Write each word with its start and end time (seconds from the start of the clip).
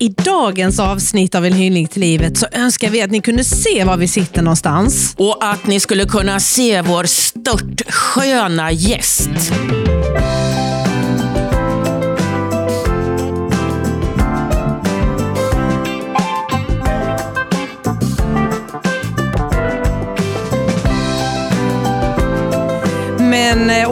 I 0.00 0.08
dagens 0.08 0.80
avsnitt 0.80 1.34
av 1.34 1.46
En 1.46 1.52
hyllning 1.52 1.86
till 1.86 2.00
livet 2.00 2.38
så 2.38 2.46
önskar 2.52 2.90
vi 2.90 3.02
att 3.02 3.10
ni 3.10 3.20
kunde 3.20 3.44
se 3.44 3.84
var 3.84 3.96
vi 3.96 4.08
sitter 4.08 4.42
någonstans. 4.42 5.14
Och 5.18 5.44
att 5.44 5.66
ni 5.66 5.80
skulle 5.80 6.04
kunna 6.04 6.40
se 6.40 6.82
vår 6.82 7.04
störtsköna 7.04 8.72
gäst. 8.72 9.30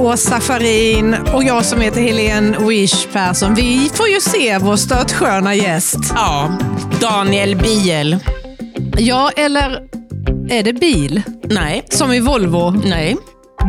Åsa 0.06 0.40
Farin 0.40 1.14
och 1.32 1.44
jag 1.44 1.64
som 1.64 1.80
heter 1.80 2.00
Helene 2.00 2.58
Wish 2.68 3.06
Persson, 3.12 3.54
vi 3.54 3.90
får 3.94 4.08
ju 4.08 4.20
se 4.20 4.58
vår 4.58 4.76
störtsköna 4.76 5.54
gäst. 5.54 5.98
Ja, 6.14 6.58
Daniel 7.00 7.56
Biel. 7.56 8.16
Ja, 8.98 9.30
eller 9.36 9.82
är 10.50 10.62
det 10.62 10.72
bil? 10.72 11.22
Nej, 11.42 11.84
Som 11.90 12.12
i 12.12 12.20
Volvo? 12.20 12.70
nej. 12.70 13.16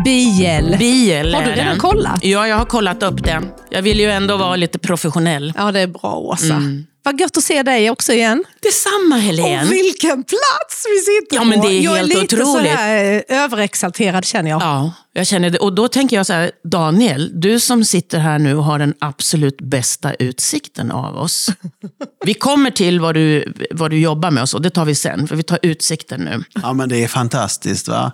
Biel. 0.05 0.75
Biel 0.79 1.33
Har 1.35 1.41
du 1.43 1.51
redan 1.51 1.77
kollat? 1.77 2.23
Ja, 2.23 2.47
jag 2.47 2.57
har 2.57 2.65
kollat 2.65 3.03
upp 3.03 3.23
det. 3.23 3.41
Jag 3.69 3.81
vill 3.81 3.99
ju 3.99 4.11
ändå 4.11 4.37
vara 4.37 4.55
lite 4.55 4.79
professionell. 4.79 5.53
Ja, 5.57 5.71
det 5.71 5.79
är 5.79 5.87
bra 5.87 6.15
Åsa. 6.15 6.61
Vad 7.07 7.19
gött 7.19 7.37
att 7.37 7.43
se 7.43 7.63
dig 7.63 7.89
också 7.89 8.13
igen. 8.13 8.43
Detsamma 8.61 9.15
Helene. 9.15 9.63
Och 9.63 9.71
vilken 9.71 10.23
plats 10.23 10.85
vi 10.85 10.99
sitter 10.99 11.35
Ja, 11.35 11.41
på! 11.41 11.47
men 11.47 11.61
det 11.61 11.67
är 11.67 11.81
jag 11.81 11.95
helt 11.95 12.11
är 12.11 12.21
lite 12.21 12.35
otroligt. 12.35 12.71
Så 12.71 12.77
här, 12.77 13.23
eh, 13.29 13.43
överexalterad 13.43 14.25
känner 14.25 14.49
jag. 14.49 14.61
Ja, 14.61 14.93
jag 15.13 15.27
känner 15.27 15.49
det. 15.49 15.57
Och 15.57 15.75
då 15.75 15.87
tänker 15.87 16.15
jag 16.15 16.25
så 16.25 16.33
här, 16.33 16.51
Daniel, 16.71 17.31
du 17.41 17.59
som 17.59 17.85
sitter 17.85 18.19
här 18.19 18.39
nu 18.39 18.55
och 18.55 18.63
har 18.63 18.79
den 18.79 18.93
absolut 18.99 19.61
bästa 19.61 20.13
utsikten 20.13 20.91
av 20.91 21.17
oss. 21.17 21.49
Vi 22.25 22.33
kommer 22.33 22.71
till 22.71 22.99
vad 22.99 23.15
du, 23.15 23.53
vad 23.71 23.91
du 23.91 23.99
jobbar 23.99 24.31
med 24.31 24.43
och 24.43 24.49
så, 24.49 24.59
det 24.59 24.69
tar 24.69 24.85
vi 24.85 24.95
sen, 24.95 25.27
för 25.27 25.35
vi 25.35 25.43
tar 25.43 25.59
utsikten 25.61 26.19
nu. 26.21 26.43
Ja, 26.61 26.73
men 26.73 26.89
det 26.89 27.03
är 27.03 27.07
fantastiskt. 27.07 27.87
va? 27.87 28.11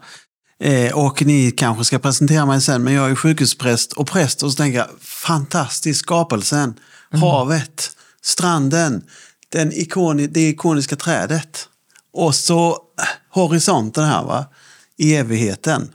Eh, 0.64 0.98
och 0.98 1.22
ni 1.22 1.52
kanske 1.52 1.84
ska 1.84 2.00
presentera 2.00 2.46
mig 2.46 2.62
sen, 2.62 2.84
men 2.84 2.94
jag 2.94 3.12
är 3.12 3.16
sjukhuspräst 3.16 3.94
och 3.94 4.08
präst 4.08 4.44
och 4.44 4.52
så 4.52 4.58
tänker 4.58 4.80
jag, 4.80 4.88
fantastisk 5.02 6.00
skapelsen, 6.00 6.74
havet, 7.22 7.92
stranden, 8.24 9.04
den 9.50 9.74
ikoni, 9.74 10.28
det 10.28 10.50
ikoniska 10.50 10.96
trädet. 10.96 11.70
Och 12.14 12.36
så 12.36 12.70
eh, 12.70 12.78
horisonten 13.30 14.04
här, 14.04 14.24
va? 14.24 14.46
evigheten. 14.98 15.90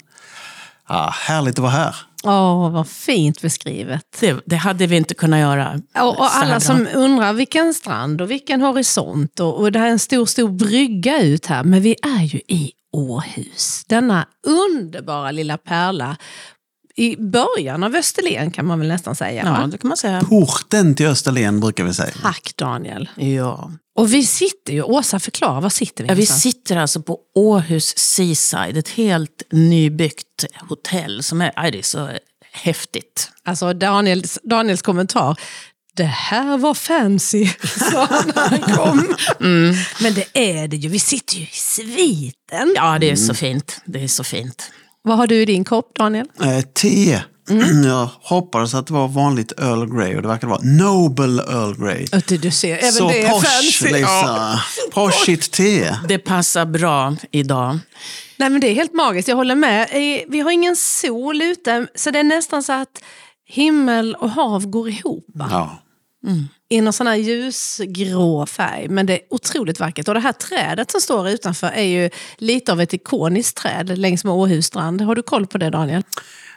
Ja, 0.89 1.15
härligt 1.15 1.55
att 1.55 1.63
vara 1.63 1.73
här. 1.73 1.97
Åh, 2.25 2.71
vad 2.71 2.89
fint 2.89 3.43
beskrivet. 3.43 4.03
Det, 4.21 4.41
det 4.47 4.57
hade 4.57 4.87
vi 4.87 4.97
inte 4.97 5.15
kunnat 5.15 5.41
göra. 5.41 5.81
Och, 5.95 6.19
och 6.19 6.37
alla 6.37 6.61
som 6.61 6.89
undrar 6.95 7.33
vilken 7.33 7.75
strand 7.75 8.21
och 8.21 8.31
vilken 8.31 8.61
horisont 8.61 9.41
och, 9.41 9.61
och 9.61 9.73
det 9.73 9.79
här 9.79 9.87
är 9.87 9.91
en 9.91 9.99
stor, 9.99 10.27
stor 10.27 10.49
brygga 10.49 11.23
ut 11.23 11.47
här. 11.47 11.65
Men 11.65 11.83
vi 11.83 11.97
är 12.03 12.23
ju 12.23 12.39
i 12.39 12.73
Åhus, 12.93 13.85
denna 13.89 14.27
underbara 14.47 15.31
lilla 15.31 15.59
pärla 15.59 16.17
i 16.99 17.17
början 17.17 17.83
av 17.83 17.95
Österlen 17.95 18.51
kan 18.51 18.67
man 18.67 18.79
väl 18.79 18.89
nästan 18.89 19.17
säga. 19.17 19.43
Ja, 19.45 19.51
va? 19.51 19.67
det 19.67 19.79
kan 19.79 19.89
man 19.89 19.97
säga. 19.97 20.21
Porten 20.21 20.95
till 20.95 21.07
Österlen 21.07 21.61
brukar 21.61 21.85
vi 21.85 21.95
säga. 21.95 22.13
Tack 22.23 22.53
Daniel. 22.57 23.09
Ja. 23.17 23.71
Och 23.97 24.15
vi 24.15 24.27
sitter 24.27 24.73
ju, 24.73 24.83
Åsa 24.83 25.21
förklara, 25.21 25.61
var 25.61 25.71
sitter 25.71 26.05
vi 26.05 26.09
Ja, 26.09 26.15
vi 26.15 26.27
sitter 26.27 26.77
alltså 26.77 27.03
på 27.03 27.19
Åhus 27.35 27.99
Seaside, 27.99 28.77
ett 28.77 28.89
helt 28.89 29.43
nybyggt 29.51 30.45
hotell 30.69 31.23
som 31.23 31.41
är, 31.41 31.53
aj, 31.57 31.71
det 31.71 31.79
är 31.79 31.83
så 31.83 32.11
häftigt. 32.53 33.31
Alltså 33.45 33.73
Daniels, 33.73 34.39
Daniels 34.43 34.83
kommentar. 34.83 35.41
Det 35.97 36.05
här 36.05 36.59
var 36.59 36.75
fancy, 36.75 37.47
sa 37.93 38.07
han 38.11 38.33
när 38.35 38.49
han 38.49 38.77
kom. 38.77 39.17
Mm. 39.41 39.75
Men 40.01 40.15
det 40.15 40.27
är 40.33 40.69
det 40.69 40.77
ju, 40.77 40.89
vi 40.89 40.99
sitter 40.99 41.37
ju 41.37 41.43
i 41.43 41.51
sviten. 41.53 42.73
Ja, 42.75 42.99
det 42.99 43.11
är 43.11 43.17
så 43.17 43.35
fint. 43.35 43.81
Det 43.85 44.05
är 44.05 44.09
så 44.09 44.25
fint. 44.25 44.71
Vad 45.03 45.17
har 45.17 45.27
du 45.27 45.43
i 45.43 45.45
din 45.45 45.65
kopp 45.65 45.95
Daniel? 45.99 46.27
Eh, 46.43 46.61
te. 46.61 47.21
Jag 47.85 48.09
hoppades 48.23 48.75
att 48.75 48.87
det 48.87 48.93
var 48.93 49.09
vanligt 49.09 49.53
Earl 49.61 49.97
Grey 49.97 50.17
och 50.17 50.23
det 50.23 50.29
verkar 50.29 50.49
vara 50.49 50.61
Noble 50.63 51.43
Earl 51.43 51.85
Grey. 51.85 52.07
Ötte, 52.13 52.37
Du 52.37 52.51
ser, 52.51 52.77
även 52.77 52.93
Så 52.93 53.09
det 53.09 53.23
är 53.23 53.29
posh, 53.29 53.45
fancy. 53.47 53.93
Lisa. 53.95 54.61
Poshigt 54.93 55.51
te. 55.53 55.95
Det 56.09 56.19
passar 56.19 56.67
bra 56.67 57.17
idag. 57.31 57.79
Nej 58.37 58.51
men 58.51 58.61
det 58.61 58.67
är 58.69 58.75
helt 58.75 58.95
magiskt, 58.95 59.29
jag 59.29 59.37
håller 59.37 59.55
med. 59.55 59.89
Vi 60.29 60.41
har 60.41 60.51
ingen 60.51 60.77
sol 60.77 61.43
ute, 61.43 61.87
så 61.95 62.11
det 62.11 62.19
är 62.19 62.25
nästan 62.25 62.63
så 62.63 62.73
att 62.73 63.03
himmel 63.47 64.15
och 64.15 64.31
hav 64.31 64.67
går 64.67 64.89
ihop. 64.89 65.25
va? 65.35 65.71
Mm. 66.27 66.49
I 66.69 66.81
någon 66.81 66.93
sån 66.93 67.07
här 67.07 67.15
ljusgrå 67.15 68.47
färg. 68.47 68.89
Men 68.89 69.07
det 69.07 69.13
är 69.13 69.21
otroligt 69.31 69.81
vackert. 69.81 70.09
Och 70.09 70.15
det 70.15 70.21
här 70.21 70.33
trädet 70.33 70.91
som 70.91 71.01
står 71.01 71.29
utanför 71.29 71.67
är 71.67 71.83
ju 71.83 72.11
lite 72.37 72.73
av 72.73 72.81
ett 72.81 72.93
ikoniskt 72.93 73.57
träd 73.57 73.99
längs 73.99 74.25
med 74.25 74.33
Åhus 74.33 74.67
strand. 74.67 75.01
Har 75.01 75.15
du 75.15 75.23
koll 75.23 75.47
på 75.47 75.59
det 75.59 75.71
Daniel? 75.71 76.03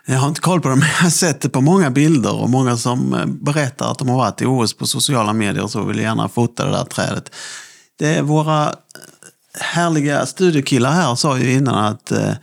Jag 0.05 0.17
har 0.17 0.27
inte 0.27 0.41
koll 0.41 0.61
på 0.61 0.69
det, 0.69 0.75
men 0.75 0.87
jag 0.87 1.03
har 1.03 1.09
sett 1.09 1.41
det 1.41 1.49
på 1.49 1.61
många 1.61 1.91
bilder 1.91 2.41
och 2.41 2.49
många 2.49 2.77
som 2.77 3.13
eh, 3.13 3.25
berättar 3.25 3.91
att 3.91 3.99
de 3.99 4.09
har 4.09 4.17
varit 4.17 4.41
i 4.41 4.45
OS 4.45 4.73
på 4.73 4.87
sociala 4.87 5.33
medier 5.33 5.63
och 5.63 5.71
så 5.71 5.83
vill 5.83 5.99
gärna 5.99 6.29
fota 6.29 6.65
det 6.65 6.71
där 6.71 6.83
trädet. 6.83 7.35
Det 7.99 8.07
är 8.07 8.21
våra 8.21 8.63
eh, 8.65 8.71
härliga 9.59 10.25
studiekillar 10.25 10.91
här 10.91 11.15
sa 11.15 11.39
ju 11.39 11.53
innan 11.53 11.85
att 11.85 12.11
eh, 12.11 12.33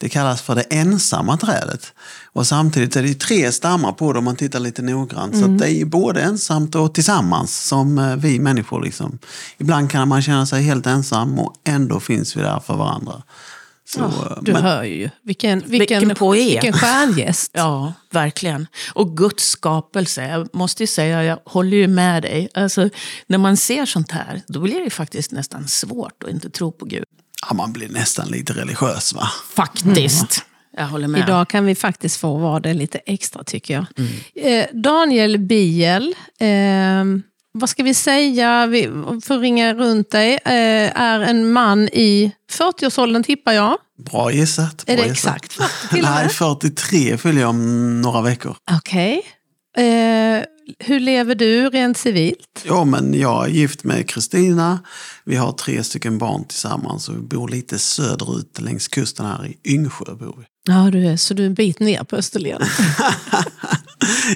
det 0.00 0.08
kallas 0.08 0.42
för 0.42 0.54
det 0.54 0.62
ensamma 0.62 1.36
trädet. 1.36 1.92
Och 2.32 2.46
samtidigt 2.46 2.96
är 2.96 3.02
det 3.02 3.14
tre 3.14 3.52
stammar 3.52 3.92
på 3.92 4.12
det 4.12 4.18
om 4.18 4.24
man 4.24 4.36
tittar 4.36 4.60
lite 4.60 4.82
noggrant. 4.82 5.38
Så 5.38 5.44
att 5.44 5.58
det 5.58 5.70
är 5.72 5.84
både 5.84 6.20
ensamt 6.22 6.74
och 6.74 6.94
tillsammans 6.94 7.64
som 7.66 7.98
eh, 7.98 8.16
vi 8.16 8.38
människor. 8.40 8.82
Liksom. 8.82 9.18
Ibland 9.58 9.90
kan 9.90 10.08
man 10.08 10.22
känna 10.22 10.46
sig 10.46 10.62
helt 10.62 10.86
ensam 10.86 11.38
och 11.38 11.54
ändå 11.64 12.00
finns 12.00 12.36
vi 12.36 12.40
där 12.40 12.60
för 12.60 12.76
varandra. 12.76 13.22
Så, 13.88 14.00
eh, 14.00 14.42
Du 14.42 14.52
men- 14.52 14.62
hör 14.62 14.84
ju. 14.84 15.10
Vilken, 15.22 15.62
vilken, 15.66 15.98
Vilken 16.00 16.16
poet. 16.16 16.40
Vilken 16.52 16.72
stjärngäst. 16.72 17.50
Ja, 17.54 17.92
verkligen. 18.10 18.66
Och 18.94 19.16
Guds 19.16 19.44
skapelse. 19.48 20.28
Jag 20.28 20.48
måste 20.52 20.82
ju 20.82 20.86
säga, 20.86 21.24
jag 21.24 21.38
håller 21.44 21.76
ju 21.76 21.86
med 21.88 22.22
dig. 22.22 22.48
Alltså, 22.54 22.88
när 23.26 23.38
man 23.38 23.56
ser 23.56 23.86
sånt 23.86 24.10
här, 24.10 24.42
då 24.48 24.60
blir 24.60 24.84
det 24.84 24.90
faktiskt 24.90 25.32
nästan 25.32 25.68
svårt 25.68 26.22
att 26.24 26.30
inte 26.30 26.50
tro 26.50 26.72
på 26.72 26.84
Gud. 26.84 27.04
Ja, 27.48 27.54
man 27.54 27.72
blir 27.72 27.88
nästan 27.88 28.28
lite 28.28 28.52
religiös 28.52 29.14
va? 29.14 29.28
Faktiskt. 29.54 30.44
Jag 30.76 30.86
håller 30.86 31.08
med. 31.08 31.20
Idag 31.20 31.48
kan 31.48 31.66
vi 31.66 31.74
faktiskt 31.74 32.16
få 32.16 32.36
vara 32.36 32.60
det 32.60 32.74
lite 32.74 32.98
extra 32.98 33.44
tycker 33.44 33.74
jag. 33.74 33.86
Mm. 33.98 34.12
Eh, 34.34 34.66
Daniel 34.82 35.38
Biel, 35.38 36.14
eh, 36.40 37.04
vad 37.52 37.68
ska 37.70 37.82
vi 37.82 37.94
säga, 37.94 38.66
vi 38.66 38.86
får 39.24 39.38
ringa 39.38 39.74
runt 39.74 40.10
dig, 40.10 40.32
eh, 40.44 41.00
är 41.00 41.20
en 41.20 41.52
man 41.52 41.88
i 41.88 42.32
40-årsåldern 42.52 43.22
tippar 43.22 43.52
jag. 43.52 43.78
Bra 44.10 44.32
gissat. 44.32 44.84
Är 44.86 44.96
bra 44.96 45.04
det 45.04 45.10
gissat. 45.10 45.36
exakt 45.36 45.52
40 45.52 45.88
till 45.88 46.04
och 46.04 46.10
Nej, 46.10 46.22
med? 46.22 46.32
43 46.32 47.16
fyller 47.18 47.40
jag 47.40 47.50
om 47.50 48.00
några 48.00 48.20
veckor. 48.22 48.56
Okej. 48.70 49.22
Eh, 49.76 50.44
hur 50.78 51.00
lever 51.00 51.34
du 51.34 51.68
rent 51.70 51.98
civilt? 51.98 52.64
Ja, 52.64 52.84
men 52.84 53.14
jag 53.14 53.44
är 53.44 53.50
gift 53.50 53.84
med 53.84 54.10
Kristina. 54.10 54.78
Vi 55.24 55.36
har 55.36 55.52
tre 55.52 55.84
stycken 55.84 56.18
barn 56.18 56.44
tillsammans 56.44 57.08
och 57.08 57.16
vi 57.16 57.20
bor 57.20 57.48
lite 57.48 57.78
söderut 57.78 58.60
längs 58.60 58.88
kusten 58.88 59.26
här 59.26 59.46
i 59.46 59.72
Yngsjö. 59.72 60.14
Bor 60.14 60.36
vi. 60.38 60.44
Ja, 60.66 60.90
du 60.92 61.06
är, 61.06 61.16
så 61.16 61.34
du 61.34 61.42
är 61.42 61.46
en 61.46 61.54
bit 61.54 61.80
ner 61.80 62.04
på 62.04 62.16
Österlen. 62.16 62.62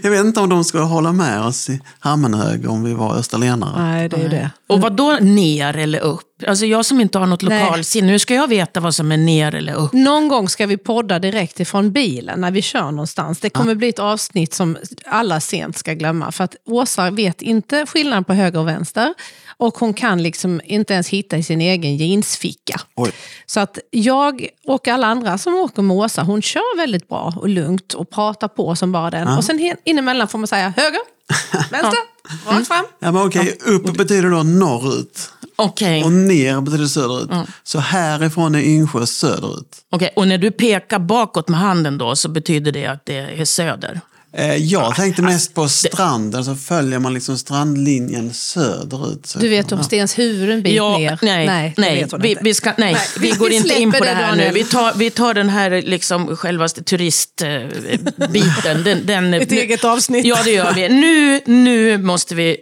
Jag 0.03 0.11
vet 0.11 0.25
inte 0.25 0.41
om 0.41 0.49
de 0.49 0.65
skulle 0.65 0.83
hålla 0.83 1.13
med 1.13 1.41
oss 1.41 1.71
i 1.71 1.81
Hammenhög 1.99 2.71
om 2.71 2.85
vi 2.85 2.95
var 2.95 3.17
österlenare. 3.17 3.83
Nej, 3.83 4.09
det 4.09 4.17
är 4.17 4.29
det. 4.29 4.51
Och 4.69 4.81
vad 4.81 4.93
då 4.93 5.19
ner 5.21 5.77
eller 5.77 6.01
upp? 6.01 6.23
Alltså 6.47 6.67
jag 6.67 6.87
som 6.87 7.01
inte 7.01 7.19
har 7.19 7.27
något 7.27 7.43
lokalsinne, 7.43 8.13
hur 8.13 8.19
ska 8.19 8.35
jag 8.35 8.49
veta 8.49 8.81
vad 8.81 8.95
som 8.95 9.13
är 9.13 9.17
ner 9.17 9.55
eller 9.55 9.75
upp? 9.75 9.93
Någon 9.93 10.29
gång 10.29 10.49
ska 10.49 10.67
vi 10.67 10.77
podda 10.77 11.19
direkt 11.19 11.61
ifrån 11.61 11.93
bilen 11.93 12.41
när 12.41 12.51
vi 12.51 12.63
kör 12.63 12.91
någonstans. 12.91 13.41
Det 13.41 13.51
kommer 13.51 13.75
bli 13.75 13.89
ett 13.89 13.99
avsnitt 13.99 14.55
som 14.55 14.77
alla 15.07 15.41
sent 15.41 15.79
ska 15.79 15.93
glömma. 15.93 16.33
För 16.33 16.45
att 16.45 16.57
Åsa 16.67 17.11
vet 17.11 17.43
inte 17.43 17.87
skillnaden 17.87 18.25
på 18.25 18.33
höger 18.33 18.59
och 18.59 18.69
vänster. 18.69 19.15
Och 19.56 19.79
hon 19.79 19.95
kan 19.95 20.23
liksom 20.23 20.61
inte 20.65 20.95
ens 20.95 21.09
hitta 21.09 21.37
i 21.37 21.43
sin 21.43 21.61
egen 21.61 21.97
jeansficka. 21.97 22.81
Oj. 22.97 23.12
Så 23.47 23.61
att 23.61 23.79
jag 23.91 24.49
och 24.67 24.89
alla 24.89 25.06
andra 25.06 25.39
som 25.39 25.55
åker 25.55 25.83
med 25.83 25.97
Åsa, 25.97 26.23
hon 26.23 26.43
kör 26.43 26.77
väldigt 26.77 27.09
bra 27.09 27.35
och 27.37 27.49
lugnt 27.49 27.95
och 27.95 28.11
pratar 28.11 28.49
på 28.49 28.77
som 28.77 28.93
bara 28.93 29.11
den. 29.11 29.29
Och 29.29 29.45
sen 29.45 29.77
inemellan 29.85 30.29
får 30.29 30.39
man 30.39 30.49
säga 30.49 30.73
höger, 30.77 31.01
vänster, 31.71 32.01
rakt 32.47 32.69
fram. 32.69 32.85
Ja, 32.99 33.12
men 33.12 33.27
okej, 33.27 33.59
upp 33.65 33.97
betyder 33.97 34.31
då 34.31 34.43
norrut 34.43 35.31
Okej, 35.57 36.05
och 36.05 36.12
ner 36.12 36.61
betyder 36.61 36.87
söderut. 36.87 37.31
Så 37.62 37.79
härifrån 37.79 38.55
är 38.55 38.61
Yngsjö 38.61 39.07
söderut. 39.07 39.77
Okej, 39.91 40.11
och 40.17 40.29
när 40.29 40.39
du 40.39 40.50
pekar 40.50 40.99
bakåt 40.99 41.49
med 41.49 41.61
handen 41.61 41.99
då 41.99 42.17
så 42.17 42.29
betyder 42.29 42.73
det 42.73 42.87
att 42.87 43.07
det 43.07 43.17
är 43.17 43.45
söder? 43.45 44.00
Eh, 44.37 44.57
Jag 44.57 44.97
tänkte 44.97 45.23
mest 45.23 45.55
på 45.55 45.69
stranden, 45.69 46.45
så 46.45 46.57
följer 46.57 46.99
man 46.99 47.15
liksom 47.15 47.39
strandlinjen 47.39 48.35
söderut. 48.35 49.27
Så 49.27 49.39
Du 49.39 49.49
vet 49.49 49.73
om 49.73 49.85
Stenshuvud 49.85 50.51
en 50.51 50.63
bit 50.63 50.75
Ja, 50.75 50.99
ner? 50.99 51.19
nej, 51.23 51.47
nej, 51.47 51.75
nej, 51.77 52.07
vi, 52.19 52.37
vi, 52.41 52.55
ska, 52.55 52.73
nej, 52.79 52.93
Nej, 52.93 53.03
vi 53.21 53.21
vi 53.33 53.39
går 53.39 53.53
inte 53.53 53.81
in 53.81 53.93
på 53.93 54.05
det 54.05 54.11
här 54.11 54.37
nu. 54.37 54.51
Vi 54.55 54.65
tar, 54.65 54.95
vi 54.95 55.11
tar 55.11 55.35
den 55.35 55.49
här 55.49 55.71
liksom, 55.83 56.37
självaste 56.37 56.83
turistbiten. 56.83 58.83
Den, 58.85 59.07
den, 59.07 59.35
Ett 59.35 59.53
eget 59.53 59.85
avsnitt. 59.85 60.27
Ja, 60.27 60.39
det 60.45 60.51
gör 60.53 60.73
vi. 60.75 60.89
Nu, 60.89 61.41
nu 61.47 61.99
måste 61.99 62.35
vi 62.35 62.57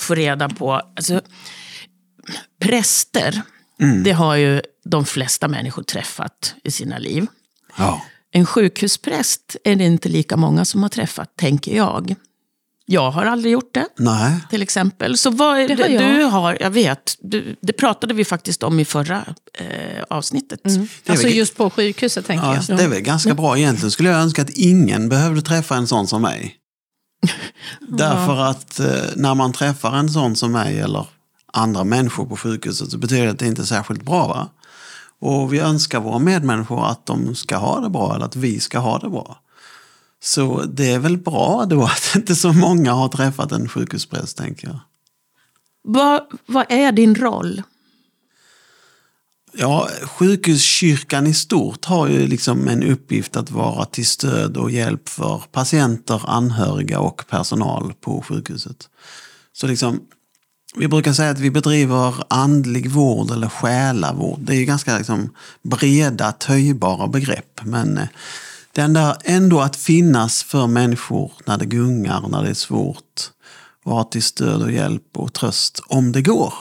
få 0.00 0.14
reda 0.14 0.48
på, 0.48 0.72
alltså, 0.96 1.20
präster, 2.62 3.42
Mm. 3.80 4.02
det 4.02 4.12
har 4.12 4.36
ju 4.36 4.62
de 4.84 5.06
flesta 5.06 5.48
människor 5.48 5.82
träffat 5.82 6.54
i 6.64 6.70
sina 6.70 6.98
liv. 6.98 7.26
Ja. 7.78 8.02
En 8.36 8.46
sjukhuspräst 8.46 9.56
är 9.64 9.76
det 9.76 9.84
inte 9.84 10.08
lika 10.08 10.36
många 10.36 10.64
som 10.64 10.82
har 10.82 10.88
träffat, 10.88 11.36
tänker 11.36 11.76
jag. 11.76 12.14
Jag 12.86 13.10
har 13.10 13.24
aldrig 13.26 13.52
gjort 13.52 13.74
det, 13.74 13.86
Nej. 13.98 14.32
till 14.50 14.62
exempel. 14.62 15.18
Så 15.18 15.30
vad 15.30 15.58
är 15.60 15.68
Det 15.68 15.74
det, 15.74 15.82
har 15.82 15.88
jag. 15.90 16.14
du 16.16 16.22
har, 16.24 16.56
jag 16.60 16.70
vet, 16.70 17.16
du, 17.20 17.56
det 17.60 17.72
pratade 17.72 18.14
vi 18.14 18.24
faktiskt 18.24 18.62
om 18.62 18.80
i 18.80 18.84
förra 18.84 19.24
eh, 19.58 20.02
avsnittet. 20.10 20.60
Är 20.64 20.88
Alltså 21.06 21.26
väl- 21.26 21.36
just 21.36 21.56
på 21.56 21.70
sjukhuset 21.70 22.26
tänker 22.26 22.46
Ja, 22.46 22.62
jag. 22.68 22.76
det 22.78 22.84
är 22.84 22.88
väl 22.88 23.00
ganska 23.00 23.34
bra. 23.34 23.58
Egentligen 23.58 23.90
skulle 23.90 24.08
jag 24.08 24.20
önska 24.20 24.42
att 24.42 24.50
ingen 24.50 25.08
behövde 25.08 25.42
träffa 25.42 25.76
en 25.76 25.86
sån 25.86 26.06
som 26.06 26.22
mig. 26.22 26.56
Därför 27.88 28.36
att 28.36 28.80
eh, 28.80 28.86
när 29.16 29.34
man 29.34 29.52
träffar 29.52 29.96
en 29.96 30.08
sån 30.10 30.36
som 30.36 30.52
mig 30.52 30.78
eller 30.80 31.06
andra 31.52 31.84
människor 31.84 32.26
på 32.26 32.36
sjukhuset 32.36 32.90
så 32.90 32.98
betyder 32.98 33.24
det 33.24 33.30
att 33.30 33.38
det 33.38 33.46
inte 33.46 33.62
är 33.62 33.66
särskilt 33.66 34.02
bra. 34.02 34.26
Va? 34.28 34.48
Och 35.20 35.52
vi 35.52 35.58
önskar 35.58 36.00
våra 36.00 36.18
medmänniskor 36.18 36.86
att 36.86 37.06
de 37.06 37.34
ska 37.34 37.56
ha 37.56 37.80
det 37.80 37.90
bra 37.90 38.14
eller 38.14 38.24
att 38.24 38.36
vi 38.36 38.60
ska 38.60 38.78
ha 38.78 38.98
det 38.98 39.08
bra. 39.08 39.40
Så 40.20 40.62
det 40.62 40.92
är 40.92 40.98
väl 40.98 41.18
bra 41.18 41.66
då 41.68 41.84
att 41.84 42.12
inte 42.16 42.36
så 42.36 42.52
många 42.52 42.92
har 42.92 43.08
träffat 43.08 43.52
en 43.52 43.68
sjukhuspräst, 43.68 44.36
tänker 44.36 44.68
jag. 44.68 44.78
Vad, 45.82 46.22
vad 46.46 46.66
är 46.68 46.92
din 46.92 47.14
roll? 47.14 47.62
Ja, 49.58 49.88
sjukhuskyrkan 50.02 51.26
i 51.26 51.34
stort 51.34 51.84
har 51.84 52.08
ju 52.08 52.26
liksom 52.26 52.68
en 52.68 52.82
uppgift 52.82 53.36
att 53.36 53.50
vara 53.50 53.84
till 53.84 54.06
stöd 54.06 54.56
och 54.56 54.70
hjälp 54.70 55.08
för 55.08 55.42
patienter, 55.52 56.22
anhöriga 56.26 57.00
och 57.00 57.26
personal 57.28 57.92
på 58.00 58.22
sjukhuset. 58.22 58.88
Så 59.52 59.66
liksom, 59.66 60.00
vi 60.76 60.88
brukar 60.88 61.12
säga 61.12 61.30
att 61.30 61.38
vi 61.38 61.50
bedriver 61.50 62.14
andlig 62.28 62.90
vård 62.90 63.30
eller 63.30 63.48
själavård. 63.48 64.38
Det 64.40 64.52
är 64.52 64.58
ju 64.58 64.64
ganska 64.64 64.98
liksom 64.98 65.34
breda, 65.62 66.32
töjbara 66.32 67.08
begrepp. 67.08 67.60
Men 67.64 67.98
eh, 67.98 68.08
det 68.72 68.80
enda 68.80 69.16
ändå 69.24 69.60
att 69.60 69.76
finnas 69.76 70.42
för 70.42 70.66
människor 70.66 71.32
när 71.44 71.58
det 71.58 71.66
gungar, 71.66 72.28
när 72.28 72.42
det 72.42 72.50
är 72.50 72.54
svårt. 72.54 73.30
Vara 73.84 74.04
till 74.04 74.22
stöd 74.22 74.62
och 74.62 74.72
hjälp 74.72 75.02
och 75.16 75.32
tröst 75.32 75.80
om 75.88 76.12
det 76.12 76.22
går. 76.22 76.54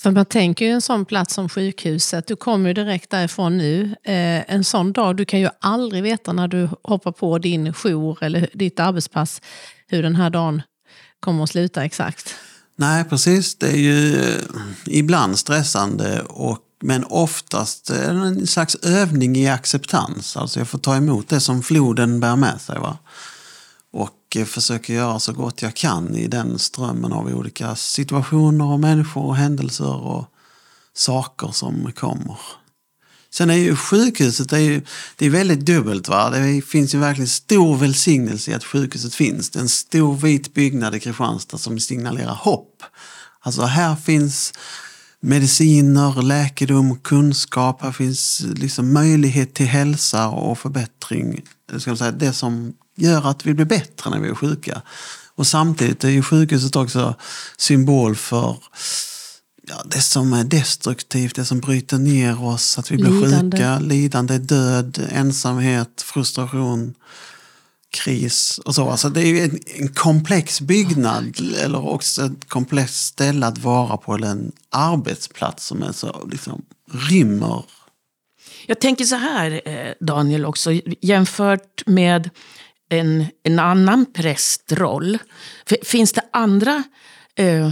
För 0.00 0.10
man 0.10 0.26
tänker 0.26 0.64
ju 0.64 0.70
en 0.70 0.80
sån 0.80 1.04
plats 1.04 1.34
som 1.34 1.48
sjukhuset, 1.48 2.26
du 2.26 2.36
kommer 2.36 2.68
ju 2.68 2.74
direkt 2.74 3.10
därifrån 3.10 3.58
nu. 3.58 3.82
Eh, 4.04 4.54
en 4.54 4.64
sån 4.64 4.92
dag, 4.92 5.16
du 5.16 5.24
kan 5.24 5.40
ju 5.40 5.48
aldrig 5.60 6.02
veta 6.02 6.32
när 6.32 6.48
du 6.48 6.68
hoppar 6.82 7.12
på 7.12 7.38
din 7.38 7.72
jour 7.72 8.18
eller 8.22 8.48
ditt 8.52 8.80
arbetspass 8.80 9.40
hur 9.88 10.02
den 10.02 10.16
här 10.16 10.30
dagen 10.30 10.62
kommer 11.22 11.44
att 11.44 11.50
sluta 11.50 11.84
exakt. 11.84 12.34
Nej, 12.76 13.04
precis. 13.04 13.54
Det 13.54 13.68
är 13.68 13.76
ju 13.76 14.22
eh, 14.22 14.40
ibland 14.86 15.38
stressande 15.38 16.22
och, 16.22 16.58
men 16.82 17.04
oftast 17.04 17.90
är 17.90 18.14
det 18.14 18.26
en 18.26 18.46
slags 18.46 18.74
övning 18.74 19.36
i 19.36 19.48
acceptans. 19.48 20.36
Alltså 20.36 20.60
jag 20.60 20.68
får 20.68 20.78
ta 20.78 20.96
emot 20.96 21.28
det 21.28 21.40
som 21.40 21.62
floden 21.62 22.20
bär 22.20 22.36
med 22.36 22.60
sig. 22.60 22.78
Va? 22.78 22.98
Och 23.92 24.36
eh, 24.36 24.44
försöker 24.44 24.94
göra 24.94 25.18
så 25.18 25.32
gott 25.32 25.62
jag 25.62 25.74
kan 25.74 26.14
i 26.16 26.26
den 26.26 26.58
strömmen 26.58 27.12
av 27.12 27.26
olika 27.26 27.76
situationer 27.76 28.64
och 28.64 28.80
människor 28.80 29.24
och 29.24 29.36
händelser 29.36 29.94
och 29.94 30.24
saker 30.94 31.48
som 31.52 31.92
kommer. 31.92 32.38
Sen 33.34 33.50
är 33.50 33.54
ju 33.54 33.76
sjukhuset 33.76 34.50
det 34.50 34.56
är 34.56 34.60
ju, 34.60 34.82
det 35.16 35.26
är 35.26 35.30
väldigt 35.30 35.60
dubbelt. 35.60 36.08
Va? 36.08 36.30
Det 36.30 36.62
finns 36.62 36.94
ju 36.94 36.98
verkligen 36.98 37.28
stor 37.28 37.76
välsignelse 37.76 38.50
i 38.50 38.54
att 38.54 38.64
sjukhuset 38.64 39.14
finns. 39.14 39.50
Det 39.50 39.58
är 39.58 39.62
en 39.62 39.68
stor 39.68 40.16
vit 40.16 40.54
byggnad 40.54 40.94
i 40.94 41.00
Kristianstad 41.00 41.58
som 41.58 41.80
signalerar 41.80 42.34
hopp. 42.34 42.82
Alltså 43.40 43.62
här 43.62 43.96
finns 43.96 44.52
mediciner, 45.20 46.22
läkedom, 46.22 46.98
kunskap. 46.98 47.82
Här 47.82 47.92
finns 47.92 48.42
liksom 48.54 48.92
möjlighet 48.92 49.54
till 49.54 49.66
hälsa 49.66 50.28
och 50.28 50.58
förbättring. 50.58 51.42
Ska 51.78 51.90
man 51.90 51.98
säga, 51.98 52.12
det 52.12 52.32
som 52.32 52.74
gör 52.96 53.26
att 53.26 53.46
vi 53.46 53.54
blir 53.54 53.66
bättre 53.66 54.10
när 54.10 54.20
vi 54.20 54.28
är 54.28 54.34
sjuka. 54.34 54.82
Och 55.34 55.46
samtidigt 55.46 56.04
är 56.04 56.08
ju 56.08 56.22
sjukhuset 56.22 56.76
också 56.76 57.14
symbol 57.56 58.16
för 58.16 58.56
ja, 59.68 59.82
det 59.84 60.00
som 60.00 60.32
är 60.32 60.44
destruktivt, 60.44 61.34
det 61.34 61.44
som 61.44 61.60
bryter 61.60 61.98
ner 61.98 62.44
oss, 62.44 62.78
att 62.78 62.90
vi 62.90 62.96
blir 62.96 63.10
Lidande. 63.10 63.56
sjuka, 63.56 63.78
lidande, 63.78 64.38
död, 64.38 65.08
ensamhet, 65.12 66.02
frustration, 66.02 66.94
kris 67.90 68.58
och 68.58 68.74
så. 68.74 68.90
Alltså 68.90 69.08
det 69.08 69.20
är 69.20 69.26
ju 69.26 69.40
en, 69.40 69.58
en 69.64 69.88
komplex 69.88 70.60
byggnad 70.60 71.40
eller 71.58 71.88
också 71.88 72.22
ett 72.24 72.48
komplext 72.48 73.06
ställe 73.06 73.46
att 73.46 73.58
vara 73.58 73.96
på 73.96 74.14
eller 74.14 74.28
en 74.28 74.52
arbetsplats 74.70 75.66
som 75.66 75.82
är 75.82 75.92
så 75.92 76.28
liksom 76.32 76.64
rymmer. 77.10 77.64
Jag 78.66 78.80
tänker 78.80 79.04
så 79.04 79.16
här, 79.16 79.62
eh, 79.64 79.92
Daniel, 80.00 80.44
också 80.44 80.72
jämfört 81.00 81.86
med 81.86 82.30
en, 82.88 83.26
en 83.42 83.58
annan 83.58 84.06
prästroll. 84.12 85.18
Finns 85.82 86.12
det 86.12 86.22
andra 86.32 86.82
eh, 87.34 87.70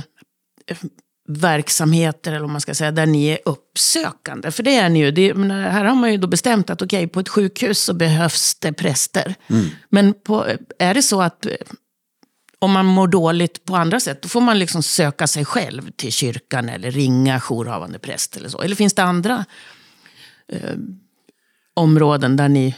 verksamheter, 1.38 2.31
eller 2.31 2.41
vad 2.41 2.50
man 2.50 2.61
ska 2.61 2.75
säga, 2.75 2.91
där 2.91 3.06
ni 3.06 3.27
är 3.27 3.38
uppsökande? 3.44 4.50
För 4.50 4.62
det 4.62 4.77
är 4.77 4.88
ni 4.88 4.99
ju. 4.99 5.11
Det, 5.11 5.32
här 5.53 5.85
har 5.85 5.94
man 5.94 6.12
ju 6.12 6.17
då 6.17 6.27
bestämt 6.27 6.71
att 6.71 6.82
okej, 6.82 7.09
på 7.09 7.21
ett 7.21 7.29
sjukhus 7.29 7.79
så 7.79 7.94
behövs 7.94 8.55
det 8.55 8.73
präster. 8.73 9.35
Men 9.88 10.15
på, 10.15 10.47
är 10.79 10.94
det 10.94 11.03
så 11.03 11.23
att 11.23 11.47
eh, 11.47 11.53
om 12.59 12.73
man 12.73 12.87
mår 12.87 13.09
dåligt 13.09 13.65
på 13.65 13.77
andra 13.77 14.00
sätt, 14.00 14.23
då 14.23 14.29
får 14.29 14.41
man 14.41 14.59
liksom 14.59 14.82
söka 14.82 15.27
sig 15.27 15.44
själv 15.44 15.91
till 15.91 16.12
kyrkan 16.12 16.69
eller 16.69 16.91
ringa 16.91 17.41
jourhavande 17.41 17.99
präst 17.99 18.37
eller 18.37 18.49
så? 18.49 18.61
Eller 18.61 18.76
finns 18.76 18.94
det 18.94 19.03
andra 19.03 19.44
områden 21.75 22.37
där 22.37 22.49
ni 22.49 22.75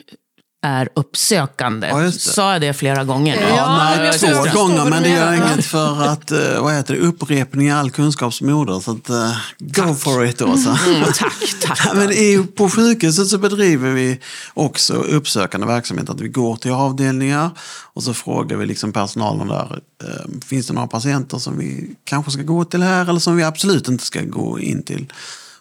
är 0.63 0.89
uppsökande. 0.95 1.87
Ja, 1.89 1.99
det. 1.99 2.13
Sa 2.13 2.53
jag 2.53 2.61
det 2.61 2.73
flera 2.73 3.05
gånger? 3.05 3.41
Ja, 3.41 3.57
Ja, 3.57 3.95
nej, 3.97 4.07
jag 4.07 4.19
två 4.21 4.27
vad 4.27 4.53
gånger, 4.53 4.91
men 4.91 5.03
det 5.03 5.09
gör 5.09 5.33
inget 5.33 5.65
för 5.65 6.03
att, 6.03 6.31
eh, 6.31 6.63
vad 6.63 6.75
heter 6.75 6.95
det, 6.95 7.01
upprepning 7.01 7.69
är 7.69 7.75
all 7.75 7.91
kunskaps 7.91 8.41
moder. 8.41 8.81
Så 8.81 8.91
att, 8.91 9.11
eh, 9.11 9.37
go 9.59 9.95
for 9.95 10.25
it 10.27 10.39
då. 10.39 10.57
Så. 10.57 10.71
Mm, 10.87 11.03
tack, 11.15 11.55
tack. 11.61 11.81
Ja, 11.87 11.95
Men 11.95 12.13
i, 12.13 12.47
på 12.57 12.71
sjukhuset 12.71 13.29
så 13.29 13.39
bedriver 13.39 13.91
vi 13.91 14.21
också 14.55 14.95
uppsökande 14.95 15.67
verksamhet. 15.67 16.11
Att 16.11 16.21
vi 16.21 16.29
går 16.29 16.57
till 16.57 16.73
avdelningar 16.73 17.51
och 17.95 18.03
så 18.03 18.15
frågar 18.15 18.57
vi 18.57 18.67
liksom 18.67 18.93
personalen 18.93 19.49
där. 19.49 19.81
Eh, 20.05 20.41
finns 20.47 20.67
det 20.67 20.73
några 20.73 20.89
patienter 20.89 21.39
som 21.39 21.59
vi 21.59 21.97
kanske 22.05 22.31
ska 22.31 22.43
gå 22.43 22.65
till 22.65 22.83
här 22.83 23.09
eller 23.09 23.21
som 23.21 23.37
vi 23.37 23.43
absolut 23.43 23.89
inte 23.89 24.05
ska 24.05 24.21
gå 24.21 24.61
in 24.61 24.83
till? 24.83 25.13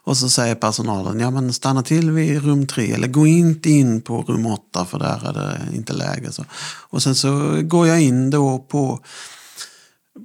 Och 0.04 0.18
så 0.18 0.30
säger 0.30 0.56
personalen, 0.56 1.20
ja 1.20 1.32
men 1.32 1.54
stanna 1.54 1.84
till 1.84 2.12
vid 2.12 2.44
rum 2.44 2.68
tre 2.68 2.92
eller 2.92 3.08
gå 3.08 3.28
inte 3.28 3.70
in 3.70 4.02
på 4.02 4.22
rum 4.22 4.46
åtta 4.46 4.86
för 4.86 5.00
där 5.00 5.30
är 5.30 5.34
det 5.34 5.76
inte 5.76 5.94
läge. 5.94 6.32
Så. 6.32 6.46
Och 6.90 7.04
sen 7.04 7.16
så 7.16 7.62
går 7.62 7.88
jag 7.88 8.02
in 8.02 8.30
då 8.30 8.60
på, 8.60 9.00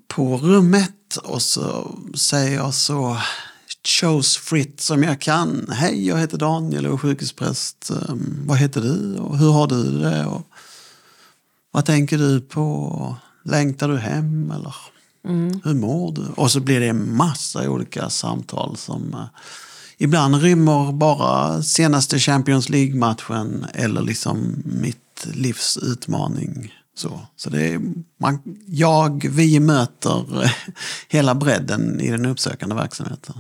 på 0.09 0.37
rummet 0.37 1.17
och 1.23 1.43
så 1.43 1.91
säger 2.15 2.57
jag 2.57 2.75
så 2.75 3.17
chose 3.87 4.41
fritt 4.41 4.81
som 4.81 5.03
jag 5.03 5.21
kan. 5.21 5.67
Hej, 5.71 6.07
jag 6.07 6.19
heter 6.19 6.39
Daniel 6.39 6.87
och 6.87 6.93
är 6.93 6.99
sjukhuspräst. 6.99 7.91
Um, 8.09 8.43
vad 8.47 8.59
heter 8.59 8.81
du 8.81 9.17
och 9.17 9.39
hur 9.39 9.51
har 9.51 9.67
du 9.67 10.01
det? 10.01 10.27
Och 10.27 10.43
vad 11.71 11.85
tänker 11.85 12.19
du 12.19 12.41
på? 12.41 13.17
Längtar 13.45 13.89
du 13.89 13.99
hem 13.99 14.51
eller 14.51 14.75
hur 15.65 15.75
mår 15.75 16.13
du? 16.13 16.27
Och 16.37 16.51
så 16.51 16.61
blir 16.61 16.81
det 16.81 16.89
en 16.89 17.17
massa 17.17 17.71
olika 17.71 18.11
samtal 18.11 18.77
som 18.77 19.15
eh, 19.15 19.27
ibland 19.99 20.35
rymmer 20.35 20.93
bara 20.93 21.63
senaste 21.63 22.19
Champions 22.19 22.69
League-matchen 22.69 23.67
eller 23.75 24.03
liksom 24.03 24.63
mitt 24.65 25.27
livs 25.33 25.77
utmaning. 25.77 26.75
Så, 26.95 27.21
så 27.37 27.51
det 27.51 27.63
är, 27.63 27.81
man, 28.21 28.43
jag, 28.67 29.27
vi 29.31 29.61
möter 29.61 30.53
hela 31.09 31.35
bredden 31.35 32.01
i 32.01 32.11
den 32.11 32.27
uppsökande 32.27 32.75
verksamheten. 32.75 33.35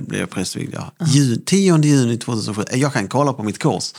blev 0.00 0.20
jag 0.20 0.30
prästvigd. 0.30 0.74
Ja. 0.74 0.92
Ju, 1.06 1.36
10 1.36 1.78
juni 1.82 2.16
2007. 2.18 2.62
Eh, 2.70 2.78
Jag 2.80 2.92
kan 2.92 3.08
kolla 3.08 3.32
på 3.32 3.42
mitt 3.42 3.58
kors. 3.62 3.92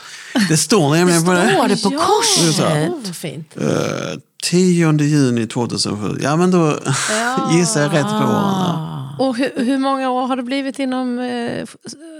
Det 0.49 0.57
står 0.57 0.95
nämligen 0.95 1.25
på 1.25 1.31
det. 1.31 1.49
Står 1.53 1.67
det 1.67 1.83
på 1.83 1.89
korset? 1.89 2.59
Oh, 2.89 2.97
vad 3.05 3.15
fint. 3.15 3.57
Eh, 3.57 4.19
10 4.43 4.91
juni 5.01 5.47
2007. 5.47 6.17
Ja, 6.21 6.35
men 6.35 6.51
då 6.51 6.79
gissar 7.51 7.81
jag 7.81 7.93
rätt 7.93 8.03
på 8.07 8.15
åren. 8.17 8.97
Och 9.19 9.35
hur, 9.37 9.51
hur 9.65 9.77
många 9.77 10.09
år 10.09 10.27
har 10.27 10.35
du 10.35 10.43
blivit 10.43 10.79
inom 10.79 11.19
eh, 11.19 11.65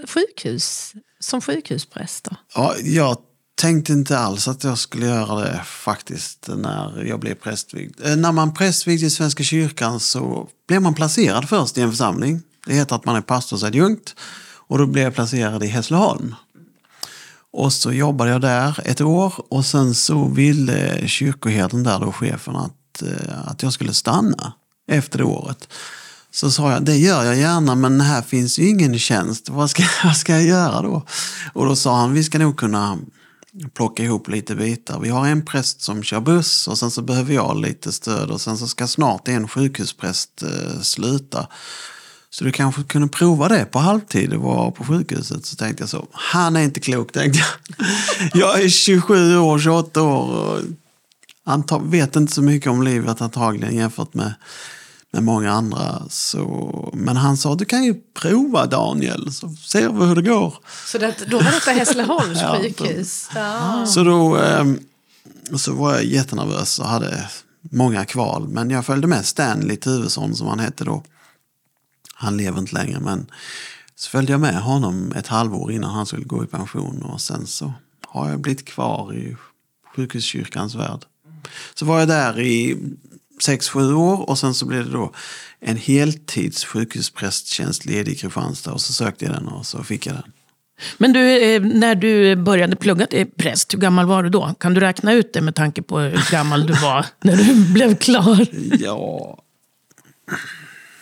sjukhus, 0.08 0.92
som 1.20 1.40
sjukhuspräst? 1.40 2.24
Då? 2.24 2.36
Ja, 2.54 2.74
jag 2.82 3.16
tänkte 3.60 3.92
inte 3.92 4.18
alls 4.18 4.48
att 4.48 4.64
jag 4.64 4.78
skulle 4.78 5.06
göra 5.06 5.40
det 5.40 5.60
faktiskt 5.64 6.48
när 6.56 7.04
jag 7.06 7.20
blev 7.20 7.34
prästvigd. 7.34 8.00
Eh, 8.06 8.16
När 8.16 8.32
man 8.32 8.54
prästvigd 8.54 9.02
i 9.02 9.10
Svenska 9.10 9.42
kyrkan 9.42 10.00
så 10.00 10.48
blev 10.68 10.82
man 10.82 10.94
placerad 10.94 11.48
först 11.48 11.78
i 11.78 11.80
en 11.80 11.90
församling. 11.90 12.42
Det 12.68 12.74
heter 12.74 12.96
att 12.96 13.04
man 13.04 13.16
är 13.16 13.20
pastorsadjunkt 13.20 14.14
och 14.54 14.78
då 14.78 14.86
blev 14.86 15.04
jag 15.04 15.14
placerad 15.14 15.64
i 15.64 15.66
Hässleholm. 15.66 16.34
Och 17.52 17.72
så 17.72 17.92
jobbade 17.92 18.30
jag 18.30 18.40
där 18.40 18.80
ett 18.84 19.00
år 19.00 19.34
och 19.48 19.66
sen 19.66 19.94
så 19.94 20.28
ville 20.28 21.08
kyrkoherden 21.08 21.82
där 21.82 22.00
då, 22.00 22.12
chefen, 22.12 22.56
att, 22.56 23.02
eh, 23.02 23.48
att 23.48 23.62
jag 23.62 23.72
skulle 23.72 23.94
stanna 23.94 24.52
efter 24.90 25.18
det 25.18 25.24
året. 25.24 25.68
Så 26.30 26.50
sa 26.50 26.72
jag, 26.72 26.84
det 26.84 26.96
gör 26.96 27.24
jag 27.24 27.36
gärna 27.36 27.74
men 27.74 28.00
här 28.00 28.22
finns 28.22 28.58
ju 28.58 28.68
ingen 28.68 28.98
tjänst. 28.98 29.48
Vad 29.48 29.70
ska, 29.70 29.82
vad 30.04 30.16
ska 30.16 30.32
jag 30.32 30.44
göra 30.44 30.82
då? 30.82 31.02
Och 31.52 31.66
då 31.66 31.76
sa 31.76 31.96
han, 31.96 32.12
vi 32.12 32.24
ska 32.24 32.38
nog 32.38 32.56
kunna 32.56 32.98
plocka 33.74 34.02
ihop 34.02 34.28
lite 34.28 34.54
bitar. 34.54 35.00
Vi 35.00 35.08
har 35.08 35.26
en 35.26 35.44
präst 35.44 35.80
som 35.80 36.02
kör 36.02 36.20
buss 36.20 36.68
och 36.68 36.78
sen 36.78 36.90
så 36.90 37.02
behöver 37.02 37.34
jag 37.34 37.60
lite 37.60 37.92
stöd 37.92 38.30
och 38.30 38.40
sen 38.40 38.58
så 38.58 38.68
ska 38.68 38.86
snart 38.86 39.28
en 39.28 39.48
sjukhuspräst 39.48 40.42
eh, 40.42 40.80
sluta. 40.80 41.46
Så 42.30 42.44
du 42.44 42.52
kanske 42.52 42.82
kunde 42.82 43.08
prova 43.08 43.48
det 43.48 43.64
på 43.64 43.78
halvtid 43.78 44.32
och 44.32 44.42
vara 44.42 44.70
på 44.70 44.84
sjukhuset. 44.84 45.46
Så 45.46 45.56
tänkte 45.56 45.82
jag 45.82 45.90
så, 45.90 46.06
han 46.12 46.56
är 46.56 46.60
inte 46.60 46.80
klok 46.80 47.12
tänkte 47.12 47.38
jag. 47.38 47.48
Jag 48.34 48.62
är 48.62 48.68
27 48.68 49.38
år, 49.38 49.58
28 49.58 50.02
år 50.02 50.30
och 50.34 50.60
antag- 51.46 51.90
vet 51.90 52.16
inte 52.16 52.32
så 52.32 52.42
mycket 52.42 52.70
om 52.70 52.82
livet 52.82 53.20
antagligen 53.20 53.76
jämfört 53.76 54.14
med, 54.14 54.34
med 55.12 55.22
många 55.22 55.52
andra. 55.52 56.02
Så, 56.10 56.90
men 56.94 57.16
han 57.16 57.36
sa, 57.36 57.54
du 57.54 57.64
kan 57.64 57.84
ju 57.84 57.94
prova 58.20 58.66
Daniel 58.66 59.32
så 59.32 59.48
ser 59.48 59.88
vi 59.88 60.06
hur 60.06 60.14
det 60.14 60.22
går. 60.22 60.54
Så 60.86 60.98
det, 60.98 61.14
då 61.30 61.36
var 61.38 61.44
detta 61.52 61.70
Hässleholms 61.70 62.38
Ja, 62.42 62.58
sjukhus? 62.62 63.28
Ja. 63.34 63.86
Så 63.86 64.04
då 64.04 64.36
ehm, 64.36 64.78
så 65.56 65.72
var 65.72 65.92
jag 65.92 66.04
jättenervös 66.04 66.78
och 66.78 66.86
hade 66.88 67.28
många 67.72 68.04
kval. 68.04 68.48
Men 68.48 68.70
jag 68.70 68.86
följde 68.86 69.06
med 69.06 69.26
Stanley 69.26 69.76
Tuvesson 69.76 70.34
som 70.36 70.46
han 70.46 70.58
hette 70.58 70.84
då. 70.84 71.02
Han 72.20 72.36
lever 72.36 72.58
inte 72.58 72.74
längre 72.74 73.00
men 73.00 73.26
så 73.94 74.10
följde 74.10 74.32
jag 74.32 74.40
med 74.40 74.62
honom 74.62 75.12
ett 75.16 75.26
halvår 75.26 75.72
innan 75.72 75.90
han 75.90 76.06
skulle 76.06 76.24
gå 76.24 76.44
i 76.44 76.46
pension. 76.46 77.02
Och 77.02 77.20
sen 77.20 77.46
så 77.46 77.72
har 78.06 78.30
jag 78.30 78.40
blivit 78.40 78.64
kvar 78.64 79.14
i 79.14 79.36
sjukhuskyrkans 79.96 80.74
värld. 80.74 81.04
Så 81.74 81.84
var 81.84 81.98
jag 81.98 82.08
där 82.08 82.40
i 82.40 82.76
sex 83.42 83.68
sju 83.68 83.94
år 83.94 84.30
och 84.30 84.38
sen 84.38 84.54
så 84.54 84.66
blev 84.66 84.84
det 84.84 84.92
då 84.92 85.12
en 85.60 85.76
heltids 85.76 86.64
sjukhusprästtjänst 86.64 87.84
ledig 87.84 88.12
i 88.12 88.14
Kristianstad 88.14 88.72
och 88.72 88.80
så 88.80 88.92
sökte 88.92 89.24
jag 89.24 89.34
den 89.34 89.48
och 89.48 89.66
så 89.66 89.82
fick 89.82 90.06
jag 90.06 90.14
den. 90.14 90.32
Men 90.98 91.12
du, 91.12 91.54
eh, 91.54 91.62
när 91.62 91.94
du 91.94 92.36
började 92.36 92.76
plugga 92.76 93.06
till 93.06 93.26
präst, 93.36 93.74
hur 93.74 93.78
gammal 93.78 94.06
var 94.06 94.22
du 94.22 94.28
då? 94.28 94.54
Kan 94.60 94.74
du 94.74 94.80
räkna 94.80 95.12
ut 95.12 95.32
det 95.32 95.40
med 95.40 95.54
tanke 95.54 95.82
på 95.82 95.98
hur 95.98 96.30
gammal 96.30 96.66
du 96.66 96.72
var 96.72 97.06
när 97.20 97.36
du 97.36 97.72
blev 97.72 97.96
klar? 97.96 98.46
Ja, 98.78 99.38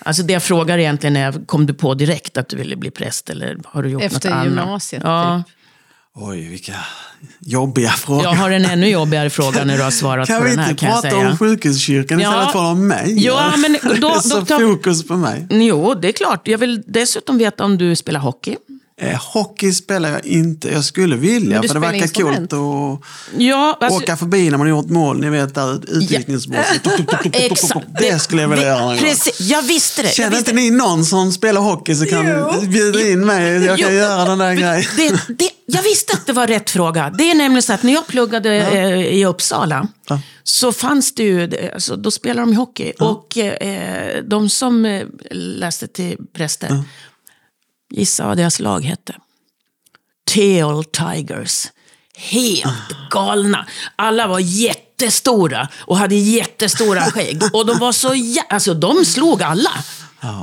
Alltså 0.06 0.22
det 0.22 0.32
jag 0.32 0.42
frågar 0.42 0.78
egentligen 0.78 1.16
är, 1.16 1.46
kom 1.46 1.66
du 1.66 1.74
på 1.74 1.94
direkt 1.94 2.36
att 2.36 2.48
du 2.48 2.56
ville 2.56 2.76
bli 2.76 2.90
präst 2.90 3.30
eller 3.30 3.56
har 3.64 3.82
du 3.82 3.88
gjort 3.88 4.02
Efter 4.02 4.28
något 4.30 4.34
annat? 4.36 4.46
gymnasiet, 4.46 5.02
Ja. 5.04 5.42
typ. 5.46 5.54
oj 6.14 6.48
vilka 6.48 6.72
jobbiga 7.40 7.90
frågor. 7.90 8.22
Jag 8.24 8.30
har 8.34 8.50
en 8.50 8.64
ännu 8.64 8.88
jobbigare 8.88 9.30
fråga 9.30 9.64
när 9.64 9.76
du 9.76 9.82
har 9.82 9.90
svarat 9.90 10.28
Kan 10.28 10.38
på 10.38 10.44
vi 10.44 10.50
den 10.50 10.58
här 10.58 10.70
inte 10.70 10.80
kan 10.80 10.88
jag 10.94 11.02
prata 11.02 11.16
säga. 11.16 11.30
om 11.30 11.38
sjukhuskyrkan 11.38 12.20
Ja. 12.20 12.28
istället 12.30 12.52
för 12.52 12.58
om 12.70 12.88
mig? 12.88 13.24
Ja, 13.24 13.52
men 13.56 13.72
då- 13.82 14.08
det 14.08 14.14
är 14.16 14.20
så 14.20 14.40
då 14.40 14.44
tar- 14.46 14.60
fokus 14.60 15.06
på 15.08 15.16
mig. 15.16 15.46
Jo, 15.50 15.94
det 15.94 16.08
är 16.08 16.12
klart. 16.12 16.48
Jag 16.48 16.58
vill 16.58 16.82
dessutom 16.86 17.38
veta 17.38 17.64
om 17.64 17.78
du 17.78 17.96
spelar 17.96 18.20
hockey. 18.20 18.56
Eh, 19.00 19.18
hockey 19.32 19.72
spelar 19.72 20.10
jag 20.10 20.26
inte. 20.26 20.68
Jag 20.68 20.84
skulle 20.84 21.16
vilja, 21.16 21.62
för 21.62 21.74
det 21.74 21.80
verkar 21.80 22.06
coolt 22.22 22.52
att 22.52 23.00
Ja, 23.38 23.78
alltså, 23.80 23.98
åka 24.02 24.16
förbi 24.16 24.50
när 24.50 24.58
man 24.58 24.68
gjort 24.68 24.86
mål. 24.90 25.20
Ni 25.20 25.30
vet 25.30 25.54
där. 25.54 25.80
Exakt. 27.32 27.86
Det 28.00 28.18
skulle 28.18 28.42
jag 28.42 28.48
vilja 28.48 28.64
Vi- 28.64 28.70
göra. 28.70 28.96
Precis, 28.96 29.40
jag 29.40 29.62
visste 29.62 30.02
det. 30.02 30.08
Känner 30.08 30.38
inte 30.38 30.52
ni 30.52 30.70
någon 30.70 31.04
som 31.04 31.32
spelar 31.32 31.60
hockey 31.60 31.94
så 31.94 32.06
kan 32.06 32.26
Jo. 32.28 32.66
bjuda 32.68 33.00
in 33.10 33.26
mig. 33.26 33.64
Jag 33.64 33.78
kan 33.78 33.88
Jo. 33.92 33.98
göra 33.98 34.24
den 34.24 34.38
där 34.38 34.54
grejen. 34.54 34.84
Det, 34.96 35.34
det, 35.34 35.50
jag 35.66 35.82
visste 35.82 36.12
att 36.12 36.26
det 36.26 36.32
var 36.32 36.46
rätt 36.46 36.70
fråga. 36.70 37.10
Det 37.18 37.30
är 37.30 37.34
nämligen 37.34 37.62
så 37.62 37.72
att 37.72 37.82
när 37.82 37.92
jag 37.92 38.06
pluggade 38.06 38.56
eh, 38.56 39.00
i 39.16 39.24
Uppsala 39.26 39.88
Ja. 40.08 40.20
så 40.44 40.72
fanns 40.72 41.14
det 41.14 41.22
ju, 41.22 41.70
alltså, 41.74 41.96
då 41.96 42.10
spelade 42.10 42.40
de 42.40 42.56
hockey. 42.56 42.92
Och 42.98 43.38
eh, 43.38 44.24
de 44.24 44.48
som 44.48 44.84
eh, 44.86 45.02
läste 45.30 45.86
till 45.86 46.16
präster, 46.36 46.82
gissa 47.90 48.26
vad 48.26 48.36
deras 48.36 48.60
lag 48.60 48.84
hette? 48.84 49.14
Teal 50.34 50.84
Tigers. 50.84 51.66
Helt 52.16 53.10
galna. 53.10 53.66
Alla 53.96 54.26
var 54.26 54.38
jättestora 54.38 55.68
och 55.78 55.96
hade 55.96 56.14
jättestora 56.14 57.00
skägg. 57.00 57.42
Och 57.52 57.66
de 57.66 57.78
var 57.78 57.92
så 57.92 58.14
jä... 58.14 58.42
Alltså 58.48 58.74
de 58.74 59.04
slog 59.04 59.42
alla. 59.42 59.70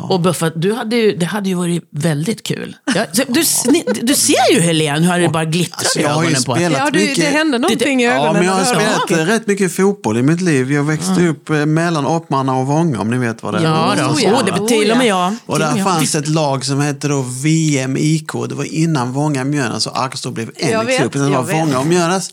Och 0.10 0.22
Buffa, 0.22 0.50
du 0.50 0.74
hade 0.74 0.96
ju, 0.96 1.16
det 1.18 1.26
hade 1.26 1.50
ju 1.50 1.56
varit 1.56 1.84
väldigt 1.90 2.44
kul. 2.44 2.76
Ja, 2.96 3.06
så 3.12 3.24
du, 3.28 3.44
du 4.02 4.14
ser 4.16 4.54
ju 4.54 4.60
Helene 4.60 5.14
hur 5.14 5.22
det 5.22 5.30
bara 5.30 5.46
glittrar 5.46 5.78
Alltså, 5.78 6.00
i 6.00 6.02
jag 6.02 6.10
har 6.10 6.24
ju 6.24 6.28
ögonen 6.30 6.44
på 6.44 6.56
spelat 6.56 6.80
Ja, 6.80 6.90
du, 6.94 7.00
mycket. 7.00 7.16
det 7.16 7.38
hände 7.38 7.58
någonting 7.58 8.02
i 8.02 8.08
ögonen. 8.08 8.26
Ja, 8.26 8.34
men 8.34 8.44
jag 8.46 8.54
har 8.54 8.64
spelat 8.66 9.08
det. 9.08 9.22
eh, 9.22 9.26
rätt 9.26 9.48
mycket 9.48 9.76
fotboll 9.76 10.18
i 10.18 10.22
mitt 10.24 10.42
liv. 10.42 10.72
Jag 10.72 10.84
växte 10.84 11.28
upp 11.28 11.50
eh, 11.50 11.66
mellan 11.66 12.06
Oppmarna 12.06 12.56
och 12.56 12.68
Vånga 12.68 13.00
om 13.02 13.10
ni 13.10 13.18
vet 13.18 13.44
vad 13.44 13.54
det 13.54 13.60
är. 13.60 13.64
Ja, 13.64 13.94
då. 13.98 14.04
Oh, 14.06 14.24
ja. 14.24 14.32
Oh, 14.34 14.46
det, 14.46 14.68
till 14.68 14.92
och 14.92 14.98
med 14.98 15.08
jag. 15.08 15.36
Och 15.46 15.60
där 15.60 15.76
jag. 15.78 15.84
fanns 15.84 16.16
ett 16.16 16.28
lag 16.28 16.66
som 16.66 16.80
hette 16.80 17.08
då 17.08 17.22
VMIK. 17.22 18.32
Det 18.50 18.56
var 18.56 18.74
innan 18.74 19.12
Vånga 19.12 19.44
Mjölnäs 19.44 19.88
och 19.88 20.00
Arkestad 20.00 20.32
blev 20.34 20.52
en 20.56 20.70
Jag 20.72 20.98
klubben. 20.98 21.22
Det 21.32 21.38
var 21.38 21.50
jag. 21.52 21.60
Vånga 21.60 21.80
och 21.80 21.88
Mjölnäs. 21.88 22.30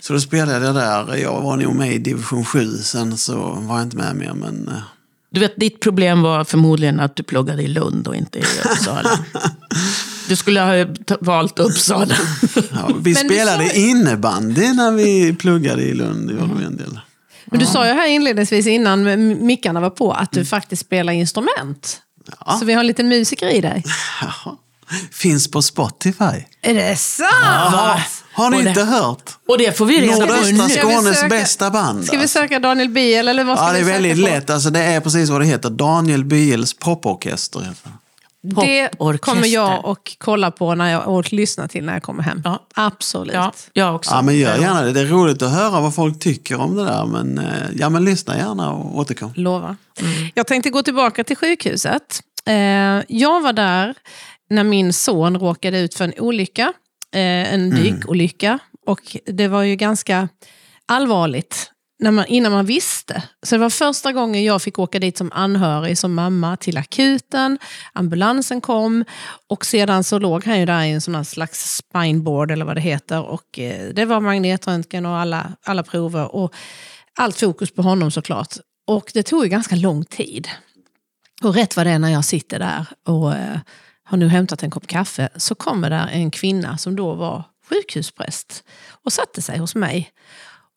Så 0.00 0.12
då 0.12 0.20
spelade 0.20 0.66
jag 0.66 0.74
där. 0.74 1.16
Jag 1.16 1.40
var 1.40 1.56
nog 1.56 1.74
med 1.74 1.94
i 1.94 1.98
division 1.98 2.44
7. 2.44 2.78
Sen 2.82 3.16
så 3.16 3.36
var 3.60 3.76
jag 3.76 3.86
inte 3.86 3.96
med 3.96 4.16
mer. 4.16 4.32
Men, 4.34 4.68
eh, 4.68 4.74
Du 5.30 5.40
vet, 5.40 5.56
ditt 5.56 5.80
problem 5.80 6.22
var 6.22 6.44
förmodligen 6.44 7.00
att 7.00 7.16
du 7.16 7.22
pluggade 7.22 7.62
i 7.62 7.68
Lund 7.68 8.08
och 8.08 8.16
inte 8.16 8.38
i 8.38 8.44
Uppsala. 8.64 9.18
Du 10.28 10.36
skulle 10.36 10.60
ha 10.60 10.86
valt 11.20 11.58
Uppsala. 11.58 12.14
ja, 12.72 12.90
vi 13.00 13.14
Men 13.14 13.24
spelade 13.24 13.68
sa- 13.68 13.74
innebandy 13.74 14.72
när 14.72 14.92
vi 14.92 15.34
pluggade 15.34 15.82
i 15.82 15.94
Lund. 15.94 16.28
Det 16.28 16.34
gjorde 16.34 16.54
vi 16.58 16.64
en 16.64 16.76
del. 16.76 17.00
Men 17.44 17.60
du 17.60 17.66
sa 17.66 17.86
ju 17.86 17.92
här 17.92 18.06
inledningsvis 18.08 18.66
innan 18.66 19.04
mickarna 19.46 19.80
var 19.80 19.90
på 19.90 20.12
att 20.12 20.32
du 20.32 20.44
faktiskt 20.44 20.82
spelar 20.86 21.12
instrument. 21.12 22.00
Ja. 22.46 22.56
Så 22.58 22.64
vi 22.64 22.72
har 22.72 22.80
en 22.80 22.86
liten 22.86 23.08
musiker 23.08 23.48
i 23.48 23.60
dig. 23.60 23.84
Jaha. 24.22 24.56
Finns 25.12 25.50
på 25.50 25.62
Spotify. 25.62 26.44
Är 26.62 26.74
det 26.74 26.96
sant? 26.96 27.30
Va? 27.72 28.00
Har 28.32 28.50
ni 28.50 28.56
Och 28.58 28.62
det- 28.62 28.68
inte 28.68 28.82
hört? 28.82 29.30
Och 29.48 29.58
det 29.58 29.78
får 29.78 29.86
vi 29.86 30.00
reda 30.00 30.26
på 30.26 30.32
nu. 30.32 30.68
Skånes 30.68 31.16
söka- 31.18 31.28
bästa 31.28 31.70
band. 31.70 32.04
Ska 32.04 32.16
vi 32.16 32.22
alltså. 32.22 32.38
söka 32.38 32.58
Daniel 32.58 32.88
Biel 32.88 33.28
eller 33.28 33.44
vad 33.44 33.56
ska 33.58 33.66
Ja, 33.66 33.72
det 33.72 33.78
är 33.78 33.82
vi 33.84 33.86
söka 33.90 34.02
väldigt 34.02 34.24
på? 34.26 34.30
lätt. 34.30 34.50
Alltså, 34.50 34.70
det 34.70 34.80
är 34.80 35.00
precis 35.00 35.30
vad 35.30 35.40
det 35.40 35.46
heter. 35.46 35.70
Daniel 35.70 36.24
Biels 36.24 36.74
poporkester. 36.74 37.60
det. 38.42 38.90
Det 39.12 39.18
kommer 39.20 39.46
jag 39.46 39.84
och 39.84 40.16
kolla 40.18 40.50
på 40.50 40.74
när 40.74 40.92
jag, 40.92 41.08
och 41.08 41.32
lyssna 41.32 41.68
till 41.68 41.84
när 41.84 41.92
jag 41.92 42.02
kommer 42.02 42.22
hem. 42.22 42.42
Ja. 42.44 42.66
Absolut. 42.74 43.34
Ja, 43.34 43.52
jag 43.72 43.94
också. 43.94 44.10
Ja, 44.14 44.22
men 44.22 44.36
gör 44.38 44.58
gärna 44.58 44.82
det. 44.82 44.92
Det 44.92 45.00
är 45.00 45.06
roligt 45.06 45.42
att 45.42 45.50
höra 45.52 45.80
vad 45.80 45.94
folk 45.94 46.18
tycker 46.20 46.60
om 46.60 46.76
det 46.76 46.84
där. 46.84 47.04
Men, 47.06 47.38
eh, 47.38 47.44
ja, 47.76 47.88
men 47.88 48.04
lyssna 48.04 48.36
gärna 48.36 48.72
och 48.72 48.98
återkom. 48.98 49.32
Lovar. 49.36 49.76
Jag 50.34 50.46
tänkte 50.46 50.70
gå 50.70 50.82
tillbaka 50.82 51.24
till 51.24 51.36
sjukhuset. 51.36 52.20
Eh, 52.46 52.54
jag 53.08 53.40
var 53.40 53.52
där 53.52 53.94
när 54.50 54.64
min 54.64 54.92
son 54.92 55.36
råkade 55.38 55.78
ut 55.78 55.94
för 55.94 56.04
en 56.04 56.12
olycka. 56.18 56.72
Eh, 57.14 57.54
en 57.54 57.70
dykolycka. 57.70 58.58
Och 58.86 59.16
det 59.26 59.48
var 59.48 59.62
ju 59.62 59.76
ganska 59.76 60.28
allvarligt 60.86 61.70
när 62.00 62.10
man, 62.10 62.26
innan 62.26 62.52
man 62.52 62.66
visste. 62.66 63.22
Så 63.42 63.54
det 63.54 63.58
var 63.58 63.70
första 63.70 64.12
gången 64.12 64.44
jag 64.44 64.62
fick 64.62 64.78
åka 64.78 64.98
dit 64.98 65.18
som 65.18 65.32
anhörig, 65.32 65.98
som 65.98 66.14
mamma, 66.14 66.56
till 66.56 66.76
akuten. 66.76 67.58
Ambulansen 67.92 68.60
kom 68.60 69.04
och 69.48 69.66
sedan 69.66 70.04
så 70.04 70.18
låg 70.18 70.44
han 70.44 70.60
ju 70.60 70.66
där 70.66 70.84
i 70.84 70.90
en 70.90 71.00
sån 71.00 71.24
slags 71.24 71.76
spineboard 71.76 72.50
eller 72.50 72.64
vad 72.64 72.76
det 72.76 72.80
heter. 72.80 73.22
Och 73.22 73.58
eh, 73.58 73.88
det 73.94 74.04
var 74.04 74.20
magnetröntgen 74.20 75.06
och 75.06 75.16
alla, 75.16 75.52
alla 75.64 75.82
prover. 75.82 76.34
Och 76.34 76.54
allt 77.14 77.40
fokus 77.40 77.70
på 77.70 77.82
honom 77.82 78.10
såklart. 78.10 78.54
Och 78.86 79.10
det 79.14 79.22
tog 79.22 79.44
ju 79.44 79.48
ganska 79.48 79.76
lång 79.76 80.04
tid. 80.04 80.48
Och 81.42 81.54
rätt 81.54 81.76
vad 81.76 81.86
det 81.86 81.90
är 81.90 81.98
när 81.98 82.10
jag 82.10 82.24
sitter 82.24 82.58
där 82.58 82.86
och 83.06 83.34
eh, 83.34 83.58
har 84.10 84.18
nu 84.18 84.28
hämtat 84.28 84.62
en 84.62 84.70
kopp 84.70 84.86
kaffe 84.86 85.28
så 85.36 85.54
kommer 85.54 85.90
där 85.90 86.08
en 86.12 86.30
kvinna 86.30 86.78
som 86.78 86.96
då 86.96 87.14
var 87.14 87.42
sjukhuspräst 87.68 88.64
och 89.04 89.12
satte 89.12 89.42
sig 89.42 89.58
hos 89.58 89.74
mig. 89.74 90.10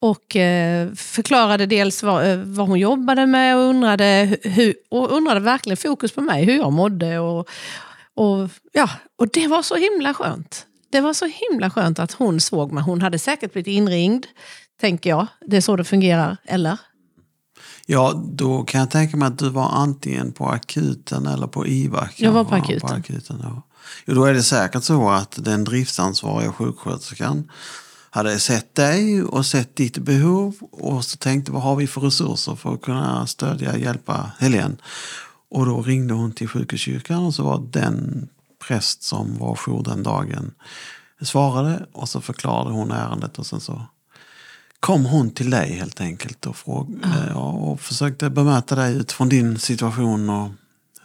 Och 0.02 0.36
eh, 0.36 0.94
förklarade 0.94 1.66
dels 1.66 2.04
vad, 2.04 2.32
eh, 2.32 2.38
vad 2.38 2.68
hon 2.68 2.80
jobbade 2.80 3.26
med 3.26 3.56
och 3.58 3.62
undrade, 3.62 4.38
hur, 4.44 4.76
och 4.90 5.12
undrade 5.12 5.40
verkligen 5.40 5.78
fokus 5.78 6.12
på 6.12 6.22
mig, 6.22 6.44
hur 6.44 6.58
jag 6.58 6.74
mådde. 6.74 7.20
Och, 7.20 7.50
och, 8.16 8.50
ja, 8.72 8.90
och 9.20 9.28
det 9.34 9.48
var 9.48 9.62
så 9.62 9.76
himla 9.76 10.14
skönt. 10.14 10.66
Det 10.92 11.02
var 11.02 11.14
så 11.14 11.26
himla 11.26 11.70
skönt 11.70 12.00
att 12.00 12.12
hon 12.12 12.40
såg 12.40 12.72
mig. 12.72 12.84
Hon 12.84 13.02
hade 13.02 13.20
säkert 13.20 13.54
blivit 13.54 13.68
inringd, 13.68 14.26
tänker 14.82 15.10
jag. 15.10 15.28
Det 15.46 15.58
är 15.58 15.62
så 15.62 15.76
det 15.76 15.84
fungerar, 15.84 16.38
eller? 16.46 16.78
Ja, 17.86 18.24
då 18.26 18.64
kan 18.64 18.80
jag 18.80 18.92
tänka 18.92 19.18
mig 19.18 19.28
att 19.28 19.38
du 19.38 19.50
var 19.50 19.70
antingen 19.70 20.32
på 20.32 20.50
akuten 20.50 21.28
eller 21.28 21.48
på 21.48 21.68
IVA. 21.68 22.10
Jag 22.16 22.32
var 22.32 22.44
på 22.44 22.56
akuten. 22.56 22.90
akuten 22.90 23.40
ja. 23.44 23.62
jo, 24.06 24.14
då 24.14 24.26
är 24.26 24.34
det 24.34 24.44
säkert 24.44 24.84
så 24.84 25.10
att 25.10 25.38
den 25.44 25.64
driftsansvariga 25.64 26.52
sjuksköterskan 26.52 27.52
hade 28.10 28.40
sett 28.40 28.76
dig 28.76 29.24
och 29.24 29.46
sett 29.46 29.76
ditt 29.76 29.98
behov 29.98 30.56
och 30.72 31.06
så 31.06 31.18
tänkte 31.18 31.52
vad 31.52 31.62
har 31.62 31.76
vi 31.76 31.88
för 31.88 32.02
resurser 32.02 32.56
för 32.56 32.74
att 32.74 32.82
kunna 32.82 33.28
stödja 33.28 33.72
och 33.72 33.80
hjälpa 33.80 34.32
Helene. 34.40 34.76
Och 35.50 35.66
då 35.66 35.82
ringde 35.82 36.14
hon 36.14 36.32
till 36.32 36.48
sjukhuskyrkan 36.48 37.26
och 37.26 37.36
så 37.36 37.44
var 37.44 37.68
den 37.72 38.28
präst 38.68 39.04
som 39.04 39.38
var 39.38 39.56
jour 39.56 39.84
den 39.84 40.04
dagen 40.04 40.52
svarade 41.26 41.86
och 41.92 42.10
så 42.10 42.22
förklarade 42.22 42.72
hon 42.72 42.92
ärendet 42.92 43.40
och 43.40 43.46
sen 43.46 43.60
så 43.60 43.82
kom 44.84 45.06
hon 45.06 45.32
till 45.32 45.50
dig 45.50 45.74
helt 45.74 46.02
enkelt 46.02 46.46
och, 46.46 46.56
fråg, 46.56 47.00
ja. 47.30 47.52
och 47.52 47.82
försökte 47.82 48.30
bemöta 48.30 48.76
dig 48.76 48.96
utifrån 48.96 49.30
din 49.30 49.60
situation 49.60 50.30
och 50.30 50.50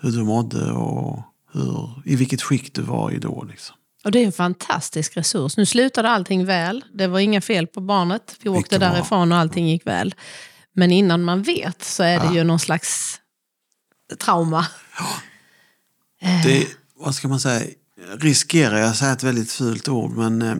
hur 0.00 0.11
du 0.11 0.23
mådde 0.25 0.73
och 0.73 1.23
hur, 1.52 2.02
i 2.04 2.16
vilket 2.16 2.42
skick 2.42 2.75
du 2.75 2.82
var 2.82 3.11
i 3.11 3.18
då. 3.18 3.44
Liksom. 3.50 3.76
Och 4.04 4.11
det 4.11 4.18
är 4.18 4.26
en 4.26 4.32
fantastisk 4.32 5.16
resurs. 5.16 5.56
Nu 5.56 5.66
slutade 5.66 6.08
allting 6.08 6.44
väl. 6.44 6.85
Det 6.94 7.06
var 7.06 7.18
inga 7.18 7.40
fel 7.40 7.66
på 7.66 7.80
barnet. 7.80 8.37
Vi 8.42 8.49
åkte 8.49 8.78
därifrån 8.78 9.32
och 9.32 9.38
allting 9.38 9.68
gick 9.68 9.87
väl. 9.87 10.14
Men 10.73 10.92
innan 10.92 11.23
man 11.23 11.42
vet 11.42 11.85
så 11.85 12.02
är 12.02 12.20
det 12.20 12.26
ja. 12.26 12.35
ju 12.35 12.44
någon 12.44 12.58
slags 12.58 13.20
trauma. 14.20 14.66
Ja. 16.20 16.40
Det, 16.44 16.66
vad 16.97 17.14
ska 17.14 17.28
man 17.28 17.40
säga, 17.40 17.66
riskerar 18.18 18.78
jag 18.78 18.88
att 18.88 18.97
säga 18.97 19.12
ett 19.12 19.23
väldigt 19.23 19.52
fult 19.52 19.88
ord, 19.88 20.11
men 20.11 20.42
eh, 20.42 20.56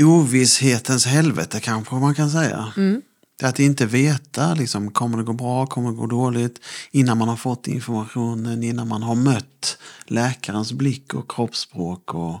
ovisshetens 0.00 1.06
helvete 1.06 1.60
kanske 1.60 1.94
man 1.94 2.14
kan 2.14 2.30
säga. 2.30 2.72
Mm. 2.76 3.02
Att 3.42 3.58
inte 3.58 3.86
veta, 3.86 4.54
liksom, 4.54 4.90
kommer 4.90 5.18
det 5.18 5.24
gå 5.24 5.32
bra, 5.32 5.66
kommer 5.66 5.90
det 5.90 5.96
gå 5.96 6.06
dåligt? 6.06 6.60
Innan 6.90 7.18
man 7.18 7.28
har 7.28 7.36
fått 7.36 7.66
informationen, 7.66 8.62
innan 8.62 8.88
man 8.88 9.02
har 9.02 9.14
mött 9.14 9.78
läkarens 10.04 10.72
blick 10.72 11.14
och 11.14 11.30
kroppsspråk 11.30 12.14
och, 12.14 12.40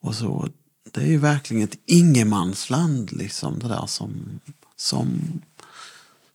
och 0.00 0.14
så. 0.14 0.48
Det 0.92 1.00
är 1.00 1.06
ju 1.06 1.18
verkligen 1.18 1.64
ett 1.64 1.78
ingenmansland, 1.86 3.12
liksom, 3.12 3.58
det 3.58 3.68
där 3.68 3.86
som, 3.86 4.40
som 4.76 5.20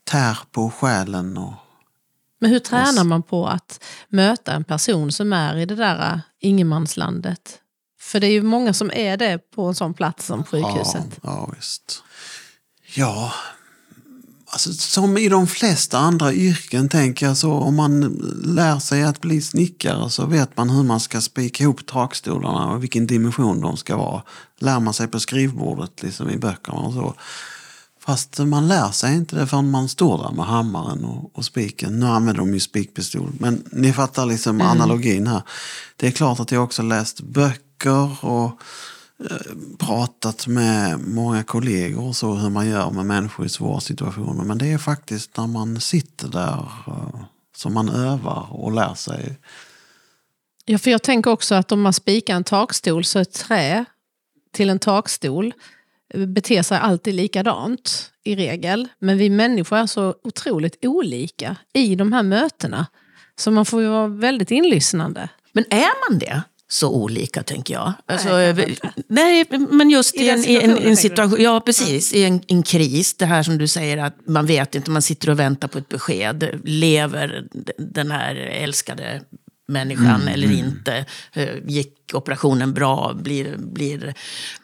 tär 0.03 0.37
på 0.51 0.69
själen. 0.69 1.37
Och, 1.37 1.53
Men 2.39 2.51
hur 2.51 2.59
tränar 2.59 3.03
man 3.03 3.23
på 3.23 3.47
att 3.47 3.83
möta 4.07 4.53
en 4.53 4.63
person 4.63 5.11
som 5.11 5.33
är 5.33 5.57
i 5.57 5.65
det 5.65 5.75
där 5.75 6.21
ingenmanslandet? 6.39 7.59
För 8.03 8.19
det 8.19 8.27
är 8.27 8.31
ju 8.31 8.43
många 8.43 8.73
som 8.73 8.91
är 8.91 9.17
det 9.17 9.39
på 9.55 9.65
en 9.65 9.75
sån 9.75 9.93
plats 9.93 10.25
som 10.25 10.43
sjukhuset. 10.43 11.05
Ja, 11.09 11.19
ja 11.21 11.49
visst. 11.55 12.03
Ja, 12.95 13.33
alltså, 14.45 14.73
som 14.73 15.17
i 15.17 15.29
de 15.29 15.47
flesta 15.47 15.97
andra 15.97 16.33
yrken 16.33 16.89
tänker 16.89 17.25
jag 17.25 17.37
så. 17.37 17.51
Om 17.51 17.75
man 17.75 18.01
lär 18.43 18.79
sig 18.79 19.03
att 19.03 19.21
bli 19.21 19.41
snickare 19.41 20.09
så 20.09 20.25
vet 20.25 20.57
man 20.57 20.69
hur 20.69 20.83
man 20.83 20.99
ska 20.99 21.21
spika 21.21 21.63
ihop 21.63 21.85
takstolarna 21.85 22.71
och 22.71 22.83
vilken 22.83 23.07
dimension 23.07 23.61
de 23.61 23.77
ska 23.77 23.97
vara. 23.97 24.23
Lär 24.59 24.79
man 24.79 24.93
sig 24.93 25.07
på 25.07 25.19
skrivbordet 25.19 26.03
liksom 26.03 26.29
i 26.29 26.37
böckerna 26.37 26.77
och 26.77 26.93
så. 26.93 27.15
Fast 27.99 28.39
man 28.39 28.67
lär 28.67 28.91
sig 28.91 29.15
inte 29.15 29.35
det 29.35 29.47
förrän 29.47 29.71
man 29.71 29.89
står 29.89 30.17
där 30.17 30.31
med 30.31 30.45
hammaren 30.45 31.05
och, 31.05 31.37
och 31.37 31.45
spiken. 31.45 31.99
Nu 31.99 32.05
använder 32.05 32.39
de 32.39 32.53
ju 32.53 32.59
spikpistol. 32.59 33.31
Men 33.39 33.63
ni 33.71 33.93
fattar 33.93 34.25
liksom 34.25 34.55
mm. 34.55 34.67
analogin 34.67 35.27
här. 35.27 35.41
Det 35.97 36.07
är 36.07 36.11
klart 36.11 36.39
att 36.39 36.51
jag 36.51 36.63
också 36.63 36.81
läst 36.81 37.21
böcker 37.21 37.72
och 37.91 38.61
Eh, 39.29 39.77
pratat 39.79 40.47
med 40.47 40.99
många 40.99 41.43
kollegor 41.43 42.07
och 42.07 42.15
så 42.15 42.33
hur 42.33 42.49
man 42.49 42.69
gör 42.69 42.91
med 42.91 43.05
människor 43.05 43.45
i 43.45 43.49
svåra 43.49 43.79
situationer. 43.79 44.43
Men 44.43 44.57
det 44.57 44.71
är 44.71 44.77
faktiskt 44.77 45.37
när 45.37 45.47
man 45.47 45.81
sitter 45.81 46.27
där 46.27 46.65
eh, 46.87 47.19
som 47.55 47.73
man 47.73 47.89
övar 47.89 48.47
och 48.49 48.71
lär 48.71 48.93
sig. 48.93 49.39
Ja, 50.65 50.77
för 50.77 50.91
jag 50.91 51.03
tänker 51.03 51.31
också 51.31 51.55
att 51.55 51.71
om 51.71 51.81
man 51.81 51.93
spikar 51.93 52.35
en 52.35 52.43
takstol 52.43 53.05
så 53.05 53.19
ett 53.19 53.33
trä 53.33 53.85
till 54.51 54.69
en 54.69 54.79
takstol 54.79 55.53
eh, 56.13 56.25
beter 56.25 56.61
sig 56.61 56.77
alltid 56.77 57.13
likadant 57.13 58.11
i 58.23 58.35
regel. 58.35 58.87
Men 58.99 59.17
vi 59.17 59.29
människor 59.29 59.77
är 59.77 59.85
så 59.85 60.15
otroligt 60.23 60.85
olika 60.85 61.55
i 61.73 61.95
de 61.95 62.13
här 62.13 62.23
mötena. 62.23 62.87
Så 63.35 63.51
man 63.51 63.65
får 63.65 63.81
ju 63.81 63.87
vara 63.87 64.07
väldigt 64.07 64.51
inlyssnande. 64.51 65.29
Men 65.51 65.65
är 65.69 66.09
man 66.09 66.19
det? 66.19 66.43
Så 66.73 66.89
olika, 66.89 67.43
tänker 67.43 67.73
jag. 67.73 67.93
Alltså, 68.05 68.29
nej, 68.29 68.77
nej, 69.07 69.45
men 69.69 69.89
just 69.89 70.15
i, 70.15 70.29
en, 70.29 70.45
i 70.45 70.55
en, 70.55 70.77
en, 70.77 70.97
situation, 70.97 71.41
ja 71.41 71.59
precis, 71.59 72.13
i 72.13 72.23
en, 72.23 72.41
en, 72.47 72.63
kris, 72.63 73.13
det 73.13 73.25
här 73.25 73.43
som 73.43 73.57
du 73.57 73.67
säger 73.67 73.97
att 73.97 74.17
man 74.27 74.45
vet 74.45 74.75
inte, 74.75 74.91
man 74.91 75.01
sitter 75.01 75.29
och 75.29 75.39
väntar 75.39 75.67
på 75.67 75.77
ett 75.77 75.89
besked. 75.89 76.61
Lever 76.63 77.47
den 77.77 78.11
här 78.11 78.35
älskade 78.35 79.21
människan 79.67 80.21
mm, 80.21 80.27
eller 80.27 80.47
mm. 80.47 80.59
inte? 80.59 81.05
Eh, 81.33 81.49
gick 81.65 81.93
operationen 82.13 82.73
bra? 82.73 83.13
Blir, 83.13 83.57
blir 83.57 84.13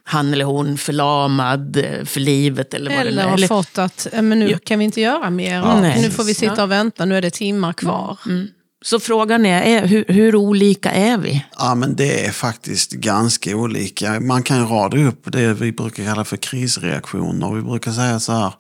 han 0.04 0.34
eller 0.34 0.46
hon 0.46 0.78
förlamad 0.78 1.78
eh, 1.78 2.06
för 2.06 2.20
livet? 2.20 2.74
Eller, 2.74 2.98
vad 2.98 3.08
eller 3.08 3.24
har 3.24 3.48
fått 3.48 3.78
att, 3.78 4.08
men 4.14 4.40
nu 4.40 4.58
kan 4.58 4.80
vi 4.80 4.86
inte 4.86 5.02
göra 5.02 5.30
mer. 5.30 5.56
Ja, 5.56 5.82
nu 5.82 6.10
får 6.12 6.24
vi 6.24 6.34
sitta 6.34 6.64
och 6.64 6.72
vänta, 6.72 7.06
nu 7.06 7.18
är 7.18 7.22
det 7.22 7.32
timmar 7.32 7.74
kvar. 7.74 8.18
Mm. 8.26 8.48
Så 8.82 9.00
frågan 9.00 9.46
är, 9.46 9.62
är 9.62 9.88
hur, 9.88 10.06
hur, 10.08 10.36
olika 10.36 10.92
är 10.92 11.18
vi? 11.18 11.46
Ja, 11.58 11.76
men 11.76 11.96
det 11.96 12.26
är 12.26 12.32
faktiskt 12.32 12.92
ganska 12.92 13.56
olika. 13.56 14.20
Man 14.20 14.44
kan 14.44 14.68
rada 14.68 14.98
upp 14.98 15.32
det 15.32 15.54
vi 15.54 15.72
brukar 15.72 16.04
kalla 16.06 16.26
för 16.26 16.38
krisreaktioner. 16.38 17.52
Vi 17.52 17.62
brukar 17.62 17.92
säga 17.92 18.20
så 18.20 18.32
här, 18.32 18.54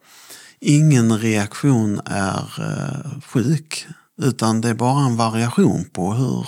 ingen 0.59 1.17
reaktion 1.17 2.01
är 2.05 2.53
eh, 2.59 3.21
sjuk, 3.25 3.87
utan 4.21 4.61
det 4.61 4.69
är 4.69 4.73
bara 4.73 5.05
en 5.05 5.17
variation 5.17 5.85
på 5.93 6.13
hur 6.13 6.47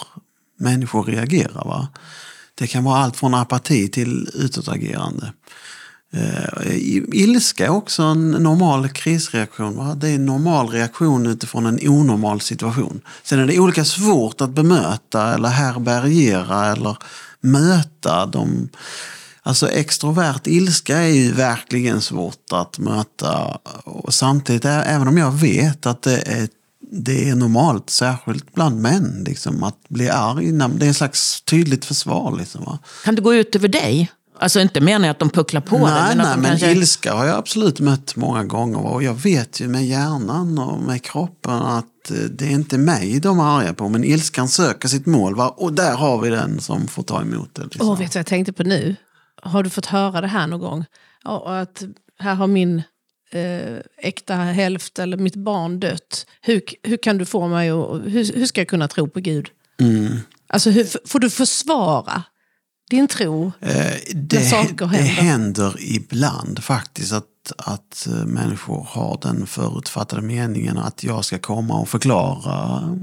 människor 0.59 1.03
reagerar. 1.03 1.65
Va? 1.65 1.87
Det 2.55 2.67
kan 2.67 2.83
vara 2.83 2.97
allt 2.97 3.17
från 3.17 3.33
apati 3.33 3.89
till 3.89 4.29
utåtagerande. 4.33 5.33
Eh, 6.13 6.77
ilska 7.13 7.65
är 7.65 7.69
också 7.69 8.03
en 8.03 8.31
normal 8.31 8.89
krisreaktion. 8.89 9.77
Va? 9.77 9.95
Det 9.95 10.09
är 10.09 10.15
en 10.15 10.25
normal 10.25 10.69
reaktion 10.69 11.27
utifrån 11.27 11.65
en 11.65 11.79
onormal 11.89 12.41
situation. 12.41 13.01
Sen 13.23 13.39
är 13.39 13.47
det 13.47 13.59
olika 13.59 13.85
svårt 13.85 14.41
att 14.41 14.49
bemöta 14.49 15.33
eller 15.33 15.49
härbärgera 15.49 16.71
eller 16.71 16.97
möta 17.41 18.25
de 18.25 18.69
Alltså 19.43 19.69
extrovert 19.69 20.47
ilska 20.47 20.97
är 20.97 21.07
ju 21.07 21.31
verkligen 21.31 22.01
svårt 22.01 22.51
att 22.51 22.79
möta. 22.79 23.59
Och 23.83 24.13
samtidigt, 24.13 24.65
även 24.65 25.07
om 25.07 25.17
jag 25.17 25.31
vet 25.31 25.85
att 25.85 26.01
det 26.01 26.21
är, 26.21 26.49
det 26.91 27.29
är 27.29 27.35
normalt, 27.35 27.89
särskilt 27.89 28.53
bland 28.53 28.81
män, 28.81 29.23
liksom, 29.27 29.63
att 29.63 29.89
bli 29.89 30.09
arg. 30.09 30.51
Det 30.51 30.85
är 30.85 30.87
en 30.87 30.93
slags 30.93 31.41
tydligt 31.41 31.85
försvar. 31.85 32.37
Liksom, 32.37 32.77
Kan 33.03 33.15
det 33.15 33.21
gå 33.21 33.33
ut 33.33 33.55
över 33.55 33.67
dig? 33.67 34.11
Alltså 34.41 34.59
inte 34.59 34.81
menar 34.81 35.07
jag 35.07 35.11
att 35.11 35.19
de 35.19 35.29
pucklar 35.29 35.61
på 35.61 35.77
nej, 35.77 35.87
det. 35.87 36.15
Men, 36.15 36.17
nej, 36.17 36.35
de 36.35 36.41
men 36.41 36.51
kanske... 36.51 36.71
ilska 36.71 37.13
har 37.13 37.25
jag 37.25 37.37
absolut 37.37 37.79
mött 37.79 38.15
många 38.15 38.43
gånger. 38.43 38.85
Och 38.85 39.03
jag 39.03 39.13
vet 39.13 39.59
ju 39.59 39.67
med 39.67 39.85
hjärnan 39.85 40.59
och 40.59 40.81
med 40.81 41.03
kroppen 41.03 41.53
att 41.53 42.11
eh, 42.11 42.17
det 42.17 42.45
är 42.45 42.51
inte 42.51 42.77
mig 42.77 43.19
de 43.19 43.39
är 43.39 43.59
arga 43.59 43.73
på. 43.73 43.89
Men 43.89 44.03
ilskan 44.03 44.47
söker 44.47 44.87
sitt 44.87 45.05
mål. 45.05 45.35
Va? 45.35 45.49
Och 45.49 45.73
där 45.73 45.95
har 45.95 46.21
vi 46.21 46.29
den 46.29 46.61
som 46.61 46.87
får 46.87 47.03
ta 47.03 47.21
emot 47.21 47.55
det. 47.55 47.63
Liksom. 47.63 47.89
Oh, 47.89 47.97
vet 47.97 48.11
du 48.11 48.17
vad 48.17 48.19
jag 48.19 48.25
tänkte 48.25 48.53
på 48.53 48.63
nu? 48.63 48.95
Har 49.41 49.63
du 49.63 49.69
fått 49.69 49.85
höra 49.85 50.21
det 50.21 50.27
här 50.27 50.47
någon 50.47 50.59
gång? 50.59 50.85
Ja, 51.23 51.59
att 51.61 51.83
här 52.19 52.35
har 52.35 52.47
min 52.47 52.83
eh, 53.31 53.77
äkta 53.97 54.35
hälft 54.35 54.99
eller 54.99 55.17
mitt 55.17 55.35
barn 55.35 55.79
dött. 55.79 56.25
Hur, 56.41 56.61
hur 56.83 56.97
kan 56.97 57.17
du 57.17 57.25
få 57.25 57.47
mig 57.47 57.69
att... 57.69 58.01
Hur, 58.05 58.33
hur 58.35 58.45
ska 58.45 58.61
jag 58.61 58.67
kunna 58.67 58.87
tro 58.87 59.07
på 59.07 59.19
Gud? 59.19 59.47
Mm. 59.79 60.17
Alltså, 60.47 60.69
hur, 60.69 61.07
får 61.07 61.19
du 61.19 61.29
försvara 61.29 62.23
din 62.91 63.07
tro 63.07 63.51
eh, 63.59 63.71
det, 64.13 64.39
när 64.39 64.45
saker 64.45 64.85
händer? 64.85 64.97
Det 64.97 65.21
händer 65.21 65.75
ibland 65.79 66.63
faktiskt 66.63 67.13
att, 67.13 67.51
att 67.57 68.07
eh, 68.07 68.25
människor 68.25 68.87
har 68.89 69.19
den 69.21 69.47
förutfattade 69.47 70.21
meningen 70.21 70.77
att 70.77 71.03
jag 71.03 71.25
ska 71.25 71.39
komma 71.39 71.79
och 71.79 71.89
förklara 71.89 72.97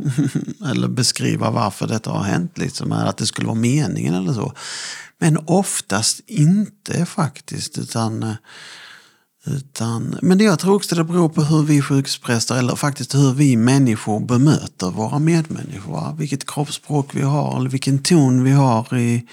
eller 0.70 0.88
beskriva 0.88 1.50
varför 1.50 1.86
detta 1.86 2.10
har 2.10 2.22
hänt. 2.22 2.58
Liksom, 2.58 2.92
att 2.92 3.16
det 3.16 3.26
skulle 3.26 3.46
vara 3.46 3.58
meningen 3.58 4.14
eller 4.14 4.32
så. 4.32 4.52
Men 5.18 5.38
oftast 5.46 6.20
inte 6.26 7.06
faktiskt. 7.06 7.78
utan... 7.78 8.22
Eh, 8.22 8.34
utan, 9.50 10.18
men 10.22 10.40
jag 10.40 10.58
tror 10.58 10.74
också 10.74 10.94
det 10.94 11.04
beror 11.04 11.28
på 11.28 11.42
hur 11.42 11.62
vi 11.62 11.82
sjukhuspräster, 11.82 12.58
eller 12.58 12.76
faktiskt 12.76 13.14
hur 13.14 13.34
vi 13.34 13.56
människor 13.56 14.20
bemöter 14.20 14.90
våra 14.90 15.18
medmänniskor. 15.18 16.16
Vilket 16.18 16.50
kroppsspråk 16.50 17.14
vi 17.14 17.22
har, 17.22 17.60
eller 17.60 17.70
vilken 17.70 17.98
ton 17.98 18.44
vi 18.44 18.50
har 18.50 18.98
i, 18.98 19.26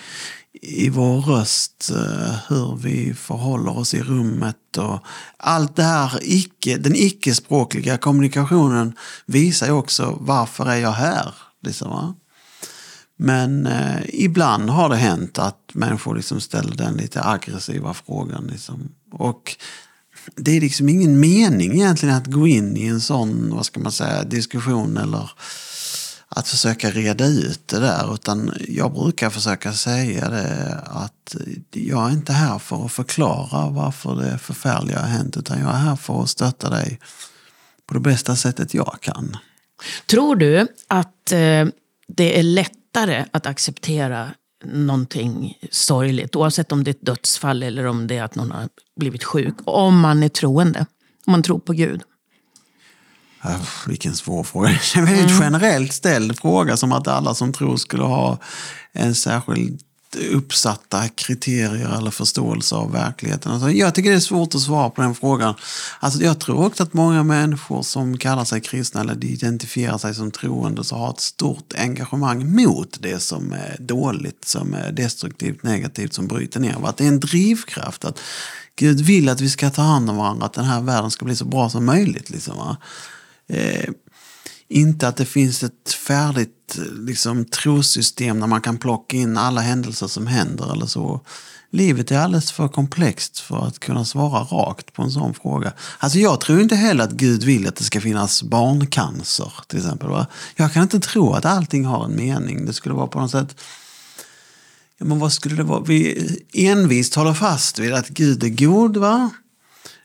i 0.67 0.89
vår 0.89 1.21
röst, 1.21 1.91
eh, 1.95 2.36
hur 2.47 2.75
vi 2.75 3.13
förhåller 3.13 3.78
oss 3.78 3.93
i 3.93 4.01
rummet 4.01 4.78
och 4.78 4.99
allt 5.38 5.75
det 5.75 5.84
här, 5.84 6.19
icke, 6.21 6.78
den 6.78 6.95
icke-språkliga 6.95 7.97
kommunikationen 7.97 8.93
visar 9.25 9.67
ju 9.67 9.73
också 9.73 10.17
varför 10.21 10.65
är 10.65 10.75
jag 10.75 10.91
här? 10.91 11.34
Liksom, 11.63 12.15
Men 13.17 13.65
eh, 13.65 14.01
ibland 14.08 14.69
har 14.69 14.89
det 14.89 14.95
hänt 14.95 15.39
att 15.39 15.60
människor 15.73 16.15
liksom 16.15 16.41
ställer 16.41 16.75
den 16.75 16.93
lite 16.93 17.23
aggressiva 17.23 17.93
frågan. 17.93 18.47
Liksom. 18.47 18.89
Och 19.12 19.56
det 20.36 20.58
är 20.58 20.62
liksom 20.62 20.89
ingen 20.89 21.19
mening 21.19 21.71
egentligen 21.71 22.15
att 22.15 22.28
gå 22.28 22.47
in 22.47 22.78
i 22.78 22.86
en 22.86 23.01
sån, 23.01 23.56
vad 23.56 23.65
ska 23.65 23.80
man 23.80 23.91
säga, 23.91 24.23
diskussion 24.23 24.97
eller 24.97 25.30
att 26.36 26.48
försöka 26.48 26.89
reda 26.89 27.26
ut 27.26 27.67
det 27.67 27.80
där. 27.80 28.13
Utan 28.13 28.54
jag 28.67 28.93
brukar 28.93 29.30
försöka 29.30 29.74
säga 29.74 30.30
det 30.30 30.82
att 30.86 31.36
jag 31.71 32.10
är 32.10 32.13
inte 32.13 32.34
här 32.34 32.60
för 32.60 32.86
att 32.86 32.91
förklara 32.91 33.69
varför 33.69 34.15
det 34.15 34.38
förfärliga 34.38 35.00
har 35.00 35.08
hänt. 35.08 35.38
Utan 35.38 35.60
jag 35.60 35.69
är 35.69 35.78
här 35.78 35.95
för 35.95 36.21
att 36.24 36.30
stötta 36.30 36.69
dig 36.69 37.00
på 37.88 37.93
det 37.93 38.00
bästa 38.00 38.36
sättet 38.36 38.74
jag 38.74 38.98
kan. 39.02 39.38
Tror 40.06 40.36
du 40.36 40.67
att 40.88 41.32
eh, 41.32 41.65
det 42.08 42.39
är 42.39 42.43
lättare 42.43 43.26
att 43.32 43.45
acceptera 43.45 44.32
någonting 44.65 45.58
sorgligt, 45.71 46.36
oavsett 46.36 46.71
om 46.71 46.84
det 46.84 46.89
är 46.89 46.93
ett 46.95 47.06
dödsfall 47.06 47.63
eller 47.63 47.86
om 47.86 48.08
det 48.08 48.17
är 48.17 48.24
att 48.24 48.36
någon 48.36 48.52
har 48.52 48.69
blivit 49.00 49.24
sjuk, 49.24 49.56
om 49.65 50.00
man 50.00 50.24
är 50.24 50.30
troende? 50.30 50.86
Om 51.26 51.32
man 51.32 51.43
tror 51.43 51.60
på 51.60 51.74
Gud? 51.74 52.02
Uh, 53.49 53.88
vilken 53.88 54.15
svår 54.15 54.43
fråga. 54.43 54.67
Det 54.93 54.95
är 54.95 54.99
en 54.99 55.05
väldigt 55.05 55.29
mm. 55.29 55.43
generellt 55.43 55.93
ställd 55.93 56.39
fråga, 56.39 56.77
som 56.77 56.91
att 56.91 57.08
alla 57.08 57.34
som 57.34 57.53
tror 57.53 57.77
skulle 57.77 58.03
ha 58.03 58.39
en 58.93 59.15
särskild 59.15 59.81
uppsatta 60.17 61.08
kriterier 61.08 61.97
eller 61.97 62.12
förståelse 62.12 62.75
av 62.75 62.91
verkligheten. 62.91 63.51
Alltså, 63.51 63.71
jag 63.71 63.95
tycker 63.95 64.10
det 64.10 64.15
är 64.15 64.19
svårt 64.19 64.55
att 64.55 64.62
svara 64.62 64.89
på 64.89 65.01
den 65.01 65.15
frågan. 65.15 65.53
Alltså, 65.99 66.23
jag 66.23 66.39
tror 66.39 66.65
också 66.65 66.84
att 66.84 66.93
många 66.93 67.23
människor 67.23 67.81
som 67.84 68.17
kallar 68.17 68.45
sig 68.45 68.62
kristna 68.62 69.01
eller 69.01 69.25
identifierar 69.25 69.97
sig 69.97 70.15
som 70.15 70.31
troende 70.31 70.84
så 70.84 70.95
har 70.95 71.10
ett 71.10 71.19
stort 71.19 71.73
engagemang 71.77 72.55
mot 72.55 72.97
det 73.01 73.19
som 73.19 73.53
är 73.53 73.77
dåligt, 73.79 74.45
som 74.45 74.73
är 74.73 74.91
destruktivt, 74.91 75.63
negativt, 75.63 76.13
som 76.13 76.27
bryter 76.27 76.60
ner. 76.60 76.88
Att 76.88 76.97
det 76.97 77.03
är 77.03 77.08
en 77.08 77.19
drivkraft. 77.19 78.05
att 78.05 78.19
Gud 78.75 79.01
vill 79.01 79.29
att 79.29 79.41
vi 79.41 79.49
ska 79.49 79.69
ta 79.69 79.81
hand 79.81 80.10
om 80.10 80.17
varandra, 80.17 80.45
att 80.45 80.53
den 80.53 80.65
här 80.65 80.81
världen 80.81 81.12
ska 81.12 81.25
bli 81.25 81.36
så 81.36 81.45
bra 81.45 81.69
som 81.69 81.86
möjligt. 81.86 82.29
Liksom, 82.29 82.75
eh, 83.49 83.89
inte 84.67 85.08
att 85.08 85.17
det 85.17 85.25
finns 85.25 85.63
ett 85.63 85.91
färdigt 86.08 86.79
liksom, 86.99 87.45
trosystem 87.45 88.39
där 88.39 88.47
man 88.47 88.62
kan 88.62 88.77
plocka 88.77 89.17
in 89.17 89.38
alla 89.38 89.62
händelser 89.62 90.08
som 90.08 90.27
händer 90.27 90.73
eller 90.73 90.86
så. 90.86 91.21
Livet 91.69 92.12
är 92.12 92.19
alldeles 92.19 92.51
för 92.51 92.67
komplext 92.67 93.39
för 93.39 93.67
att 93.67 93.79
kunna 93.79 94.05
svara 94.05 94.43
rakt 94.43 94.93
på 94.93 95.01
en 95.01 95.12
sån 95.12 95.34
fråga. 95.34 95.73
Alltså 95.99 96.19
jag 96.19 96.41
tror 96.41 96.62
inte 96.62 96.75
heller 96.75 97.03
att 97.03 97.12
Gud 97.12 97.43
vill 97.43 97.67
att 97.67 97.75
det 97.75 97.84
ska 97.84 98.01
finnas 98.01 98.43
barncancer 98.43 99.53
till 99.67 99.79
exempel. 99.79 100.10
Va? 100.10 100.27
Jag 100.55 100.73
kan 100.73 100.84
inte 100.84 100.99
tro 100.99 101.34
att 101.34 101.45
allting 101.45 101.86
har 101.86 102.05
en 102.05 102.15
mening. 102.15 102.65
Det 102.65 102.73
skulle 102.73 102.95
vara 102.95 103.08
på 103.08 103.19
något 103.19 103.31
sätt 103.31 103.55
Ja, 104.97 105.05
men 105.05 105.19
vad 105.19 105.34
skulle 105.34 105.55
det 105.55 105.63
vara? 105.63 105.84
Vi 105.84 106.45
envist 106.53 107.15
håller 107.15 107.34
fast 107.34 107.79
vid 107.79 107.93
att 107.93 108.10
Gud 108.10 108.43
är 108.43 108.49
god. 108.49 108.97
va? 108.97 109.29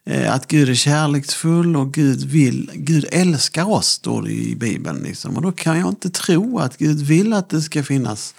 Eh, 0.04 0.34
att 0.34 0.46
Gud 0.46 0.68
är 0.68 0.74
kärleksfull 0.74 1.76
och 1.76 1.94
Gud 1.94 2.24
vill, 2.24 2.70
Gud 2.74 3.04
älskar 3.12 3.70
oss, 3.70 3.86
står 3.86 4.22
det 4.22 4.32
i 4.32 4.56
Bibeln. 4.56 5.02
Liksom. 5.02 5.36
Och 5.36 5.42
då 5.42 5.52
kan 5.52 5.78
jag 5.78 5.88
inte 5.88 6.10
tro 6.10 6.58
att 6.58 6.76
Gud 6.76 7.00
vill 7.00 7.32
att 7.32 7.50
det 7.50 7.62
ska 7.62 7.82
finnas 7.82 8.34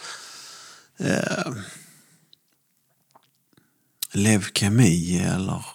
eh, 1.00 1.54
leukemi 4.14 5.20
eller 5.20 5.66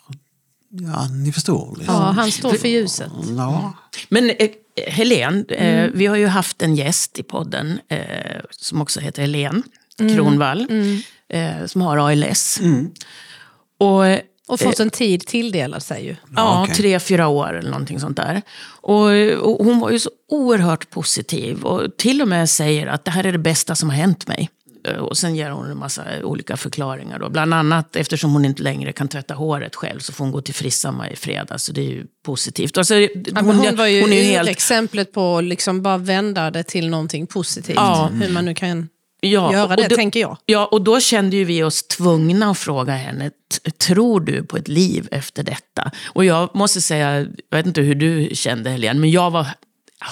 Ja, 0.80 1.08
ni 1.08 1.32
förstår. 1.32 1.76
Liksom. 1.78 1.94
Ja, 1.94 2.00
han 2.00 2.32
står 2.32 2.52
för 2.52 2.68
ljuset. 2.68 3.12
Ja. 3.36 3.72
Men 4.08 4.30
eh, 4.30 4.50
Helen, 4.86 5.46
eh, 5.48 5.78
mm. 5.78 5.90
vi 5.94 6.06
har 6.06 6.16
ju 6.16 6.26
haft 6.26 6.62
en 6.62 6.76
gäst 6.76 7.18
i 7.18 7.22
podden 7.22 7.80
eh, 7.88 8.40
som 8.50 8.82
också 8.82 9.00
heter 9.00 9.22
Helen 9.22 9.62
mm. 10.00 10.14
Kronvall, 10.14 10.66
mm. 10.70 11.68
Som 11.68 11.80
har 11.80 11.96
ALS. 12.10 12.60
Mm. 12.60 12.90
Och 13.78 14.04
och 14.48 14.60
fått 14.60 14.80
en 14.80 14.90
tid 14.90 15.26
tilldelad 15.26 15.82
sig 15.82 16.04
ju. 16.04 16.16
Ja, 16.36 16.62
okay. 16.62 16.74
tre, 16.74 17.00
fyra 17.00 17.28
år 17.28 17.58
eller 17.58 17.70
någonting 17.70 18.00
sånt 18.00 18.16
där. 18.16 18.42
Och, 18.66 19.10
och, 19.40 19.64
hon 19.64 19.80
var 19.80 19.90
ju 19.90 19.98
så 19.98 20.10
oerhört 20.28 20.90
positiv 20.90 21.64
och 21.64 21.96
till 21.96 22.22
och 22.22 22.28
med 22.28 22.50
säger 22.50 22.86
att 22.86 23.04
det 23.04 23.10
här 23.10 23.26
är 23.26 23.32
det 23.32 23.38
bästa 23.38 23.74
som 23.74 23.90
har 23.90 23.96
hänt 23.96 24.28
mig. 24.28 24.50
Eh, 24.88 24.96
och 24.96 25.16
sen 25.16 25.36
ger 25.36 25.50
hon 25.50 25.70
en 25.70 25.78
massa 25.78 26.04
olika 26.22 26.56
förklaringar. 26.56 27.18
Då. 27.18 27.28
Bland 27.28 27.54
annat 27.54 27.96
eftersom 27.96 28.32
hon 28.32 28.44
inte 28.44 28.62
längre 28.62 28.92
kan 28.92 29.08
tvätta 29.08 29.34
håret 29.34 29.74
själv 29.74 29.98
så 29.98 30.12
får 30.12 30.24
hon 30.24 30.32
gå 30.32 30.40
till 30.40 30.54
frissamma 30.54 31.10
i 31.10 31.16
fredag. 31.16 31.58
Så 31.58 31.72
det 31.72 31.80
är 31.80 31.90
ju 31.90 32.06
positivt. 32.24 32.78
Alltså, 32.78 32.94
hon, 32.94 33.08
ja, 33.34 33.40
hon, 33.40 33.76
var 33.76 33.86
ju, 33.86 34.00
hon 34.00 34.12
är 34.12 34.16
ju 34.16 34.22
helt... 34.22 34.48
exemplet 34.48 35.12
på 35.12 35.38
att 35.38 35.44
liksom 35.44 35.82
bara 35.82 35.98
vända 35.98 36.50
det 36.50 36.62
till 36.62 36.88
någonting 36.88 37.26
positivt. 37.26 37.76
Ja. 37.76 38.10
Hur 38.12 38.32
man 38.32 38.44
nu 38.44 38.54
kan 38.54 38.88
ja, 39.20 39.52
göra 39.52 39.76
det, 39.76 39.88
då, 39.88 39.96
tänker 39.96 40.20
jag. 40.20 40.36
Ja, 40.46 40.66
och 40.66 40.82
då 40.82 41.00
kände 41.00 41.36
ju 41.36 41.44
vi 41.44 41.62
oss 41.62 41.82
tvungna 41.82 42.50
att 42.50 42.58
fråga 42.58 42.92
henne, 42.92 43.30
tror 43.78 44.20
du 44.20 44.42
på 44.42 44.56
ett 44.56 44.68
liv 44.68 45.08
efter 45.10 45.42
detta? 45.42 45.90
Och 46.06 46.24
jag 46.24 46.54
måste 46.54 46.80
säga, 46.80 47.20
jag 47.50 47.56
vet 47.58 47.66
inte 47.66 47.80
hur 47.80 47.94
du 47.94 48.30
kände 48.32 48.70
Helene, 48.70 49.00
men 49.00 49.10
jag 49.10 49.30
var 49.30 49.46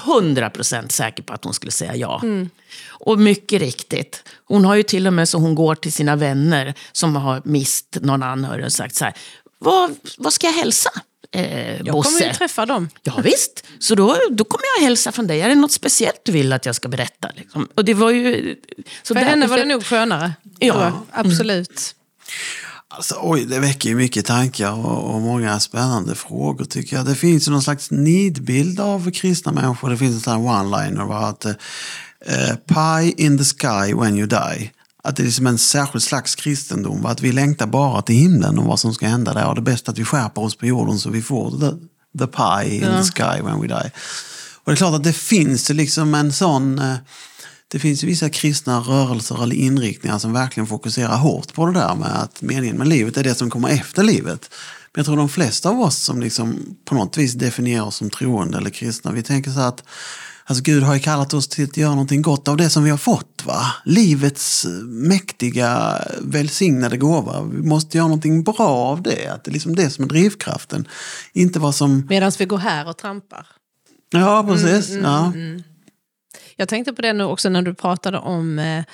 hundra 0.06 0.50
procent 0.50 0.92
säker 0.92 1.22
på 1.22 1.32
att 1.32 1.44
hon 1.44 1.54
skulle 1.54 1.72
säga 1.72 1.96
ja. 1.96 2.20
Mm. 2.22 2.50
Och 2.88 3.18
mycket 3.18 3.60
riktigt, 3.62 4.24
hon 4.44 4.64
har 4.64 4.74
ju 4.74 4.82
till 4.82 5.06
och 5.06 5.12
med 5.12 5.28
så 5.28 5.38
hon 5.38 5.54
går 5.54 5.74
till 5.74 5.92
sina 5.92 6.16
vänner 6.16 6.74
som 6.92 7.16
har 7.16 7.42
mist 7.44 7.98
någon 8.00 8.22
anhörig 8.22 8.64
och 8.64 8.72
sagt 8.72 8.94
så 8.94 9.04
här, 9.04 9.14
vad, 9.58 9.90
vad 10.18 10.32
ska 10.32 10.46
jag 10.46 10.54
hälsa? 10.54 10.90
Eh, 11.34 11.80
Jag 11.84 12.04
kommer 12.04 12.26
ju 12.26 12.32
träffa 12.32 12.66
dem. 12.66 12.88
Ja, 13.02 13.20
visst. 13.24 13.64
Så 13.78 13.94
då, 13.94 14.16
då 14.30 14.44
kommer 14.44 14.64
jag 14.78 14.84
hälsa 14.84 15.12
från 15.12 15.26
dig. 15.26 15.40
Är 15.40 15.48
det 15.48 15.54
något 15.54 15.72
speciellt 15.72 16.20
du 16.24 16.32
vill 16.32 16.52
att 16.52 16.66
jag 16.66 16.74
ska 16.74 16.88
berätta? 16.88 17.30
Liksom? 17.36 17.68
Och 17.74 17.84
det 17.84 17.94
var 17.94 18.10
ju... 18.10 18.56
Så 19.02 19.14
För 19.14 19.20
där, 19.20 19.30
henne 19.30 19.46
var 19.46 19.58
det 19.58 19.64
nog 19.64 19.84
skönare. 19.84 20.32
Ja. 20.58 20.92
absolut. 21.12 21.68
Mm. 21.68 22.00
Alltså, 22.88 23.18
oj, 23.22 23.44
det 23.44 23.60
väcker 23.60 23.88
ju 23.88 23.94
mycket 23.94 24.26
tankar 24.26 24.72
och, 24.72 25.14
och, 25.14 25.20
många 25.20 25.60
spännande 25.60 26.14
frågor 26.14 26.64
tycker 26.64 26.96
jag. 26.96 27.06
Det 27.06 27.14
finns 27.14 27.48
ju 27.48 27.52
någon 27.52 27.62
slags 27.62 27.90
nidbild 27.90 28.80
av 28.80 29.10
kristna 29.10 29.52
människor. 29.52 29.90
Det 29.90 29.96
finns 29.96 30.14
en 30.14 30.20
sån 30.20 30.32
här 30.32 30.62
one-liner. 30.62 31.28
Att, 31.28 31.46
uh, 31.46 31.54
pie 32.66 33.24
in 33.24 33.38
the 33.38 33.44
sky 33.44 33.94
when 33.94 34.18
you 34.18 34.26
die 34.26 34.70
att 35.04 35.16
det 35.16 35.22
är 35.22 35.24
liksom 35.24 35.46
en 35.46 35.58
särskild 35.58 36.02
slags 36.02 36.34
kristendom. 36.34 37.06
Att 37.06 37.20
vi 37.20 37.32
längtar 37.32 37.66
bara 37.66 38.02
till 38.02 38.14
himlen 38.14 38.58
och 38.58 38.64
vad 38.64 38.80
som 38.80 38.94
ska 38.94 39.06
hända 39.06 39.32
där. 39.32 39.48
Och 39.48 39.54
det 39.54 39.60
är 39.60 39.62
bäst 39.62 39.88
att 39.88 39.98
vi 39.98 40.04
skärper 40.04 40.42
oss 40.42 40.56
på 40.56 40.66
jorden 40.66 40.98
så 40.98 41.10
vi 41.10 41.22
får 41.22 41.50
the, 41.50 41.76
the 42.18 42.26
pie 42.26 42.74
in 42.76 42.82
ja. 42.82 43.02
the 43.02 43.10
sky 43.10 43.42
when 43.42 43.60
we 43.60 43.66
die. 43.66 43.90
Och 44.64 44.70
det 44.70 44.72
är 44.72 44.76
klart 44.76 44.94
att 44.94 45.04
det 45.04 45.12
finns 45.12 45.70
liksom 45.70 46.14
en 46.14 46.32
sån... 46.32 46.78
Eh, 46.78 46.96
det 47.68 47.78
finns 47.78 48.02
vissa 48.02 48.28
kristna 48.28 48.80
rörelser 48.80 49.42
eller 49.42 49.56
inriktningar 49.56 50.18
som 50.18 50.32
verkligen 50.32 50.66
fokuserar 50.66 51.16
hårt 51.16 51.54
på 51.54 51.66
det 51.66 51.72
där 51.72 51.94
med 51.94 52.22
att 52.22 52.42
meningen 52.42 52.76
med 52.76 52.88
livet 52.88 53.16
är 53.16 53.24
det 53.24 53.34
som 53.34 53.50
kommer 53.50 53.68
efter 53.68 54.02
livet. 54.02 54.50
Men 54.92 55.00
jag 55.00 55.06
tror 55.06 55.16
de 55.16 55.28
flesta 55.28 55.68
av 55.68 55.80
oss 55.80 55.96
som 55.96 56.20
liksom 56.20 56.76
på 56.84 56.94
något 56.94 57.18
vis 57.18 57.32
definierar 57.32 57.84
oss 57.84 57.96
som 57.96 58.10
troende 58.10 58.58
eller 58.58 58.70
kristna, 58.70 59.12
vi 59.12 59.22
tänker 59.22 59.50
så 59.50 59.60
att 59.60 59.82
Alltså 60.46 60.62
Gud 60.64 60.82
har 60.82 60.94
ju 60.94 61.00
kallat 61.00 61.34
oss 61.34 61.48
till 61.48 61.64
att 61.64 61.76
göra 61.76 61.90
någonting 61.90 62.22
gott 62.22 62.48
av 62.48 62.56
det 62.56 62.70
som 62.70 62.84
vi 62.84 62.90
har 62.90 62.98
fått. 62.98 63.42
Va? 63.44 63.62
Livets 63.84 64.66
mäktiga 64.84 66.00
välsignade 66.20 66.96
gåva. 66.96 67.42
Vi 67.42 67.62
måste 67.62 67.96
göra 67.96 68.08
någonting 68.08 68.44
bra 68.44 68.68
av 68.68 69.02
det. 69.02 69.28
Att 69.28 69.44
det 69.44 69.50
är 69.50 69.52
liksom 69.52 69.76
det 69.76 69.90
som 69.90 70.04
är 70.04 70.08
drivkraften. 70.08 70.88
Inte 71.32 71.58
vad 71.58 71.74
som... 71.74 72.06
Medan 72.08 72.32
vi 72.38 72.44
går 72.44 72.58
här 72.58 72.88
och 72.88 72.96
trampar. 72.96 73.46
Ja, 74.10 74.44
precis. 74.48 74.90
Mm, 74.90 75.04
mm, 75.04 75.12
ja. 75.12 75.32
Mm. 75.34 75.62
Jag 76.56 76.68
tänkte 76.68 76.92
på 76.92 77.02
det 77.02 77.12
nu 77.12 77.24
också 77.24 77.48
när 77.48 77.62
du 77.62 77.74
pratade 77.74 78.18
om, 78.18 78.58
eh, 78.58 78.84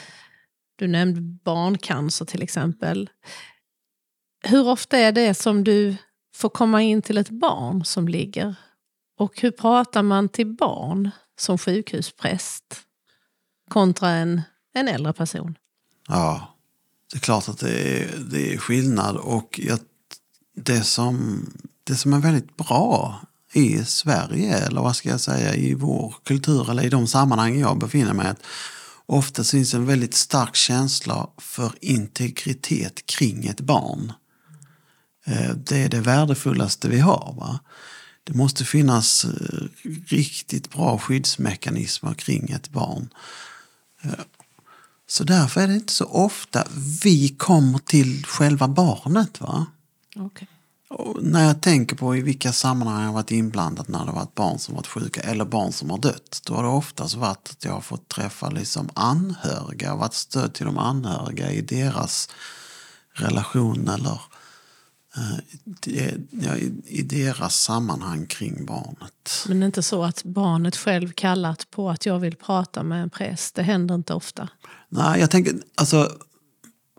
du 0.78 0.88
nämnde 0.88 1.20
barncancer 1.20 2.24
till 2.24 2.42
exempel. 2.42 3.10
Hur 4.44 4.68
ofta 4.68 4.98
är 4.98 5.12
det 5.12 5.34
som 5.34 5.64
du 5.64 5.96
får 6.36 6.48
komma 6.48 6.82
in 6.82 7.02
till 7.02 7.18
ett 7.18 7.30
barn 7.30 7.84
som 7.84 8.08
ligger? 8.08 8.54
Och 9.18 9.40
hur 9.40 9.50
pratar 9.50 10.02
man 10.02 10.28
till 10.28 10.46
barn? 10.46 11.10
Som 11.40 11.58
sjukhuspräst 11.58 12.64
kontra 13.68 14.10
en, 14.10 14.42
en 14.74 14.88
äldre 14.88 15.12
person. 15.12 15.58
Ja, 16.08 16.56
det 17.12 17.18
är 17.18 17.20
klart 17.20 17.48
att 17.48 17.58
det 17.58 18.02
är, 18.02 18.16
det 18.30 18.54
är 18.54 18.58
skillnad. 18.58 19.16
Och 19.16 19.60
jag, 19.62 19.78
det, 20.56 20.82
som, 20.82 21.46
det 21.84 21.96
som 21.96 22.12
är 22.12 22.18
väldigt 22.18 22.56
bra 22.56 23.20
i 23.52 23.84
Sverige, 23.84 24.58
eller 24.58 24.80
vad 24.80 24.96
ska 24.96 25.08
jag 25.08 25.20
säga, 25.20 25.54
i 25.54 25.74
vår 25.74 26.14
kultur 26.24 26.70
eller 26.70 26.82
i 26.82 26.88
de 26.88 27.06
sammanhang 27.06 27.60
jag 27.60 27.78
befinner 27.78 28.12
mig 28.12 28.28
att 28.28 28.42
ofta 29.06 29.44
finns 29.44 29.74
en 29.74 29.86
väldigt 29.86 30.14
stark 30.14 30.56
känsla 30.56 31.30
för 31.38 31.72
integritet 31.80 33.06
kring 33.06 33.46
ett 33.46 33.60
barn. 33.60 34.12
Eh, 35.26 35.50
det 35.50 35.84
är 35.84 35.88
det 35.88 36.00
värdefullaste 36.00 36.88
vi 36.88 36.98
har. 36.98 37.34
Va? 37.36 37.58
Det 38.24 38.34
måste 38.34 38.64
finnas 38.64 39.24
eh, 39.24 39.66
riktigt 40.06 40.70
bra 40.70 40.98
skyddsmekanismer 40.98 42.14
kring 42.14 42.50
ett 42.50 42.68
barn. 42.70 43.08
Eh, 44.02 44.10
så 45.06 45.24
därför 45.24 45.60
är 45.60 45.68
det 45.68 45.74
inte 45.74 45.92
så 45.92 46.04
ofta 46.04 46.64
vi 47.02 47.28
kommer 47.28 47.78
till 47.78 48.24
själva 48.26 48.68
barnet. 48.68 49.40
Va? 49.40 49.66
Okay. 50.16 50.48
Och 50.90 51.22
när 51.22 51.46
jag 51.46 51.60
tänker 51.60 51.96
på 51.96 52.16
i 52.16 52.20
vilka 52.20 52.52
sammanhang 52.52 53.04
jag 53.04 53.12
varit 53.12 53.30
inblandad 53.30 53.88
när 53.88 54.06
det 54.06 54.12
varit 54.12 54.34
barn 54.34 54.58
som 54.58 54.74
varit 54.74 54.86
sjuka 54.86 55.20
eller 55.20 55.44
barn 55.44 55.72
som 55.72 55.90
har 55.90 55.98
dött. 55.98 56.42
Då 56.46 56.54
har 56.54 56.62
det 56.62 56.68
oftast 56.68 57.14
varit 57.14 57.50
att 57.50 57.64
jag 57.64 57.72
har 57.72 57.80
fått 57.80 58.08
träffa 58.08 58.50
liksom 58.50 58.88
anhöriga, 58.94 59.94
varit 59.94 60.14
stöd 60.14 60.54
till 60.54 60.66
de 60.66 60.78
anhöriga 60.78 61.52
i 61.52 61.60
deras 61.60 62.28
relation 63.12 63.88
eller 63.88 64.20
i, 65.86 66.72
i 66.86 67.02
deras 67.02 67.60
sammanhang 67.60 68.26
kring 68.26 68.66
barnet. 68.66 69.44
Men 69.48 69.62
inte 69.62 69.82
så 69.82 70.04
att 70.04 70.24
barnet 70.24 70.76
själv 70.76 71.12
kallat 71.12 71.70
på 71.70 71.90
att 71.90 72.06
jag 72.06 72.18
vill 72.18 72.36
prata 72.36 72.82
med 72.82 73.02
en 73.02 73.10
präst. 73.10 73.54
Det 73.54 73.62
händer 73.62 73.94
inte 73.94 74.14
ofta. 74.14 74.48
Nej, 74.88 75.20
jag 75.20 75.30
tänker, 75.30 75.54
alltså 75.74 76.12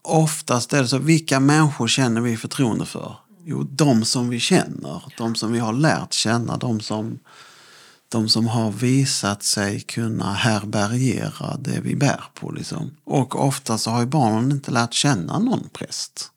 oftast 0.01 0.73
är 0.73 0.81
det 0.81 0.87
så, 0.87 0.97
vilka 0.97 1.39
människor 1.39 1.87
känner 1.87 2.21
vi 2.21 2.37
förtroende 2.37 2.85
för? 2.85 3.15
Jo, 3.43 3.63
de 3.63 4.05
som 4.05 4.29
vi 4.29 4.39
känner, 4.39 5.03
de 5.17 5.35
som 5.35 5.51
vi 5.51 5.59
har 5.59 5.73
lärt 5.73 6.13
känna, 6.13 6.57
de 6.57 6.79
som, 6.79 7.19
de 8.09 8.29
som 8.29 8.47
har 8.47 8.71
visat 8.71 9.43
sig 9.43 9.79
kunna 9.79 10.33
härbärgera 10.33 11.57
det 11.57 11.79
vi 11.83 11.95
bär 11.95 12.23
på. 12.33 12.51
Liksom. 12.51 12.91
Och 13.03 13.47
ofta 13.47 13.77
så 13.77 13.91
har 13.91 13.99
ju 13.99 14.05
barnen 14.05 14.51
inte 14.51 14.71
lärt 14.71 14.93
känna 14.93 15.39
någon 15.39 15.69
präst. 15.73 16.30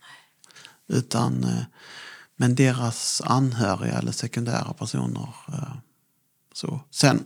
Utan, 0.88 1.44
eh, 1.44 1.64
men 2.36 2.54
deras 2.54 3.22
anhöriga 3.24 3.98
eller 3.98 4.12
sekundära 4.12 4.72
personer. 4.72 5.28
eh, 5.48 5.76
Så. 6.54 6.80
Sen, 6.90 7.24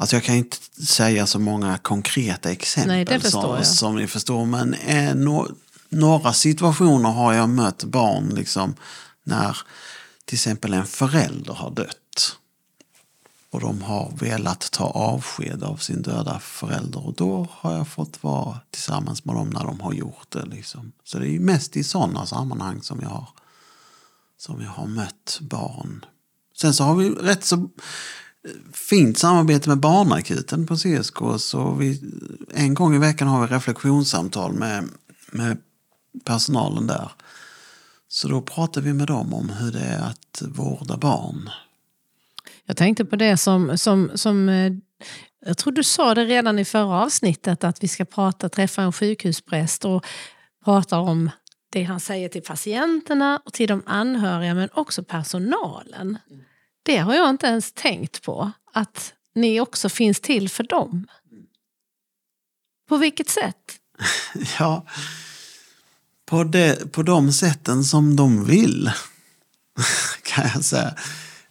Alltså 0.00 0.16
jag 0.16 0.24
kan 0.24 0.34
inte 0.34 0.56
säga 0.86 1.26
så 1.26 1.38
många 1.38 1.78
konkreta 1.78 2.50
exempel 2.50 3.06
Nej, 3.06 3.06
som, 3.30 3.64
som 3.64 3.96
ni 3.96 4.06
förstår. 4.06 4.44
Men 4.46 4.74
eh, 4.74 5.14
no, 5.14 5.48
några 5.88 6.32
situationer 6.32 7.10
har 7.10 7.32
jag 7.32 7.48
mött 7.48 7.84
barn 7.84 8.28
liksom, 8.28 8.74
när 9.24 9.58
till 10.24 10.36
exempel 10.36 10.74
en 10.74 10.86
förälder 10.86 11.54
har 11.54 11.70
dött. 11.70 12.36
Och 13.50 13.60
de 13.60 13.82
har 13.82 14.12
velat 14.20 14.70
ta 14.72 14.84
avsked 14.84 15.62
av 15.62 15.76
sin 15.76 16.02
döda 16.02 16.38
förälder. 16.38 17.06
Och 17.06 17.14
då 17.14 17.48
har 17.50 17.74
jag 17.74 17.88
fått 17.88 18.22
vara 18.22 18.58
tillsammans 18.70 19.24
med 19.24 19.34
dem 19.34 19.50
när 19.50 19.64
de 19.64 19.80
har 19.80 19.92
gjort 19.92 20.30
det. 20.30 20.44
Liksom. 20.44 20.92
Så 21.04 21.18
det 21.18 21.26
är 21.26 21.30
ju 21.30 21.40
mest 21.40 21.76
i 21.76 21.84
sådana 21.84 22.26
sammanhang 22.26 22.82
som 22.82 23.00
jag 23.00 23.08
har, 23.08 23.28
som 24.38 24.62
jag 24.62 24.70
har 24.70 24.86
mött 24.86 25.38
barn. 25.40 26.04
Sen 26.60 26.74
så 26.74 26.84
har 26.84 26.94
vi 26.94 27.10
rätt 27.10 27.44
så 27.44 27.56
eh, 27.56 27.68
fint 28.72 29.18
samarbete 29.18 29.68
med 29.68 29.78
barnakuten 29.78 30.66
på 30.66 30.76
CSK. 30.76 31.18
Så 31.38 31.74
vi, 31.74 32.02
en 32.54 32.74
gång 32.74 32.94
i 32.94 32.98
veckan 32.98 33.28
har 33.28 33.46
vi 33.46 33.54
reflektionssamtal 33.54 34.52
med, 34.52 34.88
med 35.30 35.58
personalen 36.24 36.86
där. 36.86 37.10
Så 38.08 38.28
då 38.28 38.42
pratar 38.42 38.80
vi 38.80 38.92
med 38.92 39.06
dem 39.06 39.34
om 39.34 39.50
hur 39.50 39.72
det 39.72 39.80
är 39.80 40.00
att 40.00 40.42
vårda 40.42 40.96
barn. 40.96 41.50
Jag 42.68 42.76
tänkte 42.76 43.04
på 43.04 43.16
det 43.16 43.36
som, 43.36 43.78
som, 43.78 44.10
som 44.14 44.48
eh, 44.48 44.72
jag 45.46 45.58
tror 45.58 45.72
du 45.72 45.82
sa 45.82 46.14
det 46.14 46.24
redan 46.24 46.58
i 46.58 46.64
förra 46.64 47.02
avsnittet 47.02 47.64
att 47.64 47.82
vi 47.82 47.88
ska 47.88 48.04
prata, 48.04 48.48
träffa 48.48 48.82
en 48.82 48.92
sjukhuspräst 48.92 49.84
och 49.84 50.06
prata 50.64 50.98
om 50.98 51.30
det 51.70 51.82
han 51.82 52.00
säger 52.00 52.28
till 52.28 52.42
patienterna 52.42 53.40
och 53.44 53.52
till 53.52 53.68
de 53.68 53.82
anhöriga 53.86 54.54
men 54.54 54.68
också 54.72 55.04
personalen. 55.04 56.18
Det 56.82 56.96
har 56.96 57.14
jag 57.14 57.30
inte 57.30 57.46
ens 57.46 57.72
tänkt 57.72 58.22
på, 58.22 58.52
att 58.72 59.14
ni 59.34 59.60
också 59.60 59.88
finns 59.88 60.20
till 60.20 60.48
för 60.48 60.64
dem. 60.64 61.06
På 62.88 62.96
vilket 62.96 63.28
sätt? 63.28 63.78
Ja, 64.58 64.86
på, 66.26 66.44
det, 66.44 66.92
på 66.92 67.02
de 67.02 67.32
sätten 67.32 67.84
som 67.84 68.16
de 68.16 68.44
vill, 68.44 68.90
kan 70.22 70.50
jag 70.54 70.64
säga. 70.64 70.94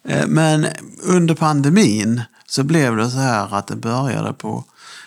Eh, 0.04 0.26
men 0.26 0.66
under 1.02 1.34
pandemin 1.34 2.22
så 2.46 2.62
blev 2.62 2.96
det 2.96 3.10
så 3.10 3.18
här 3.18 3.54
att 3.54 3.66
det 3.66 3.76
började 3.76 4.32
på, 4.32 4.64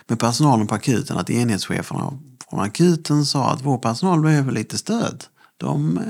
med 0.08 0.19
personalen 0.19 0.67
på 0.67 0.75
akuten, 0.75 1.17
att 1.17 1.30
enhetscheferna 1.30 2.19
från 2.49 2.60
akuten 2.60 3.25
sa 3.25 3.49
att 3.49 3.62
vår 3.62 3.77
personal 3.77 4.21
behöver 4.21 4.51
lite 4.51 4.77
stöd. 4.77 5.23
De 5.58 5.97
eh, 5.97 6.04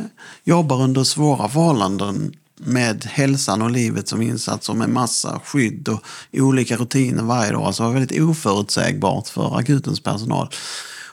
jobbar 0.43 0.81
under 0.81 1.03
svåra 1.03 1.49
förhållanden 1.49 2.33
med 2.63 3.05
hälsan 3.05 3.61
och 3.61 3.71
livet 3.71 4.07
som 4.07 4.21
insats 4.21 4.69
och 4.69 4.75
med 4.75 4.89
massa 4.89 5.39
skydd 5.45 5.87
och 5.87 6.03
olika 6.33 6.77
rutiner 6.77 7.23
varje 7.23 7.51
dag. 7.51 7.61
Alltså 7.61 7.83
det 7.83 7.87
var 7.87 7.93
väldigt 7.93 8.21
oförutsägbart 8.21 9.27
för 9.27 9.57
akutens 9.57 9.99
personal. 9.99 10.49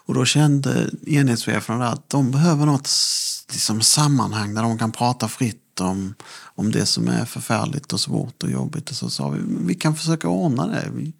Och 0.07 0.14
då 0.14 0.24
kände 0.24 0.90
enhetscheferna 1.07 1.88
att 1.88 2.11
de 2.11 2.31
behöver 2.31 2.66
något 2.66 2.90
liksom, 3.52 3.81
sammanhang 3.81 4.54
där 4.54 4.62
de 4.62 4.78
kan 4.78 4.92
prata 4.92 5.28
fritt 5.28 5.67
om, 5.80 6.14
om 6.54 6.70
det 6.70 6.86
som 6.86 7.08
är 7.08 7.24
förfärligt 7.24 7.92
och 7.92 8.00
svårt 8.00 8.42
och 8.42 8.50
jobbigt. 8.50 8.90
Och 8.90 8.96
så 8.96 9.10
sa 9.10 9.28
vi, 9.28 9.40
vi 9.44 9.74
kan 9.74 9.96
försöka 9.96 10.28
ordna 10.28 10.66
det. 10.66 10.90
Vi, 10.94 11.12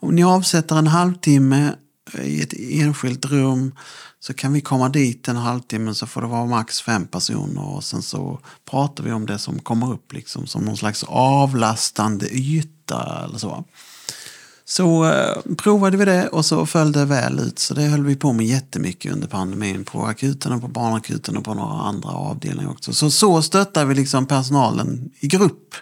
om 0.00 0.14
ni 0.14 0.24
avsätter 0.24 0.76
en 0.76 0.86
halvtimme 0.86 1.74
i 2.18 2.42
ett 2.42 2.52
enskilt 2.52 3.24
rum 3.24 3.74
så 4.20 4.34
kan 4.34 4.52
vi 4.52 4.60
komma 4.60 4.88
dit 4.88 5.28
en 5.28 5.36
halvtimme 5.36 5.94
så 5.94 6.06
får 6.06 6.20
det 6.20 6.26
vara 6.26 6.46
max 6.46 6.80
fem 6.80 7.06
personer 7.06 7.64
och 7.64 7.84
sen 7.84 8.02
så 8.02 8.40
pratar 8.70 9.04
vi 9.04 9.12
om 9.12 9.26
det 9.26 9.38
som 9.38 9.58
kommer 9.58 9.92
upp 9.92 10.12
liksom 10.12 10.46
som 10.46 10.64
någon 10.64 10.76
slags 10.76 11.04
avlastande 11.08 12.28
yta 12.28 13.24
eller 13.24 13.38
så. 13.38 13.64
Så 14.70 15.04
eh, 15.04 15.54
provade 15.56 15.96
vi 15.96 16.04
det 16.04 16.28
och 16.28 16.44
så 16.44 16.66
föll 16.66 16.92
det 16.92 17.04
väl 17.04 17.38
ut. 17.38 17.58
Så 17.58 17.74
det 17.74 17.82
höll 17.82 18.04
vi 18.04 18.16
på 18.16 18.32
med 18.32 18.46
jättemycket 18.46 19.12
under 19.12 19.28
pandemin 19.28 19.84
på 19.84 20.06
akuten 20.06 20.52
och 20.52 20.60
på 20.60 20.68
barnakuten 20.68 21.36
och 21.36 21.44
på 21.44 21.54
några 21.54 21.74
andra 21.74 22.10
avdelningar 22.10 22.70
också. 22.70 22.92
Så 22.92 23.10
så 23.10 23.42
stöttar 23.42 23.84
vi 23.84 23.94
liksom 23.94 24.26
personalen 24.26 25.10
i 25.20 25.26
grupp. 25.26 25.74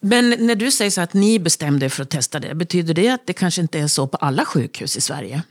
Men 0.00 0.30
när 0.30 0.54
du 0.54 0.70
säger 0.70 0.90
så 0.90 1.00
att 1.00 1.14
ni 1.14 1.38
bestämde 1.38 1.86
er 1.86 1.88
för 1.88 2.02
att 2.02 2.10
testa 2.10 2.40
det, 2.40 2.54
betyder 2.54 2.94
det 2.94 3.08
att 3.08 3.26
det 3.26 3.32
kanske 3.32 3.62
inte 3.62 3.78
är 3.78 3.88
så 3.88 4.06
på 4.06 4.16
alla 4.16 4.44
sjukhus 4.44 4.96
i 4.96 5.00
Sverige? 5.00 5.42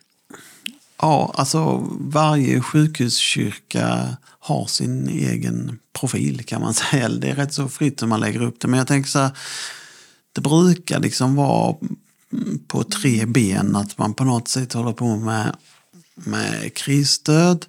Ja, 1.01 1.33
alltså 1.35 1.87
varje 1.99 2.61
sjukhuskyrka 2.61 4.17
har 4.39 4.65
sin 4.65 5.09
egen 5.09 5.79
profil 5.99 6.43
kan 6.45 6.61
man 6.61 6.73
säga. 6.91 7.09
Det 7.09 7.29
är 7.29 7.35
rätt 7.35 7.53
så 7.53 7.69
fritt 7.69 8.01
hur 8.01 8.07
man 8.07 8.19
lägger 8.19 8.41
upp 8.41 8.59
det. 8.59 8.67
Men 8.67 8.77
jag 8.77 8.87
tänker 8.87 9.09
så 9.09 9.19
här, 9.19 9.31
det 10.33 10.41
brukar 10.41 10.99
liksom 10.99 11.35
vara 11.35 11.75
på 12.67 12.83
tre 12.83 13.25
ben. 13.25 13.75
Att 13.75 13.97
man 13.97 14.13
på 14.13 14.23
något 14.23 14.47
sätt 14.47 14.73
håller 14.73 14.93
på 14.93 15.15
med, 15.15 15.55
med 16.15 16.73
krisstöd. 16.73 17.65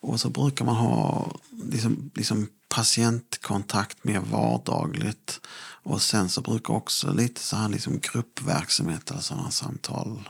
Och 0.00 0.20
så 0.20 0.30
brukar 0.30 0.64
man 0.64 0.76
ha 0.76 1.32
liksom, 1.64 2.10
liksom 2.14 2.48
patientkontakt 2.68 4.04
mer 4.04 4.20
vardagligt. 4.20 5.40
Och 5.82 6.02
sen 6.02 6.28
så 6.28 6.40
brukar 6.40 6.74
också 6.74 7.12
lite 7.12 7.40
så 7.40 7.56
här 7.56 7.68
liksom 7.68 8.00
gruppverksamhet 8.00 9.10
eller 9.10 9.20
sådana 9.20 9.50
samtal 9.50 10.28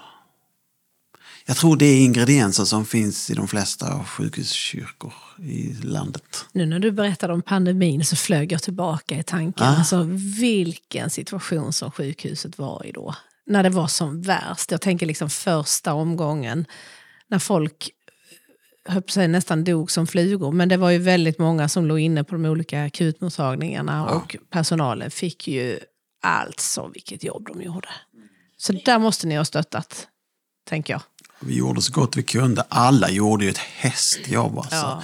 jag 1.48 1.56
tror 1.56 1.76
det 1.76 1.86
är 1.86 2.04
ingredienser 2.04 2.64
som 2.64 2.86
finns 2.86 3.30
i 3.30 3.34
de 3.34 3.48
flesta 3.48 4.04
sjukhuskyrkor 4.04 5.12
i 5.38 5.72
landet. 5.82 6.46
Nu 6.52 6.66
när 6.66 6.78
du 6.78 6.90
berättade 6.90 7.32
om 7.32 7.42
pandemin 7.42 8.04
så 8.04 8.16
flög 8.16 8.52
jag 8.52 8.62
tillbaka 8.62 9.18
i 9.18 9.22
tanken. 9.22 9.66
Ah. 9.66 9.76
Alltså, 9.76 10.02
vilken 10.40 11.10
situation 11.10 11.72
som 11.72 11.90
sjukhuset 11.90 12.58
var 12.58 12.86
i 12.86 12.92
då. 12.92 13.14
När 13.46 13.62
det 13.62 13.70
var 13.70 13.86
som 13.86 14.22
värst. 14.22 14.70
Jag 14.70 14.80
tänker 14.80 15.06
liksom 15.06 15.30
första 15.30 15.94
omgången 15.94 16.66
när 17.28 17.38
folk 17.38 17.90
höll 18.84 19.02
säga, 19.08 19.28
nästan 19.28 19.64
dog 19.64 19.90
som 19.90 20.06
flugor. 20.06 20.52
Men 20.52 20.68
det 20.68 20.76
var 20.76 20.90
ju 20.90 20.98
väldigt 20.98 21.38
många 21.38 21.68
som 21.68 21.86
låg 21.86 21.98
inne 21.98 22.24
på 22.24 22.34
de 22.34 22.44
olika 22.44 22.84
akutmottagningarna. 22.84 24.06
Och 24.08 24.36
personalen 24.50 25.10
fick 25.10 25.48
ju 25.48 25.78
alltså 26.22 26.90
vilket 26.94 27.24
jobb 27.24 27.48
de 27.52 27.62
gjorde. 27.62 27.88
Så 28.56 28.72
där 28.72 28.98
måste 28.98 29.26
ni 29.26 29.36
ha 29.36 29.44
stöttat, 29.44 30.08
tänker 30.68 30.92
jag. 30.94 31.02
Vi 31.40 31.56
gjorde 31.56 31.82
så 31.82 31.92
gott 31.92 32.16
vi 32.16 32.22
kunde. 32.22 32.64
Alla 32.68 33.10
gjorde 33.10 33.44
ju 33.44 33.50
ett 33.50 33.58
hästjobb. 33.58 34.58
Alltså. 34.58 34.76
Ja. 34.76 35.02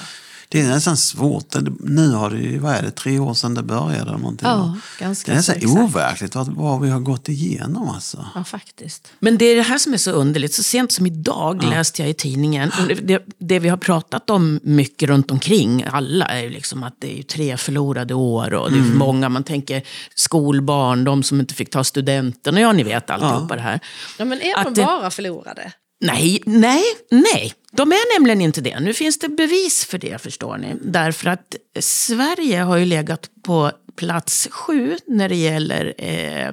Det 0.48 0.60
är 0.60 0.68
nästan 0.68 0.96
svårt. 0.96 1.54
Nu 1.80 2.10
har 2.10 2.30
det 2.30 2.36
ju, 2.38 2.58
vad 2.58 2.72
är 2.74 2.82
det, 2.82 2.90
tre 2.90 3.18
år 3.18 3.34
sedan 3.34 3.54
det 3.54 3.62
började. 3.62 4.12
Någonting. 4.12 4.48
Ja, 4.48 4.76
ganska 4.98 5.30
det 5.30 5.34
är 5.34 5.36
nästan 5.36 5.56
exakt. 5.56 5.76
overkligt 5.80 6.34
vad, 6.34 6.48
vad 6.48 6.80
vi 6.80 6.90
har 6.90 7.00
gått 7.00 7.28
igenom. 7.28 7.88
Alltså. 7.88 8.26
Ja, 8.34 8.44
faktiskt. 8.44 9.12
Men 9.18 9.38
det 9.38 9.44
är 9.44 9.56
det 9.56 9.62
här 9.62 9.78
som 9.78 9.92
är 9.94 9.98
så 9.98 10.10
underligt. 10.10 10.54
Så 10.54 10.62
sent 10.62 10.92
som 10.92 11.06
idag 11.06 11.64
läste 11.64 12.02
jag 12.02 12.10
i 12.10 12.14
tidningen, 12.14 12.72
det, 13.02 13.22
det 13.38 13.58
vi 13.58 13.68
har 13.68 13.76
pratat 13.76 14.30
om 14.30 14.60
mycket 14.62 15.08
runt 15.08 15.30
omkring, 15.30 15.84
alla, 15.92 16.26
är 16.26 16.42
ju 16.42 16.50
liksom 16.50 16.82
att 16.82 16.94
det 17.00 17.18
är 17.18 17.22
tre 17.22 17.56
förlorade 17.56 18.14
år 18.14 18.54
och 18.54 18.70
det 18.70 18.78
är 18.78 18.82
för 18.82 18.98
många, 18.98 19.28
man 19.28 19.44
tänker 19.44 19.82
skolbarn, 20.14 21.04
de 21.04 21.22
som 21.22 21.40
inte 21.40 21.54
fick 21.54 21.70
ta 21.70 21.84
studenten, 21.84 22.54
och 22.54 22.60
ja, 22.60 22.72
ni 22.72 22.82
vet 22.82 23.10
alltihopa 23.10 23.56
det 23.56 23.62
här. 23.62 23.80
Ja, 24.18 24.24
men 24.24 24.40
är 24.40 24.58
Att 24.58 24.64
de 24.64 24.74
det- 24.74 24.86
bara 24.86 25.10
förlorade? 25.10 25.72
Nej, 26.06 26.42
nej, 26.46 26.82
nej. 27.10 27.52
De 27.72 27.92
är 27.92 28.14
nämligen 28.18 28.40
inte 28.40 28.60
det. 28.60 28.80
Nu 28.80 28.94
finns 28.94 29.18
det 29.18 29.28
bevis 29.28 29.84
för 29.84 29.98
det, 29.98 30.22
förstår 30.22 30.56
ni. 30.58 30.74
Därför 30.82 31.30
att 31.30 31.56
Sverige 31.80 32.58
har 32.58 32.76
ju 32.76 32.84
legat 32.84 33.28
på 33.46 33.70
plats 33.96 34.48
sju 34.50 34.96
när 35.06 35.28
det 35.28 35.36
gäller 35.36 35.94
eh, 35.98 36.48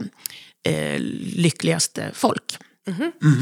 eh, 0.75 0.99
lyckligaste 1.35 2.03
folk. 2.13 2.57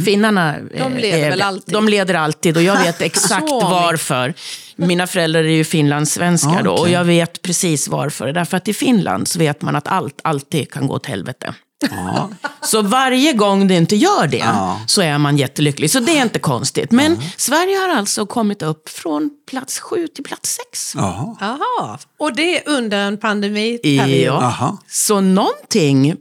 Finnarna 0.06 0.56
eh, 0.58 0.62
Mhm. 0.64 0.70
De 0.94 0.98
leder 1.02 1.38
är- 1.38 1.42
alltid? 1.44 1.74
De 1.74 1.90
leder 1.90 2.14
alltid 2.14 2.58
och 2.58 2.64
jag 2.64 2.82
vet 2.84 3.02
exakt 3.02 3.50
varför. 3.50 4.34
Mina 4.76 5.08
föräldrar 5.08 5.44
är 5.44 5.48
ju 5.50 5.64
finlandssvenskar 5.64 6.56
Ja, 6.58 6.62
då 6.64 6.72
och 6.74 6.90
jag 6.90 7.04
vet 7.04 7.42
precis 7.42 7.88
varför. 7.88 8.34
Därför 8.34 8.58
att 8.58 8.68
i 8.68 8.74
Finland 8.74 9.28
så 9.28 9.40
vet 9.40 9.62
man 9.62 9.76
att 9.76 9.88
allt 9.88 10.20
alltid 10.24 10.72
kan 10.72 10.88
gå 10.88 10.94
åt 10.96 11.06
helvete. 11.06 11.54
Ja. 11.92 12.30
Så 12.62 12.82
varje 12.82 13.34
gång 13.34 13.68
det 13.68 13.76
inte 13.76 13.96
gör 13.96 14.28
det 14.28 14.38
Ja. 14.38 14.82
så 14.88 15.02
är 15.02 15.18
man 15.18 15.38
jättelycklig. 15.38 15.92
Så 15.92 16.00
det 16.00 16.18
är 16.18 16.22
inte 16.24 16.40
konstigt. 16.40 16.92
Men 16.92 17.18
Sverige 17.38 17.78
har 17.78 17.90
alltså 17.90 18.26
kommit 18.26 18.62
upp 18.62 18.90
från 18.90 19.30
plats 19.50 19.80
sju 19.80 20.08
till 20.08 20.24
plats 20.24 20.56
sex. 20.56 20.94
Jaha, 20.96 21.98
och 22.20 22.36
det 22.36 22.58
är 22.58 22.70
under 22.70 22.98
en 22.98 23.18
pandemiperiod? 23.18 24.36
Ja. 24.36 24.78
Så 24.88 25.22
någonting, 25.22 26.16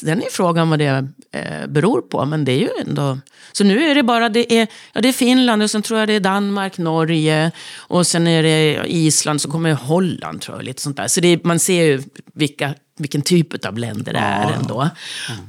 den 0.00 0.22
är 0.22 0.30
frågan 0.30 0.70
vad 0.70 0.78
det 0.78 1.08
eh, 1.32 1.66
beror 1.68 2.00
på, 2.00 2.24
men 2.24 2.44
det 2.44 2.52
är 2.52 2.58
ju 2.58 2.70
ändå... 2.86 3.18
Så 3.52 3.64
nu 3.64 3.90
är 3.90 3.94
det 3.94 4.02
bara, 4.02 4.28
det 4.28 4.52
är, 4.52 4.66
ja, 4.92 5.00
det 5.00 5.08
är 5.08 5.12
Finland 5.12 5.62
och 5.62 5.70
sen 5.70 5.82
tror 5.82 5.98
jag 6.00 6.08
det 6.08 6.14
är 6.14 6.20
Danmark, 6.20 6.78
Norge 6.78 7.50
och 7.76 8.06
sen 8.06 8.26
är 8.26 8.42
det 8.42 8.84
Island, 8.86 9.40
så 9.40 9.50
kommer 9.50 9.72
Holland 9.72 10.40
tror 10.40 10.56
jag, 10.56 10.64
lite 10.64 10.82
sånt 10.82 10.96
där. 10.96 11.08
Så 11.08 11.20
det 11.20 11.28
är, 11.28 11.40
man 11.44 11.58
ser 11.58 11.82
ju 11.84 12.02
vilka, 12.34 12.74
vilken 12.98 13.22
typ 13.22 13.64
av 13.66 13.78
länder 13.78 14.12
det 14.12 14.18
är 14.18 14.52
ändå. 14.52 14.88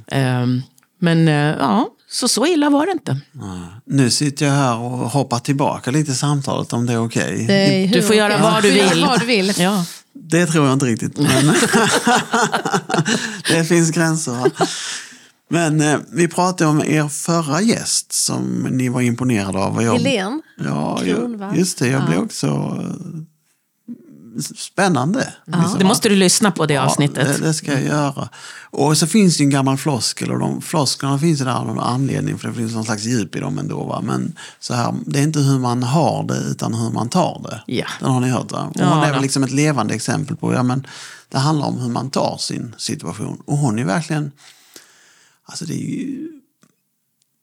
Ehm, 0.06 0.62
men 1.00 1.28
eh, 1.28 1.34
ja, 1.34 1.88
så 2.10 2.28
så 2.28 2.46
illa 2.46 2.70
var 2.70 2.86
det 2.86 2.92
inte. 2.92 3.16
Nu 3.86 4.10
sitter 4.10 4.46
jag 4.46 4.52
här 4.52 4.78
och 4.78 4.90
hoppar 5.10 5.38
tillbaka 5.38 5.90
lite 5.90 6.10
i 6.12 6.14
samtalet 6.14 6.72
om 6.72 6.86
det 6.86 6.92
är 6.92 7.04
okej. 7.04 7.46
Är 7.50 7.88
Du 7.88 8.02
får 8.02 8.16
göra 8.16 8.34
okej. 8.34 8.42
vad 8.52 8.62
du 8.62 8.70
vill. 8.70 9.04
Vad 9.06 9.20
du 9.20 9.26
vill. 9.26 9.52
Ja. 9.58 9.84
Det 10.12 10.46
tror 10.46 10.64
jag 10.66 10.72
inte 10.72 10.86
riktigt. 10.86 11.18
Men 11.18 11.46
det 13.48 13.64
finns 13.64 13.90
gränser. 13.90 14.50
Men 15.52 15.80
eh, 15.80 15.98
vi 16.12 16.28
pratade 16.28 16.70
om 16.70 16.82
er 16.84 17.08
förra 17.08 17.60
gäst 17.60 18.12
som 18.12 18.66
ni 18.70 18.88
var 18.88 19.00
imponerade 19.00 19.58
av. 19.58 19.82
Jag, 19.82 19.92
Helene 19.98 20.40
Ja, 20.64 21.00
Kronwall. 21.04 21.48
jag, 21.50 21.58
just 21.58 21.78
det. 21.78 21.88
Jag 21.88 22.02
Ja. 22.02 22.06
blev 22.06 22.18
också 22.20 22.78
spännande. 24.56 25.34
Liksom. 25.44 25.78
Det 25.78 25.84
måste 25.84 26.08
du 26.08 26.16
lyssna 26.16 26.50
på 26.50 26.66
det 26.66 26.74
Ja, 26.74 26.82
avsnittet. 26.82 27.38
det, 27.38 27.46
det 27.46 27.54
ska 27.54 27.72
jag 27.72 27.82
göra. 27.82 28.28
Och 28.70 28.98
så 28.98 29.06
finns 29.06 29.36
det 29.36 29.44
en 29.44 29.50
gammal 29.50 29.76
floskel 29.76 30.30
och 30.30 30.38
de 30.38 30.62
flosklerna 30.62 31.18
finns 31.18 31.38
där 31.40 31.50
av 31.50 31.66
någon 31.66 31.78
anledning 31.80 32.38
för 32.38 32.48
det 32.48 32.54
finns 32.54 32.74
någon 32.74 32.84
slags 32.84 33.04
djup 33.04 33.36
i 33.36 33.40
dem 33.40 33.58
ändå. 33.58 33.84
Va? 33.84 34.00
Men 34.04 34.32
så 34.60 34.74
här, 34.74 34.94
det 35.06 35.18
är 35.18 35.22
inte 35.22 35.38
hur 35.40 35.58
man 35.58 35.82
har 35.82 36.24
det 36.24 36.36
utan 36.50 36.74
hur 36.74 36.90
man 36.90 37.08
tar 37.08 37.40
det. 37.50 37.72
Ja. 37.74 37.86
Den 38.00 38.10
har 38.10 38.20
ni 38.20 38.28
hört 38.30 38.52
va? 38.52 38.62
Och 38.70 38.76
Ja, 38.80 38.94
hon 38.94 39.04
är 39.04 39.12
väl 39.12 39.22
liksom 39.22 39.42
ett 39.42 39.50
levande 39.52 39.94
exempel 39.94 40.36
på, 40.36 40.54
ja 40.54 40.62
men 40.62 40.86
det 41.28 41.38
handlar 41.38 41.66
om 41.66 41.78
hur 41.78 41.88
man 41.88 42.10
tar 42.10 42.36
sin 42.38 42.74
situation. 42.78 43.42
Och 43.46 43.56
hon 43.58 43.78
är 43.78 43.84
verkligen, 43.84 44.32
alltså 45.44 45.64
det 45.64 45.74
är 45.74 45.88
ju 45.88 46.28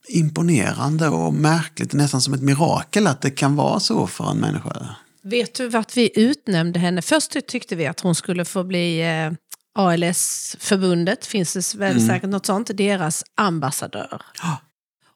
imponerande 0.09 1.09
och 1.09 1.33
märkligt, 1.33 1.93
nästan 1.93 2.21
som 2.21 2.33
ett 2.33 2.41
mirakel 2.41 3.07
att 3.07 3.21
det 3.21 3.29
kan 3.29 3.55
vara 3.55 3.79
så 3.79 4.07
för 4.07 4.31
en 4.31 4.37
människa. 4.37 4.87
Vet 5.29 5.53
du 5.53 5.67
vart 5.69 5.97
vi 5.97 6.11
utnämnde 6.15 6.79
henne? 6.79 7.01
Först 7.01 7.47
tyckte 7.47 7.75
vi 7.75 7.87
att 7.87 7.99
hon 7.99 8.15
skulle 8.15 8.45
få 8.45 8.63
bli 8.63 9.01
eh, 9.01 9.31
ALS-förbundet, 9.79 11.25
finns 11.25 11.53
det 11.53 11.75
väl 11.79 12.07
säkert 12.07 12.29
något 12.29 12.45
sånt, 12.45 12.69
deras 12.77 13.23
ambassadör. 13.35 14.21
Ja. 14.41 14.57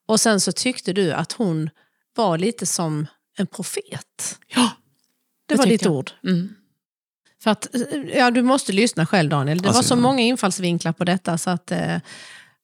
Och 0.07 0.19
sen 0.19 0.41
så 0.41 0.51
tyckte 0.51 0.93
du 0.93 1.11
att 1.13 1.31
hon 1.31 1.69
var 2.15 2.37
lite 2.37 2.65
som 2.65 3.07
en 3.37 3.47
profet. 3.47 4.39
Ja, 4.55 4.69
Det 5.47 5.55
var 5.55 5.63
tyckte 5.63 5.73
ditt 5.73 5.85
jag. 5.85 5.93
ord. 5.93 6.11
Mm. 6.23 6.49
För 7.43 7.51
att, 7.51 7.75
eh, 7.75 7.81
ja, 8.17 8.31
du 8.31 8.41
måste 8.41 8.71
lyssna 8.71 9.05
själv 9.05 9.29
Daniel. 9.29 9.57
Det 9.61 9.67
Alltså, 9.67 9.81
var 9.81 9.87
så 9.87 9.93
ja. 9.93 9.99
många 10.01 10.21
infallsvinklar 10.21 10.93
på 10.93 11.03
detta 11.03 11.37
så 11.37 11.49
att 11.49 11.71
eh, 11.71 11.97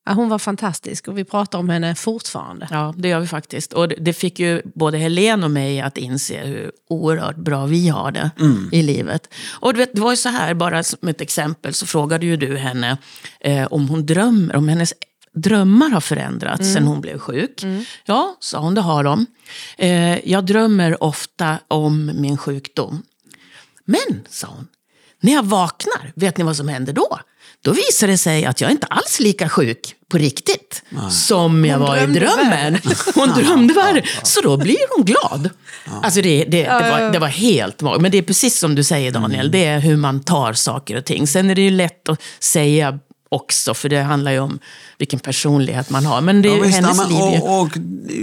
ja, 0.07 0.13
hon 0.13 0.29
var 0.29 0.39
fantastisk 0.39 1.07
och 1.07 1.17
vi 1.17 1.23
pratar 1.23 1.59
om 1.59 1.69
henne 1.69 1.95
fortfarande. 1.95 2.67
Ja, 2.71 2.93
det 2.97 3.07
gör 3.07 3.19
vi 3.19 3.27
faktiskt. 3.27 3.73
Och 3.73 3.87
det- 3.87 4.13
fick 4.13 4.39
ju 4.39 4.61
både 4.75 4.97
Helene 4.97 5.45
och 5.45 5.51
mig 5.51 5.81
att 5.81 5.97
inse 5.97 6.45
hur 6.45 6.71
oerhört 6.89 7.35
bra 7.35 7.65
vi 7.65 7.87
har 7.89 8.11
det 8.11 8.29
i 8.71 8.81
livet. 8.83 9.33
Och 9.59 9.73
du 9.73 9.77
vet, 9.77 9.93
det 9.95 10.01
var 10.01 10.11
ju 10.11 10.17
så 10.17 10.29
här, 10.29 10.53
bara 10.53 10.83
som 10.83 11.07
ett 11.09 11.21
exempel, 11.21 11.73
så 11.73 11.85
frågade 11.85 12.25
ju 12.25 12.37
du 12.37 12.57
henne 12.57 12.97
eh, 13.39 13.65
om 13.65 13.87
hon 13.87 14.05
drömmer, 14.05 14.55
om 14.55 14.67
hennes 14.69 14.93
drömmar 15.33 15.89
har 15.89 16.01
förändrats 16.01 16.73
sen 16.73 16.83
hon 16.87 17.01
blev 17.01 17.17
sjuk. 17.19 17.63
Ja, 18.05 18.35
sa 18.39 18.59
hon, 18.59 18.75
det 18.75 18.81
har 18.81 19.03
de. 19.03 19.25
Eh, 19.77 20.29
jag 20.31 20.45
drömmer 20.45 21.03
ofta 21.03 21.57
om 21.67 22.11
min 22.15 22.37
sjukdom. 22.37 23.03
Men, 23.85 24.21
sa 24.29 24.47
hon, 24.47 24.67
när 25.19 25.33
jag 25.33 25.43
vaknar, 25.45 26.11
vet 26.15 26.37
ni 26.37 26.43
vad 26.43 26.55
som 26.57 26.67
händer 26.67 26.93
då? 26.93 27.19
Då 27.63 27.71
visar 27.71 28.07
det 28.07 28.17
sig 28.17 28.45
att 28.45 28.61
jag 28.61 28.71
inte 28.71 28.87
alls 28.87 29.19
är 29.19 29.23
lika 29.23 29.49
sjuk 29.49 29.95
på 30.09 30.17
riktigt 30.17 30.83
som 31.11 31.65
jag 31.65 31.77
Hon 31.77 31.87
var 31.87 31.97
i 31.97 32.05
drömmen. 32.05 32.77
Hon 33.15 33.29
drömde 33.29 33.73
värre. 33.73 34.03
Så 34.23 34.41
då 34.41 34.57
blir 34.57 34.95
hon 34.97 35.05
glad. 35.05 35.49
Alltså 36.03 36.21
det, 36.21 36.43
det, 36.43 36.63
det, 36.63 36.67
var, 36.91 37.11
det 37.11 37.19
var 37.19 37.27
helt 37.27 37.81
magiskt. 37.81 38.01
Men 38.01 38.11
det 38.11 38.17
är 38.17 38.21
precis 38.21 38.59
som 38.59 38.75
du 38.75 38.83
säger 38.83 39.11
Daniel, 39.11 39.51
det 39.51 39.65
är 39.65 39.79
hur 39.79 39.97
man 39.97 40.19
tar 40.23 40.53
saker 40.53 40.97
och 40.97 41.05
ting. 41.05 41.27
Sen 41.27 41.49
är 41.49 41.55
det 41.55 41.61
ju 41.61 41.69
lätt 41.71 42.09
att 42.09 42.21
säga 42.39 42.99
också, 43.29 43.73
för 43.73 43.89
det 43.89 44.01
handlar 44.01 44.31
ju 44.31 44.39
om 44.39 44.59
vilken 44.97 45.19
personlighet 45.19 45.89
man 45.89 46.05
har. 46.05 46.21
Men 46.21 46.41
det 46.41 46.49
är 46.49 46.57
Ja, 46.57 46.63
visst, 46.63 46.75
hennes 46.75 46.97
men, 46.97 47.09
liv. 47.09 47.17
ju- 47.17 47.41
och, 47.41 47.61
och 47.61 47.69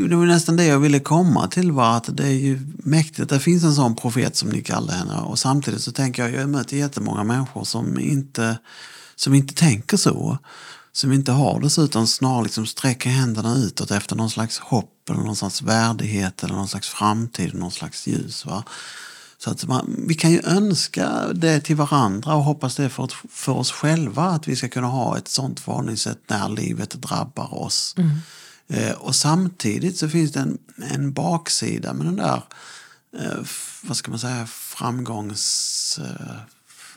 det 0.09 0.17
var 0.17 0.27
nästan 0.27 0.57
det 0.57 0.65
jag 0.65 0.79
ville 0.79 1.01
komma 1.01 1.47
till 1.49 1.73
var 1.73 1.97
att 1.97 2.17
det 2.17 2.25
är 2.27 2.29
ju 2.31 2.61
mäktigt 2.79 3.21
att 3.21 3.29
det 3.29 3.41
finns 3.41 3.65
en 3.65 3.73
sån 3.75 3.97
profet 3.97 4.37
som 4.37 4.49
ni 4.49 4.63
kallar 4.63 4.95
henne. 4.95 5.15
Och 5.19 5.39
samtidigt 5.39 5.81
så 5.81 5.93
tänker 5.93 6.23
jag, 6.23 6.35
jag 6.43 6.49
möter 6.49 6.77
jättemånga 6.77 7.25
människor 7.25 7.65
som 7.65 7.99
inte, 8.01 8.59
som 9.17 9.35
inte 9.35 9.55
tänker 9.55 9.97
så. 9.97 10.39
Som 10.93 11.13
inte 11.13 11.33
har 11.33 11.61
det 11.61 11.71
så 11.71 11.83
utan 11.83 12.07
snarare 12.07 12.43
liksom 12.43 12.67
sträcker 12.67 13.11
händerna 13.11 13.57
utåt 13.57 13.91
efter 13.91 14.17
någon 14.17 14.31
slags 14.31 14.59
hopp 14.59 15.11
eller 15.11 15.21
någon 15.21 15.37
slags 15.37 15.63
värdighet 15.63 16.45
eller 16.45 16.55
någon 16.55 16.69
slags 16.69 16.89
framtid, 16.89 17.55
någon 17.55 17.71
slags 17.71 18.07
ljus. 18.07 18.47
Va? 18.47 18.65
Så 19.39 19.51
att 19.51 19.65
man, 19.65 20.05
vi 20.09 20.15
kan 20.15 20.31
ju 20.31 20.41
önska 20.45 21.33
det 21.35 21.61
till 21.61 21.77
varandra 21.77 22.35
och 22.35 22.45
hoppas 22.45 22.77
det 22.77 22.89
för, 22.89 23.11
för 23.31 23.53
oss 23.53 23.73
själva 23.73 24.23
att 24.23 24.49
vi 24.49 24.57
ska 24.57 24.69
kunna 24.69 24.87
ha 24.87 25.19
ett 25.19 25.29
sånt 25.29 25.61
förhållningssätt 25.61 26.21
när 26.27 26.49
livet 26.49 26.91
drabbar 26.91 27.55
oss. 27.55 27.95
Eh, 28.69 28.93
och 28.93 29.15
samtidigt 29.15 29.99
så 29.99 30.09
finns 30.09 30.33
det 30.33 30.41
en, 30.41 30.59
en 30.91 31.13
baksida 31.13 31.93
med 31.93 32.07
den 32.07 32.17
där, 32.17 32.43
eh, 33.19 33.47
vad 33.83 33.97
ska 33.97 34.11
man 34.11 34.21
säga, 34.21 34.47
framgångs... 34.47 35.99
Eh, 36.03 36.37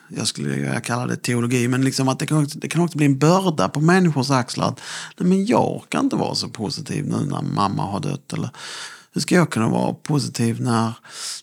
jag 0.10 0.28
skulle 0.28 0.50
vilja 0.50 0.80
kalla 0.80 1.06
det 1.08 1.16
teologi, 1.16 1.68
men 1.68 1.82
liksom 1.86 2.08
att 2.10 2.20
det 2.20 2.26
kan, 2.26 2.44
också, 2.44 2.60
det 2.60 2.68
kan 2.68 2.82
också 2.82 2.98
bli 2.98 3.06
en 3.06 3.18
börda 3.20 3.70
på 3.70 3.80
människors 3.82 4.30
axlar. 4.32 4.68
Att, 4.68 4.80
nej 5.18 5.30
men 5.30 5.46
jag 5.46 5.76
orkar 5.76 6.00
inte 6.00 6.16
vara 6.16 6.36
så 6.36 6.48
positiv 6.50 7.06
nu 7.08 7.18
när 7.26 7.42
mamma 7.42 7.84
har 7.86 8.00
dött. 8.00 8.34
Eller, 8.34 8.50
hur 9.14 9.22
ska 9.22 9.36
jag 9.36 9.50
kunna 9.50 9.70
vara 9.70 9.94
positiv 9.94 10.62
när, 10.62 10.92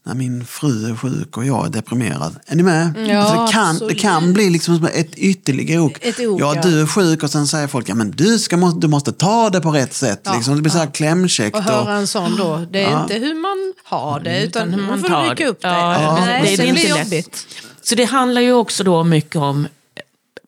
när 0.02 0.14
min 0.14 0.44
fru 0.46 0.90
är 0.90 0.96
sjuk 0.96 1.36
och 1.36 1.44
jag 1.46 1.66
är 1.66 1.70
deprimerad? 1.70 2.36
Är 2.46 2.56
ni 2.56 2.62
med? 2.62 3.06
Ja, 3.08 3.26
Så 3.28 3.44
det, 3.46 3.52
kan, 3.52 3.78
det 3.88 3.94
kan 3.94 4.32
bli 4.32 4.50
liksom 4.50 4.76
som 4.76 4.86
ett 4.86 5.14
ytterligare 5.16 5.80
ok. 5.80 5.98
Ett 6.00 6.20
ok, 6.20 6.40
ja, 6.40 6.54
ja. 6.56 6.62
du 6.62 6.80
är 6.80 6.86
sjuk 6.86 7.22
och 7.22 7.30
sen 7.30 7.46
säger 7.46 7.66
folk 7.68 7.88
ja, 7.88 7.94
men 7.94 8.10
du, 8.10 8.38
ska, 8.38 8.56
du 8.56 8.88
måste 8.88 9.12
ta 9.12 9.50
det 9.50 9.60
på 9.60 9.70
rätt 9.70 9.94
sätt. 9.94 10.20
Ja, 10.24 10.34
liksom. 10.34 10.56
Det 10.56 10.62
blir 10.62 10.72
så 10.72 10.78
här 10.78 10.86
klämkäckt. 10.94 11.56
Och 11.56 11.62
Och, 11.62 11.64
höra 11.72 11.94
en 11.94 12.06
sån 12.06 12.36
då, 12.36 12.66
det 12.70 12.84
är 12.84 12.90
Ja. 12.90 13.02
inte 13.02 13.14
hur 13.14 13.34
man 13.34 13.72
har 13.84 14.20
det 14.20 14.44
utan, 14.44 14.68
hur 14.68 14.80
hur 14.80 14.80
man 14.82 14.90
man 14.90 15.00
får 15.00 15.08
tar 15.08 15.30
rycka 15.30 15.46
upp 15.48 15.62
det. 15.62 15.68
Ja, 15.68 16.02
Ja, 16.02 16.14
Nej, 16.26 16.56
det- 16.56 16.62
det, 16.64 16.72
det 16.72 16.88
är 16.88 16.98
inte 16.98 17.16
lätt. 17.16 17.46
Så 17.84 17.94
det 17.94 18.04
handlar 18.04 18.40
ju 18.40 18.52
också 18.52 18.84
då 18.84 19.04
mycket 19.04 19.36
om 19.36 19.68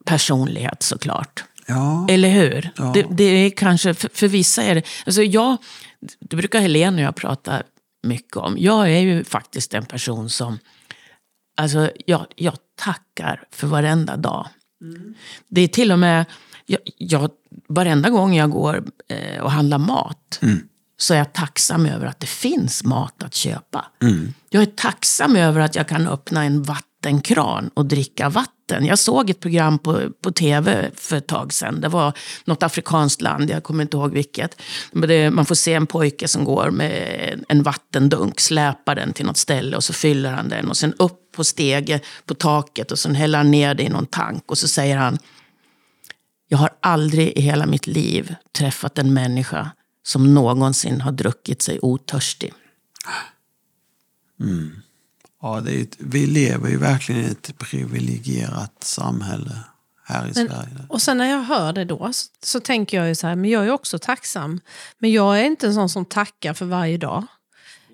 personlighet 0.05 0.83
såklart. 0.83 1.44
ja, 1.66 2.07
Eller 2.11 2.29
hur? 2.29 2.70
Ja. 2.77 2.90
Det, 2.94 3.07
det 3.11 3.25
är 3.25 3.51
kanske, 3.51 3.94
för, 3.94 4.11
för 4.14 4.29
vissa 4.29 4.62
är 4.62 4.75
det... 4.75 4.83
Alltså 5.07 5.22
jag, 5.22 5.57
det 6.20 6.37
brukar 6.37 6.61
Helene 6.61 6.96
och 6.96 7.07
jag 7.07 7.16
prata 7.16 7.62
mycket 8.03 8.37
om. 8.37 8.57
Jag 8.59 8.92
är 8.92 8.99
ju 8.99 9.25
faktiskt 9.25 9.75
en 9.75 9.85
person 9.85 10.31
som... 10.31 10.59
Alltså 11.57 11.90
jag, 12.07 12.27
jag 12.37 12.55
tackar 12.75 13.44
för 13.51 13.66
varenda 13.66 14.16
dag. 14.16 14.49
Det 15.49 15.61
är 15.61 15.68
till 15.68 15.92
och 15.92 15.99
med... 15.99 16.25
Jag, 16.66 16.81
jag, 16.99 17.31
varenda 17.68 18.11
gång 18.11 18.37
jag 18.37 18.51
går 18.51 18.85
eh, 19.09 19.42
och 19.42 19.51
handlar 19.51 19.79
mat 19.79 20.40
så 20.99 21.14
är 21.14 21.18
jag 21.18 21.33
tacksam 21.33 21.87
över 21.87 22.07
att 22.07 22.20
det 22.20 22.27
finns 22.27 22.85
mat 22.85 23.22
att 23.22 23.35
köpa. 23.35 23.87
Jag 24.51 24.62
är 24.62 24.66
tacksam 24.66 25.37
över 25.37 25.61
att 25.61 25.75
jag 25.75 25.88
kan 25.88 26.07
öppna 26.07 26.44
en 26.44 26.62
vattenkran 27.07 27.71
och 27.75 27.87
dricka 27.87 28.29
vatten. 28.29 28.87
Jag 28.87 28.99
såg 28.99 29.31
ett 29.31 29.40
program 29.40 29.79
på, 29.79 30.11
på 30.21 30.33
tv 30.33 30.90
för 30.95 31.16
ett 31.16 31.27
tag 31.27 31.53
sedan. 31.53 31.81
Det 31.81 31.88
var 31.88 32.12
något 32.45 32.62
afrikanskt 32.62 33.23
land, 33.23 33.51
jag 33.51 33.62
kommer 33.62 33.83
inte 33.83 33.97
ihåg 33.97 34.12
vilket. 34.12 34.62
Men 34.92 35.09
det, 35.09 35.31
man 35.31 35.47
får 35.47 35.55
se 35.55 35.75
en 35.75 35.87
pojke 35.87 36.29
som 36.29 36.45
går 36.45 36.71
med 36.71 37.45
en 37.49 37.62
vattendunk, 37.62 38.40
släpar 38.40 38.95
den 38.95 39.12
till 39.12 39.27
något 39.27 39.37
ställe 39.37 39.77
och 39.77 39.85
så 39.85 39.92
fyller 39.92 40.33
han 40.33 40.49
den. 40.49 40.69
Och 40.69 40.77
sen 40.77 40.95
upp 40.99 41.33
på 41.37 41.45
stege 41.45 42.01
på 42.25 42.35
taket 42.35 42.92
och 42.92 42.99
sen 42.99 43.14
häller 43.14 43.38
han 43.38 43.51
ner 43.51 43.75
det 43.75 43.83
i 43.83 43.88
någon 43.88 44.07
tank. 44.07 44.51
Och 44.51 44.59
så 44.59 44.69
säger 44.69 44.97
han, 44.97 45.19
jag 46.49 46.59
har 46.59 46.71
aldrig 46.81 47.29
i 47.38 47.40
hela 47.40 47.66
mitt 47.66 47.87
liv 47.87 48.35
träffat 48.53 48.99
en 48.99 49.14
människa 49.14 49.71
som 50.03 50.35
någonsin 50.35 51.01
har 51.01 51.12
druckit 51.12 51.62
sig 51.62 51.79
otörstig. 51.83 52.53
Mm 54.40 54.83
ja, 55.42 55.60
det 55.60 55.80
ett, 55.80 55.96
vi 55.98 56.26
lever 56.26 56.68
ju 56.68 56.76
verkligen 56.76 57.20
i 57.24 57.26
ett 57.30 57.58
privilegierat 57.58 58.84
samhälle 58.84 59.58
här 60.04 60.22
i 60.22 60.32
Men- 60.34 60.48
Sverige. 60.48 60.87
Och 60.88 61.02
sen 61.02 61.18
när 61.18 61.30
jag 61.30 61.42
hör 61.42 61.72
det 61.72 61.84
då 61.84 62.12
så, 62.12 62.26
så 62.42 62.60
tänker 62.60 62.96
jag 62.96 63.08
ju 63.08 63.14
så 63.14 63.26
här, 63.26 63.37
men 63.37 63.50
jag 63.50 63.66
är 63.66 63.70
också 63.70 63.98
tacksam. 63.98 64.60
Men 64.98 65.12
jag 65.12 65.40
är 65.40 65.44
inte 65.44 65.66
en 65.66 65.74
sån 65.74 65.88
som 65.88 66.04
tackar 66.04 66.54
för 66.54 66.66
varje 66.66 66.98
dag. 66.98 67.26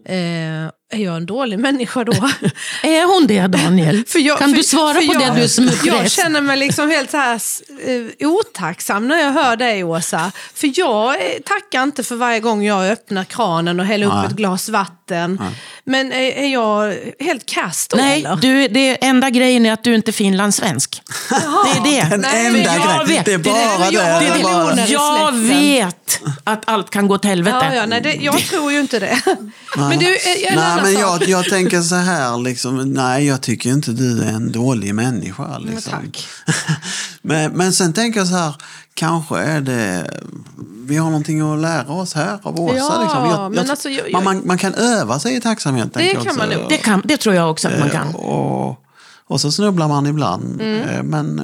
Eh, 0.04 0.70
är 0.92 1.04
jag 1.04 1.16
en 1.16 1.26
dålig 1.26 1.58
människa 1.58 2.04
då? 2.04 2.12
Är 2.82 3.14
hon 3.14 3.26
det, 3.26 3.46
Daniel? 3.46 4.04
För 4.08 4.18
jag- 4.18 4.38
kan 4.38 4.48
för- 4.50 4.56
du 4.56 4.62
svara 4.62 4.94
för 4.94 5.06
på 5.06 5.14
jag- 5.14 5.34
det, 5.34 5.40
du 5.42 5.48
som 5.48 5.68
är 5.68 5.72
Jag 5.86 6.10
känner 6.10 6.40
mig 6.40 6.56
liksom 6.56 6.90
helt 6.90 7.10
så 7.10 7.16
här 7.16 7.34
eh, 7.86 8.28
otacksam 8.28 9.08
när 9.08 9.18
jag 9.18 9.32
hör 9.32 9.56
dig, 9.56 9.84
Åsa. 9.84 10.32
För 10.54 10.70
jag 10.74 11.14
eh, 11.14 11.20
tackar 11.46 11.82
inte 11.82 12.04
för 12.04 12.16
varje 12.16 12.40
gång 12.40 12.64
jag 12.64 12.86
öppnar 12.90 13.24
kranen 13.24 13.80
och 13.80 13.86
häller 13.86 14.06
upp 14.06 14.12
Nej. 14.14 14.26
ett 14.26 14.32
glas 14.32 14.68
vatten. 14.68 15.40
Men 15.84 16.12
är, 16.12 16.18
är 16.32 16.46
jag 16.48 16.94
helt 17.20 17.46
kast 17.46 17.90
då, 17.90 17.96
Nej, 17.96 18.20
eller? 18.24 18.36
du, 18.36 18.68
det 18.68 19.04
enda 19.04 19.30
grejen 19.30 19.66
är 19.66 19.72
att 19.72 19.84
du 19.84 19.94
inte 19.94 20.10
är 20.10 20.12
finlandssvensk. 20.12 21.02
Det 21.28 21.36
är 21.78 21.84
det. 22.04 22.08
Den 22.10 22.20
Nej, 22.20 22.46
enda 22.46 22.58
jag 22.58 22.74
grejen. 22.82 23.06
vet. 23.06 23.24
Det 23.24 23.32
är 23.32 23.38
Det 23.38 23.50
bara 23.50 23.56
är- 23.86 23.90
det. 23.90 23.96
jag 23.96 24.12
har 24.12 24.20
det 24.20 24.26
är 24.26 24.42
bara... 24.42 24.74
miljoner. 24.74 24.88
i 24.88 24.92
Jag 24.92 25.32
vet 25.32 26.20
att 26.44 26.62
allt 26.64 26.90
kan 26.90 27.08
gå 27.08 27.14
åt 27.14 27.24
helvete. 27.24 27.56
Ja, 27.62 27.74
ja, 27.74 27.86
nej, 27.86 28.00
det, 28.00 28.14
jag 28.14 28.38
tror 28.38 28.72
ju 28.72 28.80
inte 28.80 28.98
det. 28.98 29.20
Men 29.76 29.98
du, 29.98 30.16
eh, 30.16 30.52
annan 30.52 30.81
men 30.82 30.94
sak. 30.94 31.22
jag, 31.22 31.28
jag 31.28 31.44
tänker 31.44 31.80
så 31.82 31.94
här, 31.94 32.38
liksom, 32.38 32.92
nej 32.92 33.26
jag 33.26 33.40
tycker 33.40 33.70
inte 33.70 33.90
du 33.92 34.22
är 34.22 34.32
en 34.32 34.52
dålig 34.52 34.94
människa. 34.94 35.58
Liksom. 35.58 35.92
tack. 35.92 36.26
men, 37.22 37.52
men 37.52 37.72
sen 37.72 37.92
tänker 37.92 38.20
jag 38.20 38.28
så 38.28 38.36
här, 38.36 38.54
kanske 38.94 39.38
är 39.38 39.60
det, 39.60 40.10
vi 40.86 40.96
har 40.96 41.06
någonting 41.06 41.40
att 41.52 41.58
lära 41.60 41.92
oss 41.92 42.14
här 42.14 42.38
av 42.42 42.60
Åsa. 42.60 42.76
Ja, 42.76 43.02
liksom. 43.02 43.24
jag, 43.26 43.54
men 43.54 43.70
alltså, 43.70 43.88
jag- 43.88 44.24
man, 44.44 44.58
kan 44.58 44.74
öva 44.74 45.18
sig 45.18 45.36
i 45.36 45.40
tacksamhet. 45.40 45.88
jag 45.94 46.24
kan 46.24 46.36
man. 46.36 46.48
Det, 46.68 46.76
kan, 46.76 47.02
det 47.04 47.16
tror 47.16 47.34
jag 47.34 47.50
också 47.50 47.68
att 47.68 47.78
man 47.78 47.90
kan. 47.90 48.08
Eh, 48.08 48.14
Och, 48.14 48.84
och 49.26 49.40
så 49.40 49.52
snubblar 49.52 49.88
man 49.88 50.06
ibland. 50.06 50.60
Mm. 50.60 50.88
eh, 50.88 51.02
Men, 51.02 51.40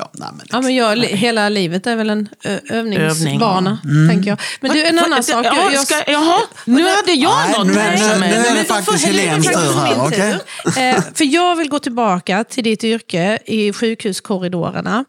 ja, 0.00 0.10
nej, 0.12 0.28
men, 0.36 0.46
Ja, 0.50 0.60
men 0.60 0.74
jag, 0.74 0.98
li- 0.98 1.16
hela 1.16 1.48
livet 1.48 1.86
är 1.86 1.96
väl 1.96 2.10
en 2.10 2.28
ö, 2.44 2.58
övningsbana, 2.70 3.78
Övning. 3.84 4.08
tänker 4.08 4.30
jag. 4.30 4.40
Men 4.60 4.70
du, 4.70 4.84
en 4.86 4.98
annan 4.98 5.22
sak. 5.22 5.46
Ja, 5.46 5.56
Jag, 5.56 5.72
jag, 5.72 5.86
ska, 5.86 6.02
jaha, 6.12 6.38
nu 6.64 6.82
hade 6.88 7.12
jag 7.12 7.32
Nej, 7.46 7.58
något 7.58 7.66
nu- 7.66 7.72
nu- 7.72 8.18
nu 8.20 8.26
är... 8.26 8.50
är 8.50 8.54
det 8.54 8.64
faktiskt 8.64 9.06
Helens 9.06 9.46
tur 9.46 9.80
här, 9.80 10.10
tur. 10.10 10.40
Eh, 10.82 11.02
för 11.14 11.24
jag 11.34 11.56
vill 11.56 11.68
gå 11.68 11.78
tillbaka 11.78 12.44
till 12.44 12.64
ditt 12.64 12.84
yrke 12.84 13.38
i 13.46 13.72
sjukhuskorridorerna. 13.72 15.04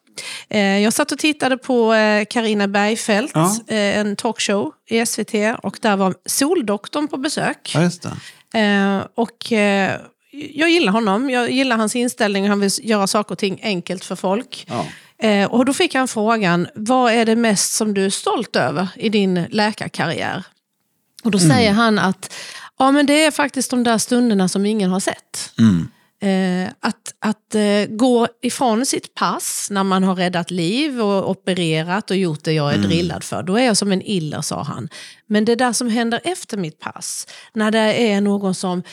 Eh, 0.50 0.80
jag 0.80 0.94
satt 0.94 1.12
och 1.12 1.18
tittade 1.20 1.58
på 1.58 1.94
Karina 2.30 2.68
Bergfeldt, 2.68 3.32
Ja. 3.36 3.56
eh, 3.68 3.98
en 3.98 4.16
talkshow 4.16 4.72
i 4.90 5.06
SVT, 5.06 5.34
och 5.64 5.78
där 5.82 5.96
var 5.98 6.14
Soldoktorn 6.26 7.08
på 7.08 7.18
besök. 7.18 7.72
Ja, 7.76 7.82
just 7.82 8.04
det. 8.04 8.60
Eh, 8.60 9.02
och 9.16 9.52
eh, 9.52 10.00
jag 10.32 10.70
gillar 10.70 10.92
honom, 10.92 11.30
jag 11.30 11.52
gillar 11.52 11.78
hans 11.78 11.96
inställning, 11.96 12.50
han 12.50 12.60
vill 12.60 12.72
göra 12.82 13.08
saker 13.08 13.32
och 13.32 13.40
ting 13.40 13.60
enkelt 13.64 14.06
för 14.06 14.16
folk. 14.16 14.66
Ja. 14.70 14.86
Eh, 15.28 15.52
och 15.52 15.66
då 15.66 15.74
fick 15.74 15.96
han 15.96 16.08
frågan, 16.08 16.68
vad 16.76 17.14
är 17.14 17.26
det 17.26 17.36
mest 17.36 17.74
som 17.74 17.94
du 17.94 18.06
är 18.06 18.10
stolt 18.10 18.56
över 18.56 18.88
i 18.96 19.10
din 19.10 19.46
läkarkarriär? 19.50 20.44
Och 21.24 21.32
då 21.32 21.40
säger 21.40 21.72
han 21.72 22.00
att 22.00 22.34
ja, 22.80 22.92
men 22.92 23.06
det 23.06 23.26
är 23.26 23.32
faktiskt 23.32 23.70
de 23.70 23.84
där 23.84 23.98
stunderna 23.98 24.48
som 24.48 24.66
ingen 24.66 24.92
har 24.92 25.00
sett. 25.00 25.54
Eh, 26.22 26.70
att 26.80 27.14
att 27.20 27.56
eh, 27.56 27.86
gå 27.90 28.28
ifrån 28.42 28.86
sitt 28.86 29.14
pass 29.14 29.68
när 29.72 29.84
man 29.84 30.04
har 30.04 30.16
räddat 30.16 30.52
liv 30.52 31.02
och 31.02 31.30
opererat 31.30 32.12
och 32.12 32.18
gjort 32.18 32.44
det 32.44 32.54
jag 32.54 32.74
är 32.74 32.78
drillad 32.78 33.24
för. 33.24 33.44
Då 33.44 33.56
är 33.56 33.66
jag 33.66 33.78
som 33.78 33.92
en 33.92 34.02
iller, 34.02 34.42
sa 34.42 34.64
han. 34.64 34.90
Men 35.28 35.46
det 35.46 35.56
där 35.56 35.74
som 35.74 35.90
händer 35.90 36.22
efter 36.24 36.58
mitt 36.58 36.80
pass, 36.80 37.28
när 37.54 37.72
det 37.72 38.12
är 38.12 38.22
någon 38.22 38.56
som 38.56 38.84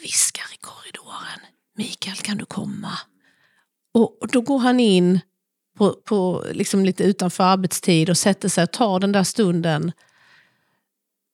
viskar 0.00 0.44
i 0.54 0.56
korridoren, 0.60 1.40
Mikael 1.76 2.16
kan 2.16 2.36
du 2.36 2.44
komma? 2.44 2.92
Och, 3.94 4.22
och 4.22 4.28
då 4.28 4.40
går 4.40 4.58
han 4.58 4.80
in 4.80 5.20
på, 5.78 5.92
på 6.04 6.44
liksom 6.52 6.84
lite 6.84 7.04
utanför 7.04 7.44
arbetstid 7.44 8.10
och 8.10 8.18
sätter 8.18 8.48
sig 8.48 8.64
och 8.64 8.70
tar 8.72 9.00
den 9.00 9.12
där 9.12 9.24
stunden 9.24 9.92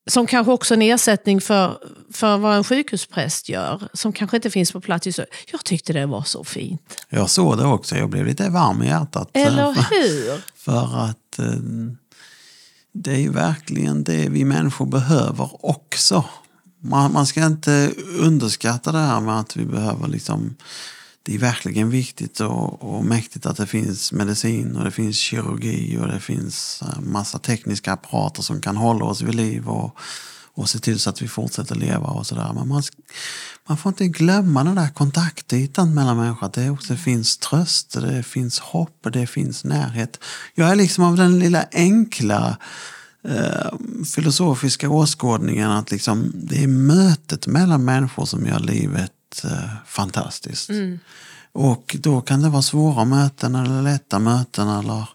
som 0.07 0.27
kanske 0.27 0.53
också 0.53 0.75
är 0.75 0.77
en 0.77 0.83
ersättning 0.83 1.41
för, 1.41 1.79
för 2.13 2.37
vad 2.39 2.57
en 2.57 2.65
sjukhuspräst 2.65 3.49
gör, 3.49 3.89
som 3.93 4.13
kanske 4.13 4.37
inte 4.37 4.51
finns 4.51 4.73
på 4.73 4.81
plats. 4.81 5.07
just. 5.07 5.21
Jag 5.53 5.65
tyckte 5.65 5.93
det 5.93 6.07
var 6.07 6.23
så 6.23 6.45
fint. 6.45 7.05
Jag 7.09 7.31
såg 7.31 7.59
det 7.59 7.65
också, 7.65 7.97
jag 7.97 8.11
blev 8.11 8.27
lite 8.27 8.49
varm 8.51 8.83
i 8.83 8.87
hjärtat. 8.87 9.31
eh, 9.33 9.47
Eller 9.47 9.73
hur? 9.91 10.43
för 10.55 10.97
att 11.05 11.39
eh, 11.39 11.53
det 12.93 13.13
är 13.13 13.19
ju 13.19 13.31
verkligen 13.33 14.05
det 14.05 14.29
vi 14.29 14.45
människor 14.45 14.87
behöver 14.87 15.67
också. 15.67 16.25
Man, 16.81 17.13
man 17.13 17.27
ska 17.27 17.47
inte 17.47 17.93
underskatta 18.19 18.93
det 18.93 18.99
här 18.99 19.21
med 19.21 19.41
att 19.41 19.57
vi 19.57 19.65
behöver 19.65 20.09
liksom 20.09 20.57
det 21.29 21.35
är 21.35 21.39
verkligen 21.39 21.91
viktigt 21.91 22.41
och, 22.41 22.83
och 22.83 23.05
mäktigt 23.05 23.47
att 23.47 23.57
det 23.57 23.67
finns 23.67 24.13
medicin 24.13 24.77
och 24.77 24.85
det 24.85 24.91
finns 24.91 25.17
kirurgi 25.17 25.99
och 25.99 26.09
det 26.09 26.21
finns 26.21 26.83
eh, 26.83 27.01
massa 27.01 27.39
tekniska 27.39 27.93
apparater 27.93 28.43
som 28.43 28.61
kan 28.61 28.77
hålla 28.77 29.05
oss 29.05 29.21
vid 29.21 29.35
liv 29.35 29.69
och, 29.69 29.97
och 30.55 30.69
se 30.69 30.79
till 30.79 30.99
så 30.99 31.11
att 31.11 31.23
vi 31.23 31.29
fortsätter 31.29 31.75
leva 31.75 32.07
och 32.07 32.27
sådär. 32.27 32.53
Men 32.55 32.69
man, 32.69 32.83
man 33.69 33.77
får 33.77 33.91
inte 33.91 34.09
glömma 34.09 34.65
den 34.65 34.75
där 34.75 34.89
kontaktytan 34.89 35.95
mellan 35.95 36.17
människor. 36.17 36.47
Att 36.47 36.53
det 36.53 36.71
också 36.71 36.97
finns 36.97 37.39
tröst, 37.39 37.93
det 38.01 38.23
finns 38.23 38.59
hopp, 38.59 39.07
det 39.13 39.27
finns 39.27 39.65
närhet. 39.65 40.21
Jag 40.55 40.71
är 40.71 40.77
liksom 40.77 41.05
av 41.05 41.17
den 41.17 41.39
lilla 41.39 41.65
enkla 41.73 42.57
eh, 43.25 43.79
filosofiska 44.15 44.91
åskådningen 44.91 45.71
att 45.71 45.91
liksom, 45.91 46.33
det 46.35 46.63
är 46.63 46.69
mötet 46.69 47.47
mellan 47.47 47.85
människor 47.85 48.25
som 48.25 48.47
gör 48.47 48.59
livet 48.59 49.45
eh, 49.45 49.71
fantastiskt. 49.87 50.71
Och 51.53 51.97
då 52.01 52.21
kan 52.21 52.43
det 52.43 52.49
vara 52.49 52.63
svåra 52.63 53.05
möten 53.05 53.55
eller 53.55 53.83
lätta 53.83 54.19
möten 54.19 54.69
eller 54.69 55.09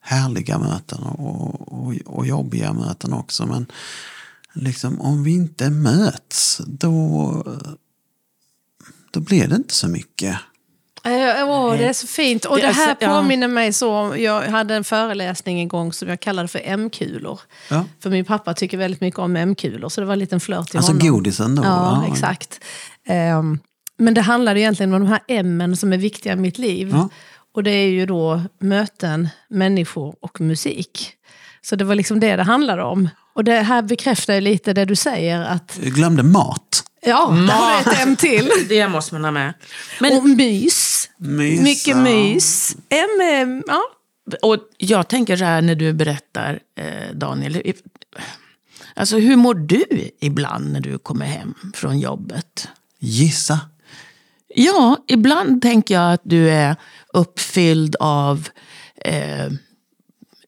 härliga 0.00 0.58
möten 0.58 1.02
och, 1.02 1.72
och, 1.72 1.94
och 2.06 2.26
jobbiga 2.26 2.72
möten 2.72 3.12
också. 3.12 3.46
Men 3.46 3.66
liksom, 4.52 5.00
om 5.00 5.22
vi 5.24 5.30
inte 5.30 5.70
möts 5.70 6.60
då, 6.66 7.44
då 9.10 9.20
blir 9.20 9.48
det 9.48 9.56
inte 9.56 9.74
så 9.74 9.88
mycket. 9.88 10.38
Eh, 11.04 11.48
Åh, 11.48 11.72
det 11.78 11.84
är 11.84 11.92
så 11.92 12.06
fint. 12.06 12.44
Och 12.44 12.56
Det 12.56 12.62
det, 12.62 12.68
är 12.68 12.72
här 12.72 12.86
så- 12.90 12.96
ja. 13.00 13.08
påminner 13.08 13.48
mig 13.48 13.72
så 13.72 13.94
om, 13.94 14.20
jag 14.20 14.42
hade 14.42 14.74
en 14.74 14.84
föreläsning 14.84 15.60
en 15.60 15.68
gång 15.68 15.92
som 15.92 16.08
jag 16.08 16.20
kallade 16.20 16.48
för 16.48 16.60
M-kulor. 16.64 17.40
Ja. 17.70 17.84
För 18.02 18.10
min 18.10 18.24
pappa 18.24 18.54
tycker 18.54 18.78
väldigt 18.78 19.00
mycket 19.00 19.18
om 19.20 19.36
M-kulor, 19.36 19.88
så 19.88 20.00
det 20.00 20.06
var 20.06 20.12
en 20.12 20.18
liten 20.18 20.40
flört 20.40 20.68
till 20.68 20.76
Alltså 20.76 20.92
honom. 20.92 21.08
godisen 21.08 21.54
då? 21.54 21.62
Ja, 21.64 22.04
exakt. 22.12 22.60
Ehm, 23.06 23.58
men 23.98 24.14
det 24.14 24.20
handlade 24.20 24.60
egentligen 24.60 24.94
om 24.94 25.00
de 25.00 25.08
här 25.08 25.20
M 25.28 25.76
som 25.76 25.92
är 25.92 25.96
viktiga 25.98 26.32
i 26.32 26.36
mitt 26.36 26.58
liv. 26.58 26.88
Ja. 26.92 27.08
Och 27.54 27.62
det 27.62 27.70
är 27.70 27.88
ju 27.88 28.06
då 28.06 28.42
möten, 28.60 29.28
människor 29.50 30.14
och 30.22 30.40
musik. 30.40 31.12
Så 31.62 31.76
det 31.76 31.84
var 31.84 31.94
liksom 31.94 32.20
det 32.20 32.36
det 32.36 32.42
handlade 32.42 32.82
om. 32.82 33.08
Och 33.34 33.44
det 33.44 33.60
här 33.60 33.82
bekräftar 33.82 34.34
ju 34.34 34.40
lite 34.40 34.72
det 34.72 34.84
du 34.84 34.96
säger 34.96 35.40
att, 35.40 35.78
Jag 35.82 35.92
glömde 35.92 36.22
mat. 36.22 36.82
Ja, 37.06 37.28
där 37.48 37.52
har 37.54 37.84
du 37.84 37.90
ett 37.90 38.06
M 38.06 38.16
till. 38.16 38.50
Det 38.68 38.88
måste 38.88 39.14
man 39.14 39.24
ha 39.24 39.30
med. 39.30 39.54
Men, 40.00 40.16
Och 40.16 40.24
mys. 40.28 41.10
Mys, 41.16 41.60
Mycket 41.60 41.96
mys. 41.96 42.76
M, 42.88 43.20
är- 43.20 43.62
ja. 43.66 43.80
och 44.42 44.56
jag 44.78 45.08
tänker 45.08 45.36
så 45.36 45.44
här 45.44 45.62
när 45.62 45.74
du 45.74 45.92
berättar, 45.92 46.60
eh, 46.78 47.14
Daniel. 47.14 47.72
Alltså 48.94 49.18
hur 49.18 49.36
mår 49.36 49.54
du 49.54 49.84
ibland 50.20 50.72
när 50.72 50.80
du 50.80 50.98
kommer 50.98 51.26
hem 51.26 51.54
från 51.74 52.00
jobbet? 52.00 52.68
Gissa. 52.98 53.60
Ja, 54.54 54.96
ibland 55.08 55.62
tänker 55.62 55.94
jag 55.94 56.12
att 56.12 56.20
du 56.24 56.50
är 56.50 56.76
uppfylld 57.12 57.96
av 58.00 58.48
eh, 58.96 59.48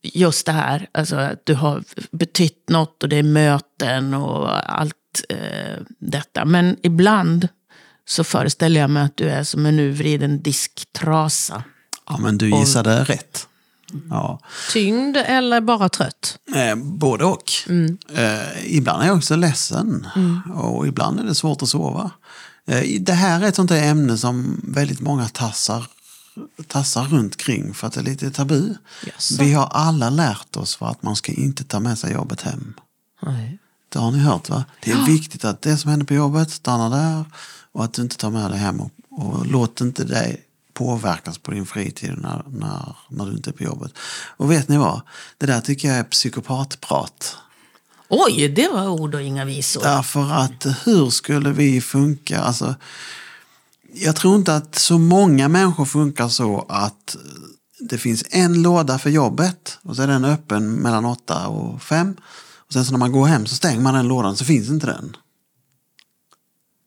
just 0.02 0.46
det 0.46 0.52
här. 0.52 0.86
Alltså 0.92 1.16
att 1.16 1.46
du 1.46 1.55
har 1.55 1.84
betytt 2.11 2.68
något 2.68 3.02
och 3.02 3.09
det 3.09 3.16
är 3.16 3.22
möten 3.22 4.14
och 4.14 4.72
allt 4.80 4.94
eh, 5.29 5.83
detta. 5.99 6.45
Men 6.45 6.77
ibland 6.83 7.49
så 8.07 8.25
föreställer 8.25 8.81
jag 8.81 8.91
mig 8.91 9.03
att 9.03 9.17
du 9.17 9.31
är 9.31 9.45
som 9.45 9.67
en 9.67 9.79
urvriden 9.79 10.43
disktrasa. 10.43 11.65
Ja, 12.09 12.19
men 12.19 12.39
du 12.39 12.51
gissade 12.51 13.05
rätt. 13.05 13.49
Ja. 14.11 14.41
Tyngd 14.73 15.17
eller 15.17 15.61
bara 15.61 15.89
trött? 15.89 16.39
Eh, 16.55 16.77
både 16.77 17.25
och. 17.25 17.53
Eh, 18.15 18.77
ibland 18.77 19.03
är 19.03 19.07
jag 19.07 19.17
också 19.17 19.37
ledsen 19.37 20.07
och 20.55 20.87
ibland 20.87 21.21
är 21.21 21.25
det 21.25 21.35
svårt 21.35 21.62
att 21.62 21.69
sova. 21.69 22.11
Eh, 22.67 23.01
det 23.01 23.12
här 23.12 23.41
är 23.41 23.49
ett 23.49 23.55
sånt 23.55 23.71
där 23.71 23.83
ämne 23.83 24.19
som 24.19 24.61
väldigt 24.65 25.01
många 25.01 25.29
tassar, 25.29 25.87
tassar 26.67 27.05
runt 27.05 27.37
kring 27.37 27.75
för 27.75 27.87
att 27.87 27.93
det 27.93 28.01
är 28.01 28.05
lite 28.05 28.31
tabu. 28.31 28.75
Jaså? 29.07 29.43
Vi 29.43 29.53
har 29.53 29.67
alla 29.67 30.11
lärt 30.11 30.57
oss 30.57 30.77
för 30.77 30.87
att 30.87 31.03
man 31.03 31.17
ska 31.17 31.33
inte 31.33 31.65
ta 31.65 31.81
med 31.81 31.99
sig 31.99 32.12
jobbet 32.12 32.43
hem. 32.43 32.75
Nej. 33.23 33.59
Det 33.95 34.01
har 34.01 34.11
ni 34.11 34.18
hört 34.18 34.49
va? 34.49 34.64
Det 34.80 34.90
är 34.90 35.07
viktigt 35.07 35.45
att 35.45 35.62
det 35.62 35.76
som 35.76 35.90
händer 35.90 36.07
på 36.07 36.14
jobbet 36.14 36.51
stannar 36.51 36.90
där 36.90 37.24
och 37.72 37.84
att 37.84 37.95
du 37.95 38.03
inte 38.03 38.16
tar 38.16 38.30
med 38.30 38.51
det 38.51 38.57
hem 38.57 38.80
och, 38.80 38.90
och 39.11 39.47
låt 39.47 39.80
inte 39.80 40.05
dig 40.05 40.45
påverkas 40.72 41.38
på 41.38 41.51
din 41.51 41.66
fritid 41.66 42.14
när, 42.18 42.45
när, 42.49 42.97
när 43.09 43.26
du 43.26 43.32
inte 43.32 43.51
är 43.51 43.53
på 43.53 43.62
jobbet. 43.62 43.92
Och 44.36 44.51
vet 44.51 44.68
ni 44.68 44.76
vad? 44.76 45.01
Det 45.38 45.47
där 45.47 45.61
tycker 45.61 45.88
jag 45.88 45.97
är 45.97 46.05
psykopatprat. 46.05 47.36
Oj, 48.09 48.49
det 48.49 48.68
var 48.68 48.88
ord 48.88 49.14
och 49.14 49.22
inga 49.22 49.45
visor. 49.45 49.82
Därför 49.82 50.32
att 50.32 50.66
hur 50.84 51.11
skulle 51.11 51.51
vi 51.51 51.80
funka? 51.80 52.40
Alltså, 52.40 52.74
jag 53.95 54.16
tror 54.16 54.36
inte 54.36 54.57
att 54.57 54.74
så 54.74 54.99
många 54.99 55.49
människor 55.49 55.84
funkar 55.84 56.28
så 56.28 56.66
att 56.68 57.16
det 57.80 57.99
finns 57.99 58.24
en 58.30 58.62
låda 58.62 58.99
för 58.99 59.11
jobbet 59.11 59.78
och 59.82 59.97
så 59.97 60.03
är 60.03 60.07
den 60.07 60.24
öppen 60.24 60.74
mellan 60.74 61.05
åtta 61.05 61.49
och 61.49 61.82
fem. 61.82 62.16
Sen 62.75 62.85
så 62.85 62.93
när 62.93 62.99
man 62.99 63.12
går 63.12 63.27
hem 63.27 63.47
så 63.47 63.55
stänger 63.55 63.81
man 63.81 63.95
den 63.95 64.09
lådan 64.09 64.37
så 64.37 64.45
finns 64.45 64.68
inte 64.68 64.87
den. 64.87 65.16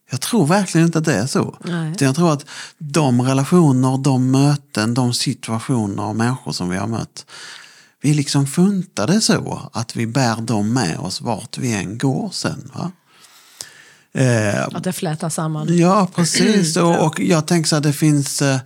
Jag 0.09 0.21
tror 0.21 0.45
verkligen 0.47 0.87
inte 0.87 0.97
att 0.99 1.05
det 1.05 1.13
är 1.13 1.27
så. 1.27 1.57
Nej. 1.63 1.95
Jag 1.99 2.15
tror 2.15 2.33
att 2.33 2.45
de 2.77 3.21
relationer, 3.21 3.97
de 3.97 4.31
möten, 4.31 4.93
de 4.93 5.13
situationer 5.13 6.03
och 6.03 6.15
människor 6.15 6.51
som 6.51 6.69
vi 6.69 6.77
har 6.77 6.87
mött. 6.87 7.25
Vi 8.01 8.13
liksom 8.13 8.47
funtade 8.47 9.21
så 9.21 9.69
att 9.73 9.95
vi 9.95 10.07
bär 10.07 10.41
dem 10.41 10.73
med 10.73 10.97
oss 10.99 11.21
vart 11.21 11.57
vi 11.57 11.73
än 11.73 11.97
går 11.97 12.29
sen. 12.33 12.71
Va? 12.73 12.91
Eh, 14.21 14.63
Att 14.63 14.83
det 14.83 14.93
flätar 14.93 15.29
samman. 15.29 15.77
Ja, 15.77 16.07
precis. 16.15 16.77
Och, 16.77 17.05
och 17.05 17.19
jag 17.19 17.47
tänker 17.47 17.67
så 17.67 17.75
att 17.75 17.83
det 17.83 17.93
finns, 17.93 18.41
eh, 18.41 18.59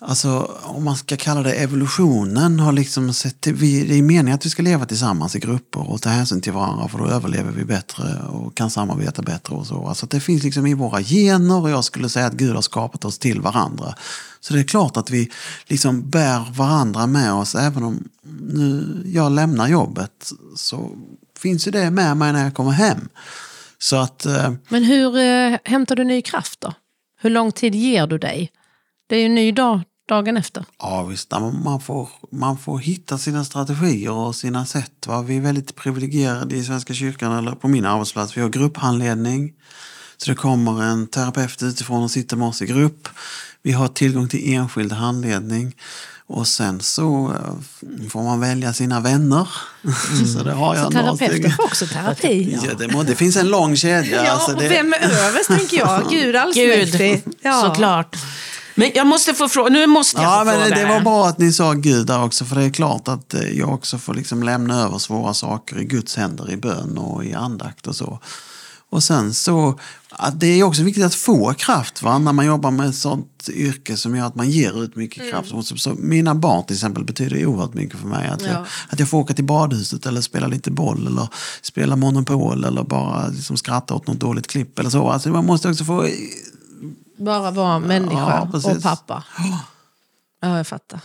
alltså, 0.00 0.58
om 0.62 0.84
man 0.84 0.96
ska 0.96 1.16
kalla 1.16 1.42
det 1.42 1.52
evolutionen, 1.52 2.60
har 2.60 2.72
liksom 2.72 3.14
sett 3.14 3.40
till, 3.40 3.54
vi, 3.54 3.84
det 3.86 3.94
är 3.94 4.02
meningen 4.02 4.34
att 4.34 4.46
vi 4.46 4.50
ska 4.50 4.62
leva 4.62 4.86
tillsammans 4.86 5.36
i 5.36 5.38
grupper 5.38 5.90
och 5.90 6.02
ta 6.02 6.08
hänsyn 6.08 6.40
till 6.40 6.52
varandra 6.52 6.88
för 6.88 6.98
då 6.98 7.06
överlever 7.06 7.52
vi 7.52 7.64
bättre 7.64 8.18
och 8.28 8.56
kan 8.56 8.70
samarbeta 8.70 9.22
bättre 9.22 9.54
och 9.54 9.66
så. 9.66 9.86
Alltså 9.86 10.06
det 10.06 10.20
finns 10.20 10.42
liksom 10.42 10.66
i 10.66 10.74
våra 10.74 11.02
gener 11.02 11.62
och 11.62 11.70
jag 11.70 11.84
skulle 11.84 12.08
säga 12.08 12.26
att 12.26 12.32
Gud 12.32 12.54
har 12.54 12.62
skapat 12.62 13.04
oss 13.04 13.18
till 13.18 13.40
varandra. 13.40 13.94
Så 14.40 14.54
det 14.54 14.60
är 14.60 14.64
klart 14.64 14.96
att 14.96 15.10
vi 15.10 15.30
liksom 15.66 16.10
bär 16.10 16.52
varandra 16.52 17.06
med 17.06 17.32
oss 17.32 17.54
även 17.54 17.82
om 17.82 18.08
nu 18.40 19.02
jag 19.06 19.32
lämnar 19.32 19.68
jobbet 19.68 20.32
så 20.56 20.90
finns 21.38 21.66
ju 21.66 21.70
det 21.70 21.90
med 21.90 22.16
mig 22.16 22.32
när 22.32 22.44
jag 22.44 22.54
kommer 22.54 22.70
hem. 22.70 23.08
Så 23.78 23.96
att 23.96 24.26
eh, 24.26 24.52
Men 24.68 24.84
hur 24.84 25.18
eh, 25.18 25.58
hämtar 25.64 25.96
du 25.96 26.04
ny 26.04 26.22
kraft 26.22 26.60
då? 26.60 26.74
Hur 27.20 27.30
lång 27.30 27.52
tid 27.52 27.74
ger 27.74 28.06
du 28.06 28.18
dig? 28.18 28.52
Det 29.08 29.16
är 29.16 29.20
ju 29.20 29.26
en 29.26 29.34
ny 29.34 29.52
dag 29.52 29.80
dagen 30.08 30.36
efter. 30.36 30.64
Ja 30.78 31.02
visst, 31.02 31.28
Ja, 31.30 31.50
man 31.64 31.80
får, 31.80 32.08
man 32.32 32.58
får 32.58 32.78
hitta 32.78 33.18
sina 33.18 33.44
strategier 33.44 34.12
och 34.12 34.34
sina 34.34 34.66
sätt. 34.66 35.06
Va? 35.06 35.22
Vi 35.22 35.36
är 35.36 35.40
väldigt 35.40 35.74
privilegierade 35.76 36.56
i 36.56 36.64
Svenska 36.64 36.94
kyrkan 36.94 37.32
eller 37.38 37.52
på 37.52 37.68
min 37.68 37.86
arbetsplats. 37.86 38.36
Vi 38.36 38.40
har 38.40 38.48
grupphandledning. 38.48 39.52
Så 40.16 40.30
det 40.30 40.34
kommer 40.36 40.82
en 40.82 41.06
terapeut 41.06 41.62
utifrån 41.62 42.02
och 42.02 42.10
sitter 42.10 42.36
med 42.36 42.48
oss 42.48 42.62
i 42.62 42.66
grupp. 42.66 43.08
Vi 43.62 43.72
har 43.72 43.88
tillgång 43.88 44.28
till 44.28 44.54
enskild 44.54 44.92
handledning. 44.92 45.74
Och 46.26 46.46
sen 46.46 46.80
så 46.80 47.32
eh, 47.34 48.08
får 48.08 48.22
man 48.22 48.40
välja 48.40 48.72
sina 48.72 49.00
vänner. 49.00 49.48
så 50.34 50.42
det 50.42 50.52
har 50.52 50.74
jag 50.76 50.84
Så 50.84 50.90
terapeuter 50.90 51.50
får 51.50 51.64
också 51.64 51.86
terapi. 51.86 52.58
Ja, 52.64 52.74
det, 52.78 52.88
må, 52.88 53.02
det 53.02 53.14
finns 53.14 53.36
en 53.36 53.48
lång 53.48 53.76
kedja. 53.76 54.24
Ja, 54.24 54.30
alltså 54.30 54.52
och 54.52 54.60
det, 54.62 54.68
vem 54.68 54.92
är 54.92 55.28
överst 55.28 55.48
tänker 55.48 55.76
jag? 55.76 56.02
Gud 56.10 56.36
allsmäktig. 56.36 57.22
Gud, 57.24 57.34
Ja. 57.42 57.62
såklart. 57.66 58.16
Men 58.78 58.90
jag 58.94 59.06
måste 59.06 59.34
få 59.34 59.48
fråga, 59.48 59.68
nu 59.70 59.86
måste 59.86 60.22
jag 60.22 60.32
Ja, 60.32 60.38
få 60.38 60.44
men 60.44 60.60
fråga 60.68 60.76
det 60.76 60.88
var 60.94 61.00
bra 61.00 61.26
att 61.26 61.38
ni 61.38 61.52
sa 61.52 61.72
Gud 61.72 62.06
där 62.06 62.24
också, 62.24 62.44
för 62.44 62.56
det 62.56 62.64
är 62.64 62.70
klart 62.70 63.08
att 63.08 63.34
eh, 63.34 63.48
jag 63.58 63.68
också 63.74 63.98
får 63.98 64.14
liksom 64.14 64.42
lämna 64.42 64.82
över 64.82 64.98
svåra 64.98 65.34
saker 65.34 65.80
i 65.80 65.84
Guds 65.84 66.16
händer 66.16 66.50
i 66.50 66.56
bön 66.56 66.98
och 66.98 67.24
i 67.24 67.34
andakt 67.34 67.86
och 67.86 67.96
så. 67.96 68.18
Och 68.90 69.02
sen 69.02 69.34
så, 69.34 69.78
det 70.34 70.46
är 70.46 70.62
också 70.62 70.82
viktigt 70.82 71.04
att 71.04 71.14
få 71.14 71.54
kraft 71.54 72.02
va? 72.02 72.18
när 72.18 72.32
man 72.32 72.46
jobbar 72.46 72.70
med 72.70 72.88
ett 72.88 72.94
sånt 72.94 73.48
yrke 73.52 73.96
som 73.96 74.16
gör 74.16 74.26
att 74.26 74.34
man 74.34 74.50
ger 74.50 74.82
ut 74.84 74.96
mycket 74.96 75.18
Mm. 75.22 75.30
kraft. 75.32 75.48
Så, 75.68 75.76
så 75.76 75.94
mina 75.98 76.34
barn 76.34 76.64
till 76.66 76.76
exempel 76.76 77.04
betyder 77.04 77.46
oerhört 77.46 77.74
mycket 77.74 77.98
för 78.00 78.06
mig. 78.06 78.28
Att, 78.28 78.42
jag, 78.42 78.52
Ja. 78.52 78.64
att 78.88 78.98
jag 78.98 79.08
får 79.08 79.18
åka 79.18 79.34
till 79.34 79.44
badhuset 79.44 80.06
eller 80.06 80.20
spela 80.20 80.46
lite 80.46 80.70
boll 80.70 81.06
eller 81.06 81.28
spela 81.62 81.96
Monopol 81.96 82.64
eller 82.64 82.82
bara 82.82 83.28
liksom 83.28 83.56
skratta 83.56 83.94
åt 83.94 84.06
något 84.06 84.20
dåligt 84.20 84.46
klipp 84.46 84.78
eller 84.78 84.90
så. 84.90 85.08
Alltså 85.10 85.28
man 85.28 85.46
måste 85.46 85.68
också 85.70 85.84
få 85.84 86.06
Bara 87.18 87.50
vara 87.50 87.78
människa 87.78 88.48
Ja, 88.52 88.58
och 88.70 88.82
pappa. 88.82 89.24
Ja, 90.40 90.56
jag 90.56 90.66
fattar. 90.66 91.00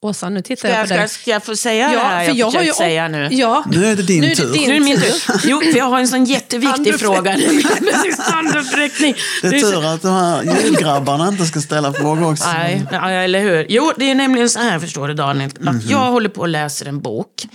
Åsa, 0.00 0.28
nu 0.28 0.42
tittar 0.42 0.56
Ska 0.56 0.68
jag 0.68 0.76
jag, 0.76 0.82
på 0.82 0.86
ska, 0.88 0.96
dig. 0.96 1.08
ska 1.08 1.30
jag 1.30 1.44
få 1.44 1.56
säga 1.56 1.88
det 1.88 1.98
här 1.98 2.34
jag, 2.34 2.52
försökt 2.52 2.76
säga 2.76 3.08
nu? 3.08 3.28
Ja, 3.30 3.64
Nu 3.70 3.86
är 3.86 3.96
det 3.96 4.02
din 4.02 4.20
nu 4.20 4.26
är 4.26 4.30
det 4.30 4.36
tur. 4.36 4.52
din 4.52 4.68
Nu 4.68 4.74
är 4.74 4.78
det 4.80 4.84
min 4.84 5.00
tur. 5.00 5.12
Jo, 5.44 5.60
för 5.60 5.78
jag 5.78 5.84
har 5.84 5.98
en 6.00 6.08
sån 6.08 6.24
jätteviktig 6.24 7.00
fråga. 7.00 7.32
Precis, 7.34 8.18
Handuppräckning. 8.32 9.14
Det 9.42 9.48
är 9.48 9.60
tur 9.60 9.84
att 9.84 10.02
de 10.02 10.08
här 10.12 10.42
julgrabbarna 10.62 11.28
inte 11.28 11.44
ska 11.46 11.60
ställa 11.60 11.92
frågor 11.92 12.32
också. 12.32 12.44
Nej, 12.52 12.86
ja, 12.90 13.10
eller 13.10 13.40
hur. 13.40 13.66
Jo, 13.68 13.92
det 13.96 14.10
är 14.10 14.14
nämligen 14.14 14.50
så 14.50 14.58
här, 14.58 14.78
förstår 14.78 15.08
du 15.08 15.14
Daniel, 15.14 15.50
att 15.66 15.84
jag 15.84 16.10
håller 16.10 16.28
på 16.28 16.40
och 16.40 16.48
läser 16.48 16.86
en 16.86 17.00
bok 17.00 17.46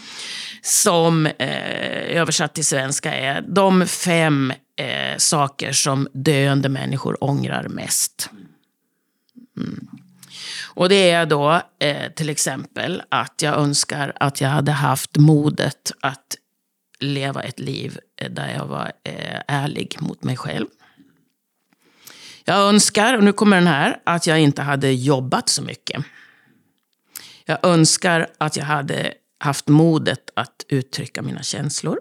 som 0.66 1.26
eh, 1.26 2.18
översatt 2.18 2.54
till 2.54 2.66
svenska 2.66 3.14
är 3.14 3.42
De 3.42 3.88
fem 3.88 4.54
eh, 4.76 5.18
saker 5.18 5.72
som 5.72 6.08
döende 6.14 6.70
människor 6.70 7.24
ångrar 7.24 7.68
mest. 7.68 8.30
Mm. 9.58 9.88
Och 10.76 10.90
det 10.90 11.10
är 11.10 11.26
då 11.26 11.62
eh, 11.80 12.12
till 12.12 12.30
exempel 12.30 13.02
att 13.10 13.42
jag 13.42 13.56
önskar 13.56 14.14
att 14.16 14.42
jag 14.42 14.50
hade 14.50 14.72
haft 14.72 15.18
modet 15.18 15.92
att 16.02 16.36
leva 17.00 17.42
ett 17.42 17.60
liv 17.60 18.00
eh, 18.22 18.32
där 18.32 18.54
jag 18.54 18.66
var 18.66 18.92
eh, 19.04 19.40
ärlig 19.48 19.96
mot 20.00 20.24
mig 20.24 20.38
själv. 20.38 20.68
Jag 22.46 22.58
önskar, 22.58 23.18
och 23.18 23.24
nu 23.24 23.34
kommer 23.34 23.58
den 23.58 23.68
här, 23.68 24.00
att 24.04 24.28
jag 24.28 24.40
inte 24.40 24.62
hade 24.62 24.92
jobbat 24.92 25.50
så 25.50 25.62
mycket. 25.62 26.06
Jag 27.46 27.66
önskar 27.66 28.28
att 28.38 28.58
jag 28.58 28.66
hade 28.66 29.14
haft 29.44 29.68
modet 29.68 30.30
att 30.36 30.66
uttrycka 30.68 31.22
mina 31.22 31.44
känslor. 31.44 32.00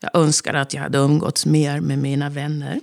Jag 0.00 0.16
önskar 0.16 0.54
att 0.54 0.74
jag 0.74 0.82
hade 0.82 0.98
umgåtts 0.98 1.46
mer 1.46 1.80
med 1.80 1.98
mina 1.98 2.30
vänner. 2.30 2.80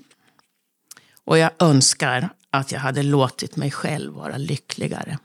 Och 1.26 1.38
jag 1.38 1.52
önskar 1.60 2.30
att 2.52 2.72
jag 2.72 2.80
hade 2.80 3.04
låtit 3.04 3.56
mig 3.56 3.72
själv 3.72 4.14
vara 4.14 4.38
lyckligare. 4.38 5.18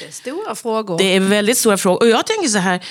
Det 0.00 0.06
är 0.06 0.10
stora 0.12 0.54
frågor. 0.54 0.98
Det 0.98 1.04
är 1.04 1.20
väldigt 1.20 1.58
stora 1.58 1.76
frågor. 1.76 2.00
Och 2.00 2.08
jag 2.08 2.26
tänker 2.26 2.48
så 2.48 2.58
här, 2.58 2.84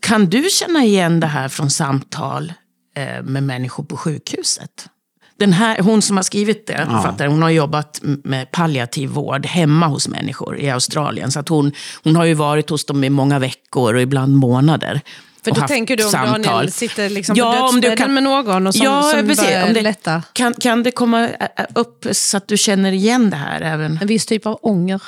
kan 0.00 0.26
du 0.26 0.48
känna 0.50 0.84
igen 0.84 1.20
det 1.20 1.26
här 1.26 1.48
från 1.48 1.70
samtal 1.70 2.52
eh, 2.96 3.22
med 3.22 3.42
människor 3.42 3.84
på 3.84 3.96
sjukhuset? 3.96 4.88
Den 5.36 5.52
här, 5.52 5.78
hon 5.82 6.02
som 6.02 6.16
har 6.16 6.24
skrivit 6.24 6.66
det, 6.66 6.86
författaren, 6.90 7.32
hon 7.32 7.42
har 7.42 7.50
jobbat 7.50 8.00
med 8.02 8.50
palliativ 8.50 9.08
vård 9.10 9.46
hemma 9.46 9.86
hos 9.86 10.08
människor 10.08 10.58
i 10.58 10.70
Australien. 10.70 11.30
Så 11.32 11.40
att 11.40 11.48
hon, 11.48 11.72
hon 12.04 12.16
har 12.16 12.24
ju 12.24 12.34
varit 12.34 12.70
hos 12.70 12.84
dem 12.84 13.04
i 13.04 13.10
många 13.10 13.38
veckor 13.38 13.94
och 13.94 14.02
ibland 14.02 14.36
månader. 14.36 15.00
För 15.44 15.50
då 15.50 15.60
tänker 15.60 15.96
du 15.96 16.04
om 16.04 16.10
samtal. 16.10 16.42
Daniel 16.42 16.72
sitter 16.72 17.10
liksom 17.10 17.36
Ja, 17.36 17.52
på 17.60 17.64
om 17.66 17.74
du 17.74 17.80
dödsbädden 17.80 17.96
kan- 17.98 18.14
med 18.14 18.22
någon 18.22 18.66
och 18.66 18.74
som, 18.74 18.84
ja, 18.84 19.02
som 19.02 19.20
precis. 19.28 19.44
börjar 19.44 19.66
Om 19.66 19.72
det, 19.74 19.82
lätta. 19.82 20.22
kan, 20.32 20.54
kan 20.54 20.82
det 20.82 20.90
komma 20.90 21.28
upp 21.74 22.06
så 22.12 22.36
att 22.36 22.48
du 22.48 22.56
känner 22.56 22.92
igen 22.92 23.30
det 23.30 23.36
här 23.36 23.60
även? 23.60 23.98
En 24.00 24.06
viss 24.06 24.26
typ 24.26 24.46
av 24.46 24.58
ånger. 24.62 25.02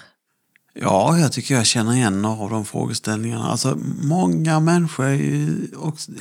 Ja, 0.80 1.18
jag 1.18 1.32
tycker 1.32 1.54
jag 1.54 1.66
känner 1.66 1.92
igen 1.94 2.22
några 2.22 2.44
av 2.44 2.50
de 2.50 2.64
frågeställningarna. 2.64 3.48
Alltså, 3.48 3.78
många 4.02 4.60
människor 4.60 5.04
är 5.06 5.10
ju 5.14 5.48
också, 5.76 6.12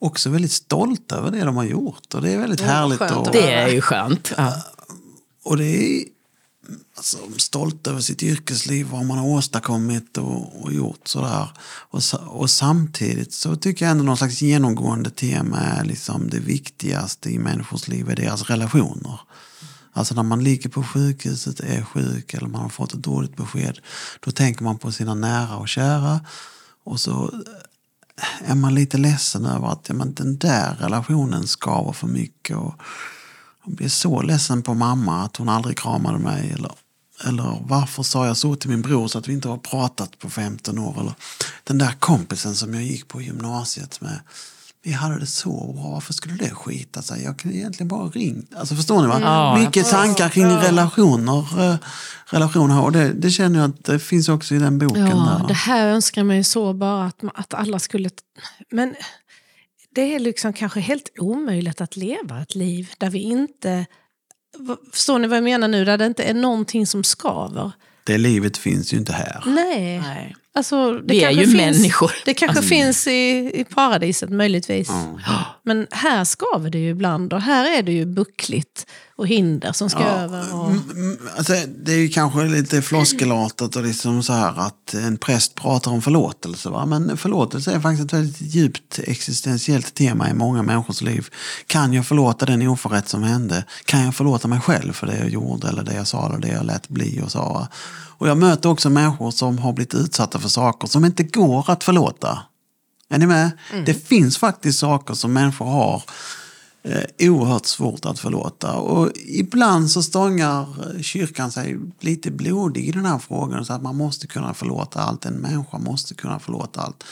också 0.00 0.30
väldigt 0.30 0.52
stolta 0.52 1.16
över 1.16 1.30
det 1.30 1.44
de 1.44 1.56
har 1.56 1.64
gjort. 1.64 2.14
Och 2.14 2.22
det 2.22 2.30
är 2.30 2.38
väldigt 2.38 2.60
härligt. 2.60 2.98
skönt 2.98 3.12
Och, 3.12 3.26
att 3.26 3.32
Det 3.32 3.52
är 3.52 3.68
ju 3.68 3.80
skönt. 3.80 4.32
Ja. 4.36 4.62
och 5.44 5.56
det 5.56 5.64
är 5.64 6.04
alltså, 6.96 7.18
stolt 7.36 7.86
över 7.86 8.00
sitt 8.00 8.22
yrkesliv, 8.22 8.86
vad 8.86 9.04
man 9.04 9.18
har 9.18 9.26
åstadkommit 9.26 10.18
och, 10.18 10.62
och 10.62 10.72
gjort 10.72 11.08
sådär. 11.08 11.48
Och, 11.90 12.02
och 12.26 12.50
samtidigt 12.50 13.32
så 13.32 13.56
tycker 13.56 13.84
jag 13.84 13.92
ändå 13.92 14.04
någon 14.04 14.16
slags 14.16 14.42
genomgående 14.42 15.10
tema 15.10 15.60
är 15.60 15.84
liksom 15.84 16.30
det 16.30 16.40
viktigaste 16.40 17.30
i 17.30 17.38
människors 17.38 17.88
liv 17.88 18.10
är 18.10 18.16
deras 18.16 18.42
relationer. 18.42 19.20
Alltså 19.96 20.14
när 20.14 20.22
man 20.22 20.44
ligger 20.44 20.70
på 20.70 20.82
sjukhuset, 20.82 21.60
är 21.60 21.82
sjuk 21.82 22.34
eller 22.34 22.48
man 22.48 22.60
har 22.60 22.68
fått 22.68 22.94
ett 22.94 23.02
dåligt 23.02 23.36
besked. 23.36 23.78
Då 24.20 24.30
tänker 24.30 24.64
man 24.64 24.78
på 24.78 24.92
sina 24.92 25.14
nära 25.14 25.56
och 25.56 25.68
kära. 25.68 26.20
Och 26.84 27.00
så 27.00 27.30
är 28.44 28.54
man 28.54 28.74
lite 28.74 28.98
ledsen 28.98 29.46
över 29.46 29.68
att 29.68 29.88
ja, 29.88 29.94
men 29.94 30.14
den 30.14 30.38
där 30.38 30.74
relationen 30.74 31.46
skaver 31.46 31.92
för 31.92 32.06
mycket. 32.06 32.56
Och 32.56 32.74
jag 33.64 33.74
blir 33.74 33.88
så 33.88 34.22
ledsen 34.22 34.62
på 34.62 34.74
mamma 34.74 35.24
att 35.24 35.36
hon 35.36 35.48
aldrig 35.48 35.78
kramade 35.78 36.18
mig. 36.18 36.50
Eller, 36.50 36.72
eller 37.24 37.58
varför 37.62 38.02
sa 38.02 38.26
jag 38.26 38.36
så 38.36 38.56
till 38.56 38.70
min 38.70 38.82
bror 38.82 39.08
så 39.08 39.18
att 39.18 39.28
vi 39.28 39.32
inte 39.32 39.48
har 39.48 39.58
pratat 39.58 40.18
på 40.18 40.30
15 40.30 40.78
år. 40.78 41.00
Eller 41.00 41.14
den 41.64 41.78
där 41.78 41.92
kompisen 41.98 42.54
som 42.54 42.74
jag 42.74 42.82
gick 42.82 43.08
på 43.08 43.22
gymnasiet 43.22 44.00
med. 44.00 44.20
Vi 44.84 44.92
hade 44.92 45.18
det 45.18 45.26
så 45.26 45.72
bra, 45.72 45.90
varför 45.90 46.12
skulle 46.12 46.34
det 46.34 46.50
skita 46.50 47.02
sig? 47.02 47.24
Jag 47.24 47.38
kunde 47.38 47.56
egentligen 47.56 47.88
bara 47.88 48.08
ringt. 48.08 48.54
Alltså 48.54 48.74
förstår 48.74 49.02
ni? 49.02 49.08
Va? 49.08 49.20
Ja, 49.20 49.58
Mycket 49.58 49.90
tankar 49.90 50.28
kring 50.28 50.46
relationer. 50.46 51.70
eh, 51.70 51.76
relationer 52.26 52.82
och 52.82 52.92
det, 52.92 53.12
det 53.12 53.30
känner 53.30 53.60
jag 53.60 53.70
att 53.70 53.84
det 53.84 53.98
finns 53.98 54.28
också 54.28 54.54
i 54.54 54.58
den 54.58 54.78
boken. 54.78 55.06
Ja, 55.06 55.38
där. 55.40 55.48
det 55.48 55.54
här 55.54 55.88
önskar 55.88 56.24
man 56.24 56.36
ju 56.36 56.44
så 56.44 56.72
bara 56.72 57.04
att, 57.06 57.24
att 57.34 57.54
alla 57.54 57.78
skulle... 57.78 58.10
Men 58.70 58.94
det 59.94 60.14
är 60.14 60.18
liksom 60.18 60.52
kanske 60.52 60.80
helt 60.80 61.10
omöjligt 61.18 61.80
att 61.80 61.96
leva 61.96 62.42
ett 62.42 62.54
liv 62.54 62.92
där 62.98 63.10
vi 63.10 63.18
inte... 63.18 63.86
Förstår 64.92 65.18
ni 65.18 65.28
vad 65.28 65.36
jag 65.36 65.44
menar 65.44 65.68
nu? 65.68 65.84
Där 65.84 65.98
det 65.98 66.06
inte 66.06 66.22
är 66.22 66.34
någonting 66.34 66.86
som 66.86 67.04
skaver. 67.04 67.72
det 68.04 68.18
livet 68.18 68.56
finns 68.56 68.94
ju 68.94 68.96
inte 68.96 69.12
här. 69.12 69.42
Nej. 69.46 70.00
Nej. 70.00 70.36
Alltså, 70.56 70.92
det 70.92 71.14
Vi 71.14 71.24
är 71.24 71.30
ju 71.30 71.44
finns, 71.44 71.54
människor. 71.56 72.10
Det 72.24 72.34
kanske 72.34 72.58
Alltså- 72.58 72.68
finns 72.74 73.06
i, 73.06 73.50
i 73.54 73.64
paradiset 73.74 74.30
möjligtvis. 74.30 74.90
Men 75.62 75.86
här 75.90 76.24
skaver 76.24 76.70
det 76.70 76.78
ju 76.78 76.90
ibland 76.90 77.32
och 77.32 77.40
här 77.40 77.78
är 77.78 77.82
det 77.82 77.92
ju 77.92 78.06
buckligt. 78.06 78.86
och 79.16 79.26
hinder 79.28 79.72
som 79.72 79.90
ska 79.90 79.98
över. 79.98 80.54
Och... 80.54 80.70
Mm, 80.70 81.18
Alltså, 81.36 81.52
det 81.84 81.92
är 81.92 81.96
ju 81.96 82.08
kanske 82.08 82.44
lite 82.44 82.82
floskelartat 82.82 83.76
och 83.76 83.82
liksom 83.84 84.22
så 84.22 84.32
här 84.32 84.60
att 84.66 84.94
en 84.94 85.16
präst 85.16 85.54
pratar 85.54 85.90
om 85.90 86.02
förlåtelse. 86.02 86.68
Va? 86.68 86.86
Men 86.86 87.16
förlåtelse 87.16 87.72
är 87.72 87.80
faktiskt 87.80 88.04
ett 88.04 88.12
väldigt 88.18 88.40
djupt 88.40 88.98
existentiellt 89.04 89.94
tema 89.94 90.30
i 90.30 90.34
många 90.34 90.62
människors 90.62 91.02
liv. 91.02 91.28
Kan 91.66 91.92
jag 91.92 92.06
förlåta 92.06 92.46
den 92.46 92.68
oförrätt 92.68 93.08
som 93.08 93.22
hände? 93.22 93.64
Kan 93.84 94.00
jag 94.04 94.14
förlåta 94.14 94.48
mig 94.48 94.60
själv 94.60 94.92
för 94.92 95.06
det 95.06 95.18
jag 95.18 95.28
gjorde 95.28 95.68
eller 95.68 95.82
det 95.82 95.94
jag 95.94 96.06
sa 96.06 96.26
eller 96.28 96.38
det 96.38 96.48
jag 96.48 96.66
lät 96.66 96.88
bli 96.88 97.20
och 97.24 97.32
sa? 97.32 97.68
Och 98.24 98.30
jag 98.30 98.38
möter 98.38 98.68
också 98.68 98.90
människor 98.90 99.30
som 99.30 99.58
har 99.58 99.72
blivit 99.72 99.94
utsatta 99.94 100.38
för 100.38 100.48
saker 100.48 100.88
som 100.88 101.04
inte 101.04 101.22
går 101.22 101.70
att 101.70 101.84
förlåta. 101.84 102.42
Är 103.08 103.18
ni 103.18 103.26
med? 103.26 103.50
Det 103.86 103.94
finns 103.94 104.38
faktiskt 104.38 104.78
saker 104.78 105.14
som 105.14 105.32
människor 105.32 105.66
har 105.66 106.02
eh, 106.82 107.30
oerhört 107.30 107.66
svårt 107.66 108.04
att 108.04 108.18
förlåta. 108.18 108.72
Och 108.72 109.10
ibland 109.14 109.90
så 109.90 110.02
stångar 110.02 110.66
kyrkan 111.02 111.52
sig 111.52 111.78
lite 112.00 112.30
blodig 112.30 112.88
i 112.88 112.92
den 112.92 113.06
här 113.06 113.18
frågan. 113.18 113.64
Så 113.64 113.72
att 113.72 113.82
man 113.82 113.96
måste 113.96 114.26
kunna 114.26 114.54
förlåta 114.54 115.00
allt. 115.00 115.24
En 115.24 115.34
människa 115.34 115.78
måste 115.78 116.14
kunna 116.14 116.38
förlåta 116.38 116.80
allt. 116.80 117.04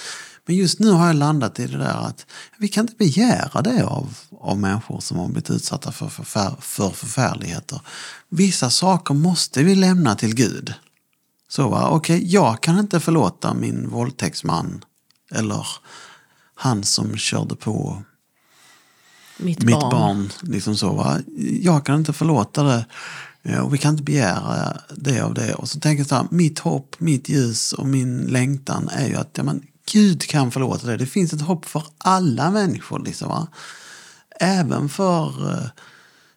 Men 0.47 0.57
just 0.57 0.79
nu 0.79 0.91
har 0.91 1.07
jag 1.07 1.17
landat 1.17 1.61
i 1.61 1.67
det 1.67 1.79
där 1.79 2.07
att 2.07 2.27
vi 2.59 2.69
kan 2.69 2.85
inte 2.85 2.97
begära 2.97 3.63
det 3.63 3.85
av, 3.85 4.19
av 4.41 4.59
människor 4.59 5.01
som 5.01 5.19
har 5.19 5.27
blivit 5.27 5.51
utsatta 5.51 5.93
för, 5.93 6.09
förfär, 6.09 6.55
för 6.61 6.91
förfärligheter. 6.91 7.81
Vissa 8.29 8.71
saker 8.71 9.15
måste 9.15 9.63
vi 9.63 9.75
lämna 9.75 10.15
till 10.15 10.35
Gud. 10.35 10.75
Så 11.53 11.69
va, 11.69 11.89
okej, 11.89 12.33
jag 12.33 12.63
kan 12.63 12.79
inte 12.79 13.01
förlåta 13.01 13.55
min 13.55 13.89
våldtäktsman 13.89 14.85
eller 15.31 15.67
han 16.55 16.85
som 16.85 17.17
körde 17.17 17.57
på 17.57 18.03
Mitt, 19.37 19.63
mitt 19.63 19.75
barn. 19.75 19.91
barn. 19.91 20.31
liksom 20.41 20.77
så, 20.77 20.93
va? 20.93 21.19
Jag 21.61 21.87
kan 21.87 21.99
inte 21.99 22.13
förlåta 22.13 22.63
det 22.63 22.87
eh, 23.43 23.59
och 23.59 23.75
vi 23.75 23.79
kan 23.79 23.91
inte 23.91 24.03
begära 24.03 24.77
det 24.97 25.21
av 25.21 25.35
det. 25.35 25.55
Och 25.55 25.69
så 25.69 25.81
tänker 25.81 26.01
jag 26.01 26.09
så 26.09 26.15
här, 26.15 26.27
mitt 26.31 26.59
hopp, 26.59 27.01
mitt 27.01 27.29
ljus 27.29 27.73
och 27.73 27.87
min 27.87 28.21
längtan 28.21 28.89
är 28.89 29.09
ju 29.09 29.17
att 29.17 29.31
ja, 29.33 29.43
men, 29.43 29.63
Gud 29.93 30.23
kan 30.23 30.51
förlåta 30.51 30.87
det. 30.87 30.97
Det 30.97 31.07
finns 31.07 31.33
ett 31.33 31.41
hopp 31.41 31.65
för 31.65 31.85
alla 31.99 32.51
människor. 32.51 32.99
Liksom, 33.05 33.29
va? 33.29 33.49
Även 34.41 34.89
för 34.89 35.53
eh, 35.53 35.67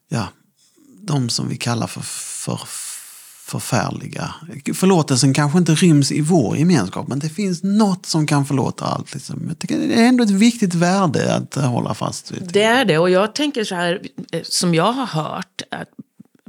ja, 0.08 0.28
de 1.02 1.30
som 1.30 1.50
vi 1.50 1.58
kallar 1.58 1.88
för, 1.88 2.02
för 2.02 2.60
förfärliga. 3.46 4.36
Förlåtelsen 4.74 5.34
kanske 5.34 5.58
inte 5.58 5.76
ryms 5.76 6.12
i 6.12 6.22
vår 6.22 6.58
gemenskap 6.58 7.08
men 7.08 7.20
det 7.20 7.30
finns 7.30 7.64
något 7.64 8.06
som 8.06 8.28
kan 8.28 8.46
förlåta 8.46 8.86
allt. 8.86 9.14
Liksom. 9.14 9.46
Jag 9.48 9.60
tycker 9.60 9.78
det 9.78 9.94
är 9.94 10.08
ändå 10.08 10.24
ett 10.24 10.30
viktigt 10.30 10.74
värde 10.74 11.36
att 11.36 11.56
hålla 11.56 11.94
fast 11.94 12.32
vid. 12.32 12.50
Det 12.54 12.64
är 12.64 12.86
det. 12.86 12.98
Och 12.98 13.10
jag 13.10 13.36
tänker 13.36 13.64
så 13.64 13.76
här, 13.76 14.02
eh, 14.32 14.42
som 14.44 14.76
jag 14.76 14.92
har 14.92 15.06
hört 15.06 15.62
att 15.72 15.90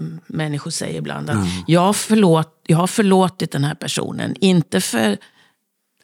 mm, 0.00 0.20
människor 0.26 0.70
säger 0.70 0.98
ibland. 0.98 1.30
Att 1.30 1.46
jag, 1.66 1.96
förlåt, 1.96 2.62
jag 2.66 2.76
har 2.76 2.86
förlåtit 2.86 3.52
den 3.52 3.64
här 3.64 3.74
personen. 3.74 4.34
Inte 4.40 4.80
för 4.80 5.16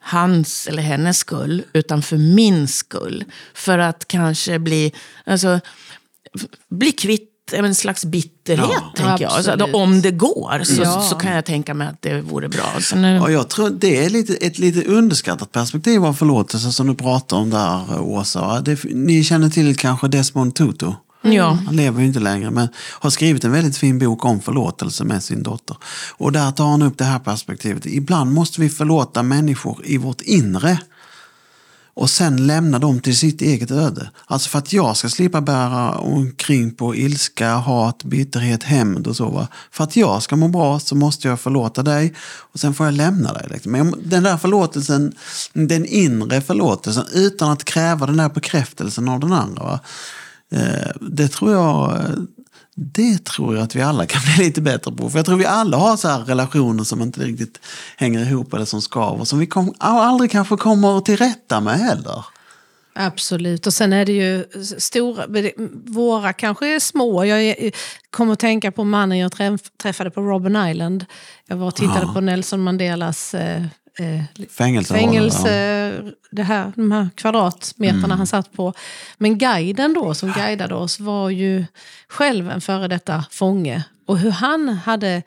hans 0.00 0.66
eller 0.66 0.82
hennes 0.82 1.18
skull, 1.18 1.62
utan 1.72 2.02
för 2.02 2.16
min 2.16 2.68
skull. 2.68 3.24
För 3.54 3.78
att 3.78 4.08
kanske 4.08 4.58
bli, 4.58 4.92
alltså, 5.24 5.60
bli 6.68 6.92
kvitt 6.92 7.31
en 7.52 7.74
slags 7.74 8.04
bitterhet, 8.04 8.66
Ja, 8.70 8.92
tänker 8.96 9.24
jag. 9.24 9.32
Alltså, 9.32 9.64
om 9.72 10.02
det 10.02 10.10
går 10.10 10.64
så, 10.64 10.82
Ja. 10.82 11.00
så 11.10 11.14
kan 11.16 11.32
jag 11.32 11.44
tänka 11.44 11.74
mig 11.74 11.88
att 11.88 12.02
det 12.02 12.20
vore 12.20 12.48
bra. 12.48 12.64
Sen, 12.80 13.04
är- 13.04 13.22
Och 13.22 13.32
jag 13.32 13.48
tror 13.48 13.70
det 13.70 14.04
är 14.04 14.10
lite, 14.10 14.34
ett 14.34 14.58
lite 14.58 14.84
underskattat 14.84 15.52
perspektiv 15.52 16.04
av 16.04 16.14
förlåtelse 16.14 16.72
som 16.72 16.86
du 16.86 16.94
pratar 16.94 17.36
om 17.36 17.50
där 17.50 18.00
Åsa. 18.00 18.60
Det, 18.60 18.84
ni 18.84 19.24
känner 19.24 19.50
till 19.50 19.76
kanske 19.76 20.08
Desmond 20.08 20.54
Tutu? 20.54 20.86
ja. 21.24 21.58
Han 21.66 21.76
lever 21.76 22.00
ju 22.00 22.06
inte 22.06 22.20
längre 22.20 22.50
men 22.50 22.68
har 22.76 23.10
skrivit 23.10 23.44
en 23.44 23.52
väldigt 23.52 23.76
fin 23.76 23.98
bok 23.98 24.24
om 24.24 24.40
förlåtelse 24.40 25.04
med 25.04 25.22
sin 25.22 25.42
dotter. 25.42 25.76
Och 26.16 26.32
där 26.32 26.50
tar 26.50 26.66
han 26.66 26.82
upp 26.82 26.98
det 26.98 27.04
här 27.04 27.18
perspektivet. 27.18 27.86
Ibland 27.86 28.32
måste 28.32 28.60
vi 28.60 28.68
förlåta 28.68 29.22
människor 29.22 29.80
i 29.84 29.96
vårt 29.98 30.20
inre. 30.20 30.78
Och 31.94 32.10
sen 32.10 32.46
lämna 32.46 32.78
dem 32.78 33.00
till 33.00 33.16
sitt 33.16 33.42
eget 33.42 33.70
öde. 33.70 34.10
Alltså 34.26 34.48
för 34.48 34.58
att 34.58 34.72
jag 34.72 34.96
ska 34.96 35.08
slippa 35.08 35.40
bära 35.40 35.90
omkring 35.98 36.74
på 36.74 36.94
ilska, 36.94 37.54
hat, 37.54 38.04
bitterhet, 38.04 38.62
hämnd 38.62 39.06
och 39.06 39.16
så. 39.16 39.28
Va? 39.28 39.48
För 39.70 39.84
att 39.84 39.96
jag 39.96 40.22
ska 40.22 40.36
må 40.36 40.48
bra 40.48 40.78
så 40.80 40.94
måste 40.94 41.28
jag 41.28 41.40
förlåta 41.40 41.82
dig 41.82 42.14
och 42.52 42.60
sen 42.60 42.74
får 42.74 42.86
jag 42.86 42.94
lämna 42.94 43.32
dig. 43.32 43.46
Liksom. 43.50 43.72
Men 43.72 43.94
den 44.04 44.22
där 44.22 44.36
förlåtelsen, 44.36 45.12
den 45.52 45.86
inre 45.86 46.40
förlåtelsen 46.40 47.04
utan 47.12 47.50
att 47.50 47.64
kräva 47.64 48.06
den 48.06 48.16
där 48.16 48.28
bekräftelsen 48.28 49.08
av 49.08 49.20
den 49.20 49.32
andra. 49.32 49.64
Va? 49.64 49.80
Eh, 50.52 50.90
det 51.00 51.28
tror 51.28 51.52
jag 51.52 51.94
eh, 51.94 52.10
det 52.74 53.24
tror 53.24 53.54
jag 53.54 53.64
att 53.64 53.76
vi 53.76 53.82
alla 53.82 54.06
kan 54.06 54.22
bli 54.24 54.44
lite 54.44 54.60
bättre 54.60 54.92
på. 54.92 55.10
För 55.10 55.18
jag 55.18 55.26
tror 55.26 55.36
vi 55.36 55.46
alla 55.46 55.76
har 55.76 55.96
så 55.96 56.08
här 56.08 56.20
relationer 56.20 56.84
som 56.84 57.02
inte 57.02 57.20
riktigt 57.20 57.60
hänger 57.96 58.20
ihop 58.20 58.54
eller 58.54 58.64
som 58.64 58.82
skaver. 58.82 59.24
Som 59.24 59.38
vi 59.38 59.46
kom, 59.46 59.74
aldrig 59.78 60.30
kanske 60.30 60.56
kommer 60.56 61.00
till 61.00 61.16
rätta 61.16 61.60
med 61.60 61.78
heller. 61.78 62.24
Absolut, 62.94 63.66
och 63.66 63.74
sen 63.74 63.92
är 63.92 64.04
det 64.06 64.12
ju 64.12 64.44
stora, 64.78 65.24
våra 65.86 66.32
kanske 66.32 66.74
är 66.74 66.80
små. 66.80 67.24
Jag 67.24 67.70
kommer 68.10 68.32
att 68.32 68.38
tänka 68.38 68.72
på 68.72 68.84
mannen 68.84 69.18
jag 69.18 69.32
träff, 69.32 69.60
träffade 69.82 70.10
på 70.10 70.20
Robben 70.20 70.68
Island. 70.68 71.04
Jag 71.46 71.56
var 71.56 71.66
och 71.66 71.74
tittade 71.74 72.06
Ja. 72.06 72.12
på 72.14 72.20
Nelson 72.20 72.60
Mandelas 72.60 73.34
eh, 73.98 74.46
Fängelse. 74.48 74.94
fängelse, 74.94 76.12
det 76.30 76.42
här, 76.42 76.72
de 76.76 76.92
här 76.92 77.08
kvadratmeterna 77.14 78.16
han 78.16 78.26
satt 78.26 78.52
på. 78.52 78.74
Men 79.18 79.38
guiden 79.38 79.94
då 79.94 80.14
som 80.14 80.32
guidade 80.32 80.74
oss 80.74 81.00
var 81.00 81.30
ju 81.30 81.64
själv 82.08 82.50
en 82.50 82.60
före 82.60 82.88
detta 82.88 83.24
fånge. 83.30 83.84
Och 84.06 84.18
hur 84.18 84.30
han 84.30 84.68
hade 84.68 85.22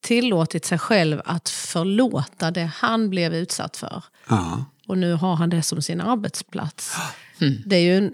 tillåtit 0.00 0.64
sig 0.64 0.78
själv 0.78 1.22
att 1.24 1.48
förlåta 1.48 2.50
det 2.50 2.70
han 2.74 3.10
blev 3.10 3.34
utsatt 3.34 3.76
för. 3.76 4.04
Ja. 4.28 4.64
Och 4.88 4.98
nu 4.98 5.12
har 5.12 5.34
han 5.36 5.50
det 5.50 5.62
som 5.62 5.82
sin 5.82 6.00
arbetsplats. 6.00 6.96
Det 7.66 7.76
är 7.76 7.80
ju 7.80 7.96
en, 7.96 8.12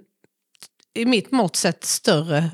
i 0.95 1.05
mitt 1.05 1.31
mått 1.31 1.57
sett 1.57 1.85
större, 1.85 2.51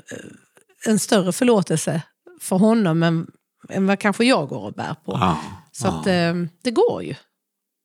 en 0.87 0.99
större 0.99 1.33
förlåtelse 1.33 2.03
för 2.41 2.57
honom 2.59 3.03
än, 3.03 3.27
än 3.69 3.87
vad 3.87 3.99
kanske 3.99 4.25
jag 4.25 4.49
går 4.49 4.61
och 4.61 4.73
bär 4.73 4.95
på. 5.05 5.13
Ja. 5.13 5.41
Så 5.73 5.89
att, 5.89 6.07
eh, 6.07 6.35
det 6.63 6.71
går 6.71 7.03
ju. 7.03 7.15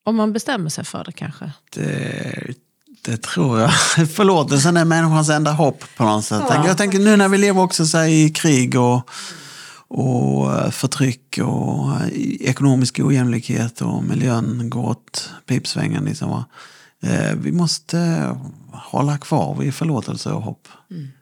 Om 0.07 0.15
man 0.15 0.33
bestämmer 0.33 0.69
sig 0.69 0.85
för 0.85 1.03
det 1.03 1.11
kanske. 1.11 1.51
Det, 1.69 2.53
det 3.01 3.17
tror 3.17 3.59
jag. 3.59 3.73
Förlåtelsen 4.09 4.77
är 4.77 4.85
människans 4.85 5.29
enda 5.29 5.51
hopp 5.51 5.83
på 5.97 6.03
något 6.03 6.25
sätt. 6.25 6.43
Ja. 6.49 6.67
Jag 6.67 6.77
tänker 6.77 6.99
nu 6.99 7.17
när 7.17 7.29
vi 7.29 7.37
lever 7.37 7.61
också 7.61 7.85
så 7.85 8.03
i 8.03 8.29
krig 8.29 8.79
och, 8.79 9.09
och 9.87 10.53
eh, 10.57 10.69
förtryck 10.69 11.39
och 11.43 11.91
eh, 11.91 12.07
ekonomisk 12.39 12.99
ojämlikhet 12.99 13.81
och 13.81 14.03
miljön 14.03 14.69
går 14.69 14.89
åt 14.89 15.29
pipsvängen. 15.45 16.05
Liksom, 16.05 16.29
va? 16.29 16.45
Eh, 17.05 17.35
Vi 17.35 17.51
måste 17.51 18.29
hålla 18.73 19.17
kvar 19.17 19.55
vid 19.59 19.75
förlåtelse 19.75 20.29
och 20.29 20.41
hopp. 20.41 20.67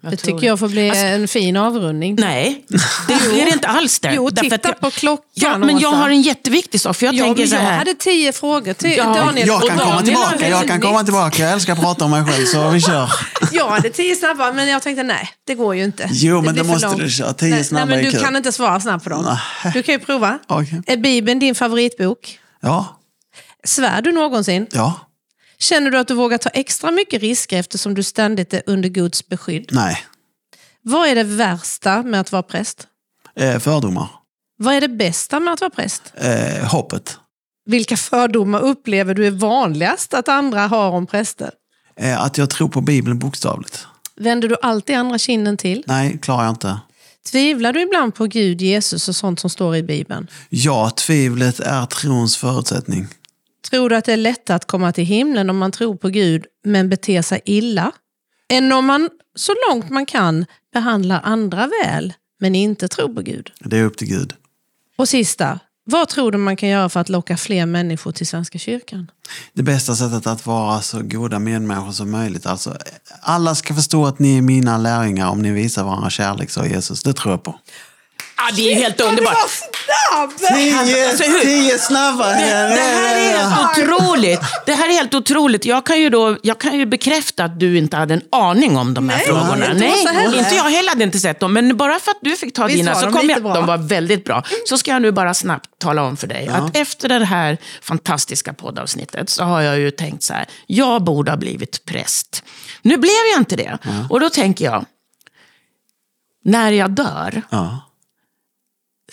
Jag 0.02 0.12
det 0.12 0.18
tycker 0.18 0.48
jag 0.48 0.60
får 0.60 0.70
bli 0.70 0.90
Alltså, 0.90 1.06
en 1.06 1.28
fin 1.28 1.58
avrundning. 1.58 2.16
Nej, 2.20 2.66
det 3.08 3.22
blir 3.30 3.46
det 3.46 3.52
inte 3.52 3.68
alls 3.68 4.00
det. 4.00 4.14
Jo, 4.16 4.30
Därför 4.30 4.44
titta 4.44 4.56
att 4.56 4.66
jag, 4.66 4.80
på 4.80 4.90
klockan, 4.92 5.26
Ja, 5.34 5.58
men 5.58 5.80
jag 5.80 5.92
har 5.92 6.10
en 6.10 6.22
jätteviktig 6.22 6.82
sak. 6.82 6.96
För 6.96 7.06
jag 7.06 7.16
Ja, 7.16 7.24
tänker 7.26 7.46
så 7.48 7.56
jag 7.56 7.62
här. 7.62 7.78
hade 7.78 7.94
tio 7.94 8.32
frågor 8.34 8.74
till 8.74 8.98
Ja, 8.98 9.04
Daniel. 9.04 9.48
Jag 9.48 9.68
kan 9.68 9.78
komma 9.78 10.02
tillbaka, 10.02 10.50
jag 10.50 10.68
kan 10.68 10.82
komma 10.82 11.04
tillbaka. 11.04 11.44
Jag 11.44 11.52
älskar 11.52 11.74
att 11.74 11.80
prata 11.80 12.06
om 12.06 12.12
mig 12.12 12.26
själv 12.26 12.46
så 12.46 12.70
vi 12.70 12.82
kör. 12.82 13.10
Jag 13.52 13.70
hade 13.70 13.90
tio 13.90 14.16
snabba, 14.16 14.52
men 14.54 14.68
jag 14.68 14.82
tänkte 14.82 15.04
nej, 15.04 15.30
det 15.48 15.56
går 15.56 15.76
ju 15.76 15.84
inte. 15.84 16.10
Jo, 16.12 16.42
men 16.42 16.56
då 16.56 16.64
måste 16.64 16.88
långt. 16.88 17.00
du 17.00 17.10
köra. 17.10 17.34
Tio 17.34 17.50
nej, 17.50 17.64
snabba 17.64 17.86
nej, 17.86 17.98
men 17.98 18.06
är 18.08 18.12
Du 18.12 18.20
kan 18.20 18.36
inte 18.36 18.52
svara 18.52 18.80
snabbt 18.80 19.04
på 19.04 19.10
dem. 19.10 19.38
Du 19.74 19.84
kan 19.84 19.94
ju 19.94 20.00
prova. 20.00 20.40
Okej. 20.48 20.82
Är 20.88 20.98
Bibeln 20.98 21.40
din 21.40 21.56
favoritbok? 21.56 22.40
Ja, 22.62 23.00
Svär 23.66 24.02
du 24.02 24.12
någonsin? 24.12 24.68
ja, 24.72 25.00
Känner 25.64 25.92
du 25.92 25.98
att 25.98 26.08
du 26.08 26.14
vågar 26.14 26.38
ta 26.38 26.50
extra 26.50 26.92
mycket 26.92 27.22
risker 27.22 27.60
eftersom 27.60 27.94
du 27.94 28.04
ständigt 28.04 28.54
är 28.54 28.62
under 28.66 28.90
Guds 28.90 29.28
beskydd? 29.28 29.70
nej. 29.72 30.06
Vad 30.82 31.08
är 31.08 31.16
det 31.16 31.24
värsta 31.24 32.04
med 32.04 32.20
att 32.20 32.32
vara 32.32 32.44
präst? 32.44 32.88
Eh, 33.36 33.60
fördomar. 33.60 34.08
Vad 34.58 34.76
är 34.76 34.82
det 34.82 34.88
bästa 34.88 35.40
med 35.40 35.54
att 35.54 35.62
vara 35.62 35.70
präst? 35.70 36.02
Eh, 36.16 36.68
hoppet. 36.68 37.18
Vilka 37.66 37.98
fördomar 37.98 38.60
upplever 38.60 39.14
du 39.14 39.28
är 39.28 39.32
vanligast 39.32 40.14
att 40.14 40.30
andra 40.30 40.68
har 40.68 40.90
om 40.90 41.08
präster? 41.08 41.52
Eh, 41.96 42.22
att 42.22 42.38
jag 42.38 42.50
tror 42.50 42.70
på 42.70 42.82
Bibeln 42.82 43.20
bokstavligt. 43.20 43.88
Vänder 44.16 44.48
du 44.48 44.56
alltid 44.62 44.96
andra 44.96 45.18
kinden 45.18 45.58
till? 45.58 45.84
Nej, 45.88 46.20
klarar 46.22 46.44
jag 46.44 46.52
inte. 46.52 46.80
Tvivlar 47.32 47.74
du 47.74 47.82
ibland 47.82 48.16
på 48.16 48.26
Gud, 48.26 48.62
Jesus 48.62 49.10
och 49.10 49.16
sånt 49.16 49.40
som 49.40 49.50
står 49.50 49.76
i 49.76 49.84
Bibeln? 49.84 50.28
Ja, 50.50 50.90
tvivlet 50.90 51.60
är 51.60 51.86
trons 51.86 52.38
förutsättning. 52.38 53.08
Tror 53.70 53.90
du 53.90 53.96
att 53.96 54.06
det 54.06 54.14
är 54.14 54.18
lättare 54.18 54.56
att 54.56 54.66
komma 54.66 54.92
till 54.92 55.06
himlen 55.06 55.50
om 55.50 55.58
man 55.58 55.72
tror 55.72 55.96
på 55.96 56.10
Gud 56.10 56.46
men 56.64 56.90
beter 56.90 57.22
sig 57.22 57.42
illa? 57.46 57.92
Än 58.50 58.72
om 58.72 58.86
man 58.86 59.10
så 59.36 59.54
långt 59.70 59.90
man 59.90 60.06
kan 60.06 60.46
behandlar 60.74 61.22
andra 61.24 61.70
väl 61.84 62.14
men 62.40 62.56
inte 62.56 62.88
tror 62.88 63.16
på 63.16 63.22
Gud? 63.22 63.52
Det 63.60 63.78
är 63.78 63.84
upp 63.84 63.98
till 63.98 64.08
Gud. 64.08 64.34
Och 64.98 65.10
sista, 65.10 65.60
Vad 65.86 66.10
tror 66.10 66.32
du 66.32 66.38
man 66.38 66.56
kan 66.56 66.70
göra 66.70 66.90
för 66.90 67.00
att 67.00 67.10
locka 67.10 67.38
fler 67.38 67.66
människor 67.66 68.12
till 68.12 68.28
Svenska 68.28 68.60
kyrkan? 68.60 69.12
Det 69.54 69.64
bästa 69.64 69.96
sättet 69.96 70.28
att 70.28 70.46
vara 70.46 70.82
så 70.82 71.02
goda 71.02 71.40
medmänniskor 71.40 71.92
som 71.92 72.12
möjligt. 72.12 72.46
Alltså, 72.46 72.78
alla 73.22 73.56
ska 73.56 73.76
förstå 73.76 74.06
att 74.06 74.20
ni 74.20 74.38
är 74.38 74.42
mina 74.42 74.78
lärjungar 74.78 75.30
om 75.30 75.42
ni 75.42 75.52
visar 75.52 75.84
varandra 75.84 76.10
kärlek, 76.10 76.50
sa 76.50 76.66
Jesus. 76.66 77.04
Det 77.04 77.14
tror 77.14 77.34
jag 77.34 77.44
på. 77.44 77.60
Ja, 78.46 78.56
det 78.56 78.72
är 78.72 78.76
helt 78.76 79.02
underbart. 79.02 79.36
Tio, 80.56 81.10
Alltså, 81.10 81.24
tio 81.42 81.78
snabba! 81.80 82.30
Det 82.30 82.36
här 82.36 83.16
är 83.18 83.38
helt 83.38 83.80
otroligt. 83.80 84.40
Det 84.66 84.74
här 84.74 84.90
är 84.90 84.94
helt 84.94 85.14
otroligt. 85.14 85.66
Jag 85.66 85.86
kan 85.86 86.02
ju, 86.02 86.10
då, 86.10 86.38
jag 86.44 86.60
kan 86.60 86.78
ju 86.78 86.86
bekräfta 86.86 87.44
att 87.44 87.60
du 87.60 87.78
inte 87.78 87.98
hade 87.98 88.14
en 88.14 88.22
aning 88.32 88.78
om 88.78 88.94
de 88.94 89.10
här 89.10 89.18
Nej, 89.18 89.26
frågorna. 89.28 89.66
heller. 89.66 90.40
inte 90.40 90.56
jag 90.56 90.64
heller 90.64 90.90
hade 90.90 91.04
inte 91.04 91.20
sett 91.20 91.40
dem. 91.40 91.54
Men 91.54 91.78
bara 91.78 92.00
för 92.00 92.12
att 92.12 92.18
du 92.22 92.36
fick 92.36 92.54
ta 92.56 92.66
Visst 92.66 92.78
dina 92.78 92.96
så 92.96 93.06
de 93.06 93.14
kom 93.14 93.30
jag, 93.30 93.42
bra? 93.44 93.54
de 93.54 93.66
var 93.66 93.78
väldigt 93.78 94.26
bra. 94.26 94.44
Så 94.70 94.78
ska 94.78 94.92
jag 94.92 95.02
nu 95.02 95.12
bara 95.12 95.34
snabbt 95.34 95.70
tala 95.80 96.04
om 96.04 96.18
för 96.18 96.28
dig 96.28 96.48
att 96.48 96.78
efter 96.78 97.10
det 97.10 97.26
här 97.26 97.58
fantastiska 97.82 98.54
poddavsnittet 98.54 99.30
så 99.30 99.44
har 99.44 99.62
jag 99.62 99.80
ju 99.80 99.92
tänkt 99.92 100.24
så 100.24 100.34
här. 100.34 100.46
Jag 100.68 101.04
borde 101.04 101.32
ha 101.32 101.38
blivit 101.38 101.86
präst. 101.86 102.44
Nu 102.82 102.98
blev 102.98 103.12
jag 103.34 103.42
inte 103.42 103.56
det. 103.56 103.78
Och 104.10 104.20
då 104.20 104.30
tänker 104.30 104.66
jag, 104.66 104.86
när 106.46 106.72
jag 106.72 106.92
dör 106.92 107.42
Ja. 107.50 107.90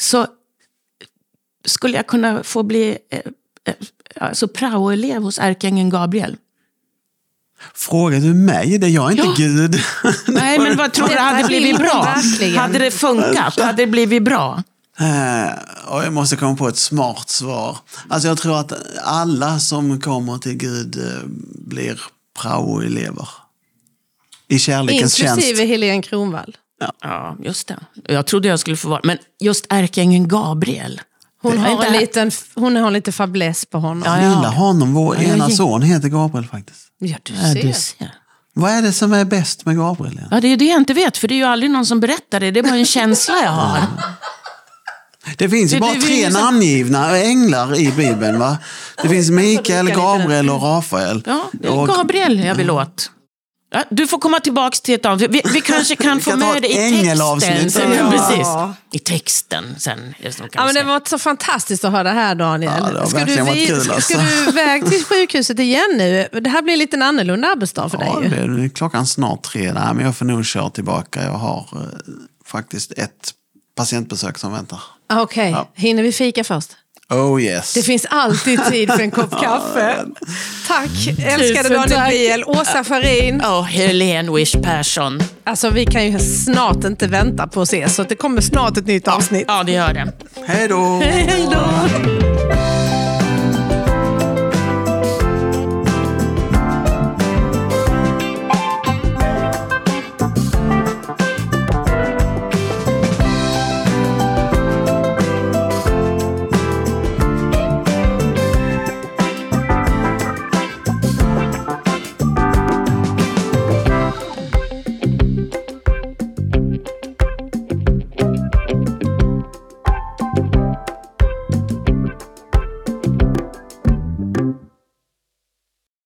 Så 0.01 0.27
skulle 1.65 1.97
jag 1.97 2.07
kunna 2.07 2.43
få 2.43 2.63
bli 2.63 2.99
eh, 3.11 3.19
eh, 3.65 3.75
alltså 4.21 4.49
praoelev 4.49 5.23
hos 5.23 5.39
ärkeängeln 5.39 5.91
Gabriel. 5.91 6.37
Frågar 7.75 8.21
du 8.21 8.35
mig? 8.35 8.79
Det 8.79 8.87
är 8.87 8.91
jag 8.91 9.13
inte 9.13 9.25
Ja. 9.25 9.35
Gud. 9.37 9.81
Nej, 10.27 10.59
men 10.59 10.77
vad 10.77 10.93
tror 10.93 11.09
du 11.09 11.19
hade 11.19 11.47
blivit 11.47 11.67
vill 11.67 11.79
bra? 11.79 12.03
verkligen. 12.03 12.59
Hade 12.59 12.79
det 12.79 12.91
funkat? 12.91 13.61
Hade 13.61 13.83
det 13.83 13.87
blivit 13.87 14.23
bra? 14.23 14.63
Eh, 14.99 15.53
och 15.87 16.05
jag 16.05 16.13
måste 16.13 16.37
komma 16.37 16.57
på 16.57 16.69
ett 16.69 16.77
smart 16.77 17.29
svar. 17.29 17.79
Alltså 18.09 18.29
jag 18.29 18.39
tror 18.39 18.61
att 18.61 18.73
alla 19.03 19.59
som 19.59 20.01
kommer 20.01 20.39
till 20.39 20.57
Gud 20.57 20.97
eh, 20.97 21.23
blir 21.67 22.01
praoelever. 22.43 23.29
I 24.49 24.59
kärlekens 24.59 25.21
Inklusive 25.21 25.57
tjänst. 25.57 25.71
Helene 25.71 26.03
Kronwall. 26.03 26.57
Ja, 27.03 27.37
just 27.43 27.69
det. 27.69 27.77
Jag 28.09 28.27
trodde 28.27 28.49
jag 28.49 28.59
skulle 28.61 28.77
få 28.77 28.89
vara... 28.89 29.01
Men 29.05 29.19
just 29.41 29.67
ärkeängeln 29.69 30.29
Gabriel. 30.29 31.01
Hon 31.43 31.59
har, 31.59 31.71
inte 31.73 31.87
en 31.87 31.93
liten, 31.93 32.31
hon 32.55 32.77
har 32.77 32.91
lite 32.91 33.13
fäbless 33.13 33.67
på 33.67 33.79
honom. 33.79 34.03
Ja, 34.07 34.23
Jag 34.23 34.31
gillar 34.37 34.53
honom. 34.53 34.95
Vår 34.95 35.17
Ja, 35.17 35.23
ena 35.23 35.51
son 35.51 35.83
heter 35.83 36.09
Gabriel 36.09 36.47
faktiskt. 36.47 36.81
Ja, 36.99 37.17
du 37.23 37.33
Ja, 37.35 37.41
ser. 37.55 37.63
du 37.63 37.73
ser. 37.73 38.15
Vad 38.55 38.71
är 38.71 38.83
det 38.83 38.93
som 38.93 39.13
är 39.13 39.25
bäst 39.25 39.67
med 39.67 39.77
Gabriel? 39.77 40.21
Ja, 40.31 40.41
det 40.41 40.49
är 40.49 40.57
det 40.57 40.65
jag 40.65 40.77
inte 40.81 40.95
vet, 40.95 41.17
för 41.17 41.29
det 41.29 41.35
är 41.35 41.37
ju 41.37 41.45
aldrig 41.45 41.71
någon 41.71 41.87
som 41.87 42.01
berättar 42.01 42.41
det. 42.41 42.51
Det 42.51 42.61
är 42.61 42.65
bara 42.65 42.77
en 42.77 42.87
känsla 42.87 43.35
jag 43.45 43.51
har. 43.51 43.79
Det 45.37 45.49
finns 45.49 45.73
ju 45.73 45.77
Det- 45.77 45.81
bara 45.81 45.93
det- 45.95 46.01
tre 46.01 46.15
liksom- 46.25 46.43
namngivna 46.45 47.19
änglar 47.19 47.79
i 47.79 47.93
Bibeln. 47.93 48.39
Va? 48.39 48.59
Det 49.03 49.09
finns 49.09 49.31
Mikael. 49.31 49.91
Gabriel 49.91 50.51
och 50.51 50.63
Rafael. 50.63 51.23
Ja, 51.27 51.45
det 51.53 51.69
är 51.69 51.87
Gabriel 51.87 52.45
jag 52.45 52.55
vill 52.55 52.71
åt. 52.71 53.11
Ja, 53.73 53.85
du 53.91 54.07
får 54.07 54.19
komma 54.19 54.41
tillbaka 54.41 54.77
till 54.83 54.95
ett 54.95 55.07
annat. 55.07 55.21
Vi, 55.21 55.43
vi 55.53 55.61
kanske 55.65 55.97
kan 55.97 56.17
Vi 56.17 56.23
få 56.23 56.37
med 56.37 56.63
det 56.63 56.69
i 56.69 57.09
ett 57.09 57.41
texten. 57.41 57.71
Sen, 57.71 57.93
Ja. 57.93 58.11
precis. 58.11 58.47
I 58.93 58.99
texten 58.99 59.75
sen. 59.79 60.15
Ja, 60.53 60.65
men 60.65 60.75
det 60.75 60.83
var 60.83 61.03
så 61.09 61.19
fantastiskt 61.19 61.85
att 61.85 61.93
höra 61.93 62.03
det 62.03 62.11
här 62.11 62.35
Daniel. 62.35 62.73
Ja, 62.81 63.01
det 63.01 63.07
ska, 63.07 63.19
du, 63.19 63.25
verkligen 63.25 63.47
varit 63.47 63.67
kul, 63.69 63.81
ska, 63.81 63.95
alltså. 63.95 64.13
ska 64.13 64.23
du 64.23 64.49
iväg 64.49 64.87
till 64.91 65.05
sjukhuset 65.05 65.59
igen 65.59 65.89
nu? 65.99 66.29
Det 66.41 66.51
här 66.51 66.63
blir 66.63 66.77
lite 66.77 66.97
en 66.97 67.03
annorlunda 67.03 67.49
arbetsdag 67.49 67.89
för 67.89 67.99
Ja, 68.05 68.21
dig. 68.21 68.49
det 68.49 68.69
klockan 68.69 69.07
snart 69.07 69.43
tre. 69.43 69.73
Nej, 69.73 69.95
men 69.95 70.05
jag 70.05 70.17
får 70.17 70.25
nog 70.25 70.47
köra 70.47 70.71
tillbaka. 70.71 71.25
Jag 71.25 71.33
har 71.33 71.67
eh, 71.73 71.79
faktiskt 72.47 72.93
ett 72.93 73.35
patientbesök 73.77 74.39
som 74.39 74.53
väntar. 74.53 74.81
Ah, 75.09 75.21
Okej, 75.23 75.51
Ja. 75.51 75.69
hinner 75.75 76.03
vi 76.03 76.13
fika 76.13 76.45
först? 76.45 76.71
Oh 77.11 77.43
yes. 77.43 77.75
Det 77.75 77.83
finns 77.83 78.07
alltid 78.11 78.65
tid 78.65 78.91
för 78.93 79.01
en 79.01 79.11
kopp 79.11 79.31
kaffe. 79.41 79.97
Tack, 80.69 80.89
älskade 81.25 81.69
Tusen 81.69 81.73
Daniel 81.73 81.91
tack. 81.91 82.11
Biel, 82.11 82.45
Åsa 82.45 82.85
Farin. 82.85 83.43
Åh, 83.45 83.63
Helene 83.63 84.33
Wish 84.33 84.57
Persson. 84.63 85.21
Alltså, 85.45 85.71
vi 85.71 85.87
kan 85.87 86.07
ju 86.07 86.19
snart 86.19 86.85
inte 86.85 87.07
vänta 87.07 87.47
på 87.47 87.61
att 87.63 87.69
ses, 87.69 87.95
så 87.95 88.03
det 88.03 88.15
kommer 88.15 88.41
snart 88.41 88.77
ett 88.77 88.87
nytt 88.87 89.09
avsnitt. 89.09 89.45
Ja, 89.49 89.63
det 89.63 89.73
gör 89.73 89.93
det. 89.95 90.13
Hej 90.47 90.69
då! 90.69 91.01
Hej 91.03 91.49
då! 91.53 92.30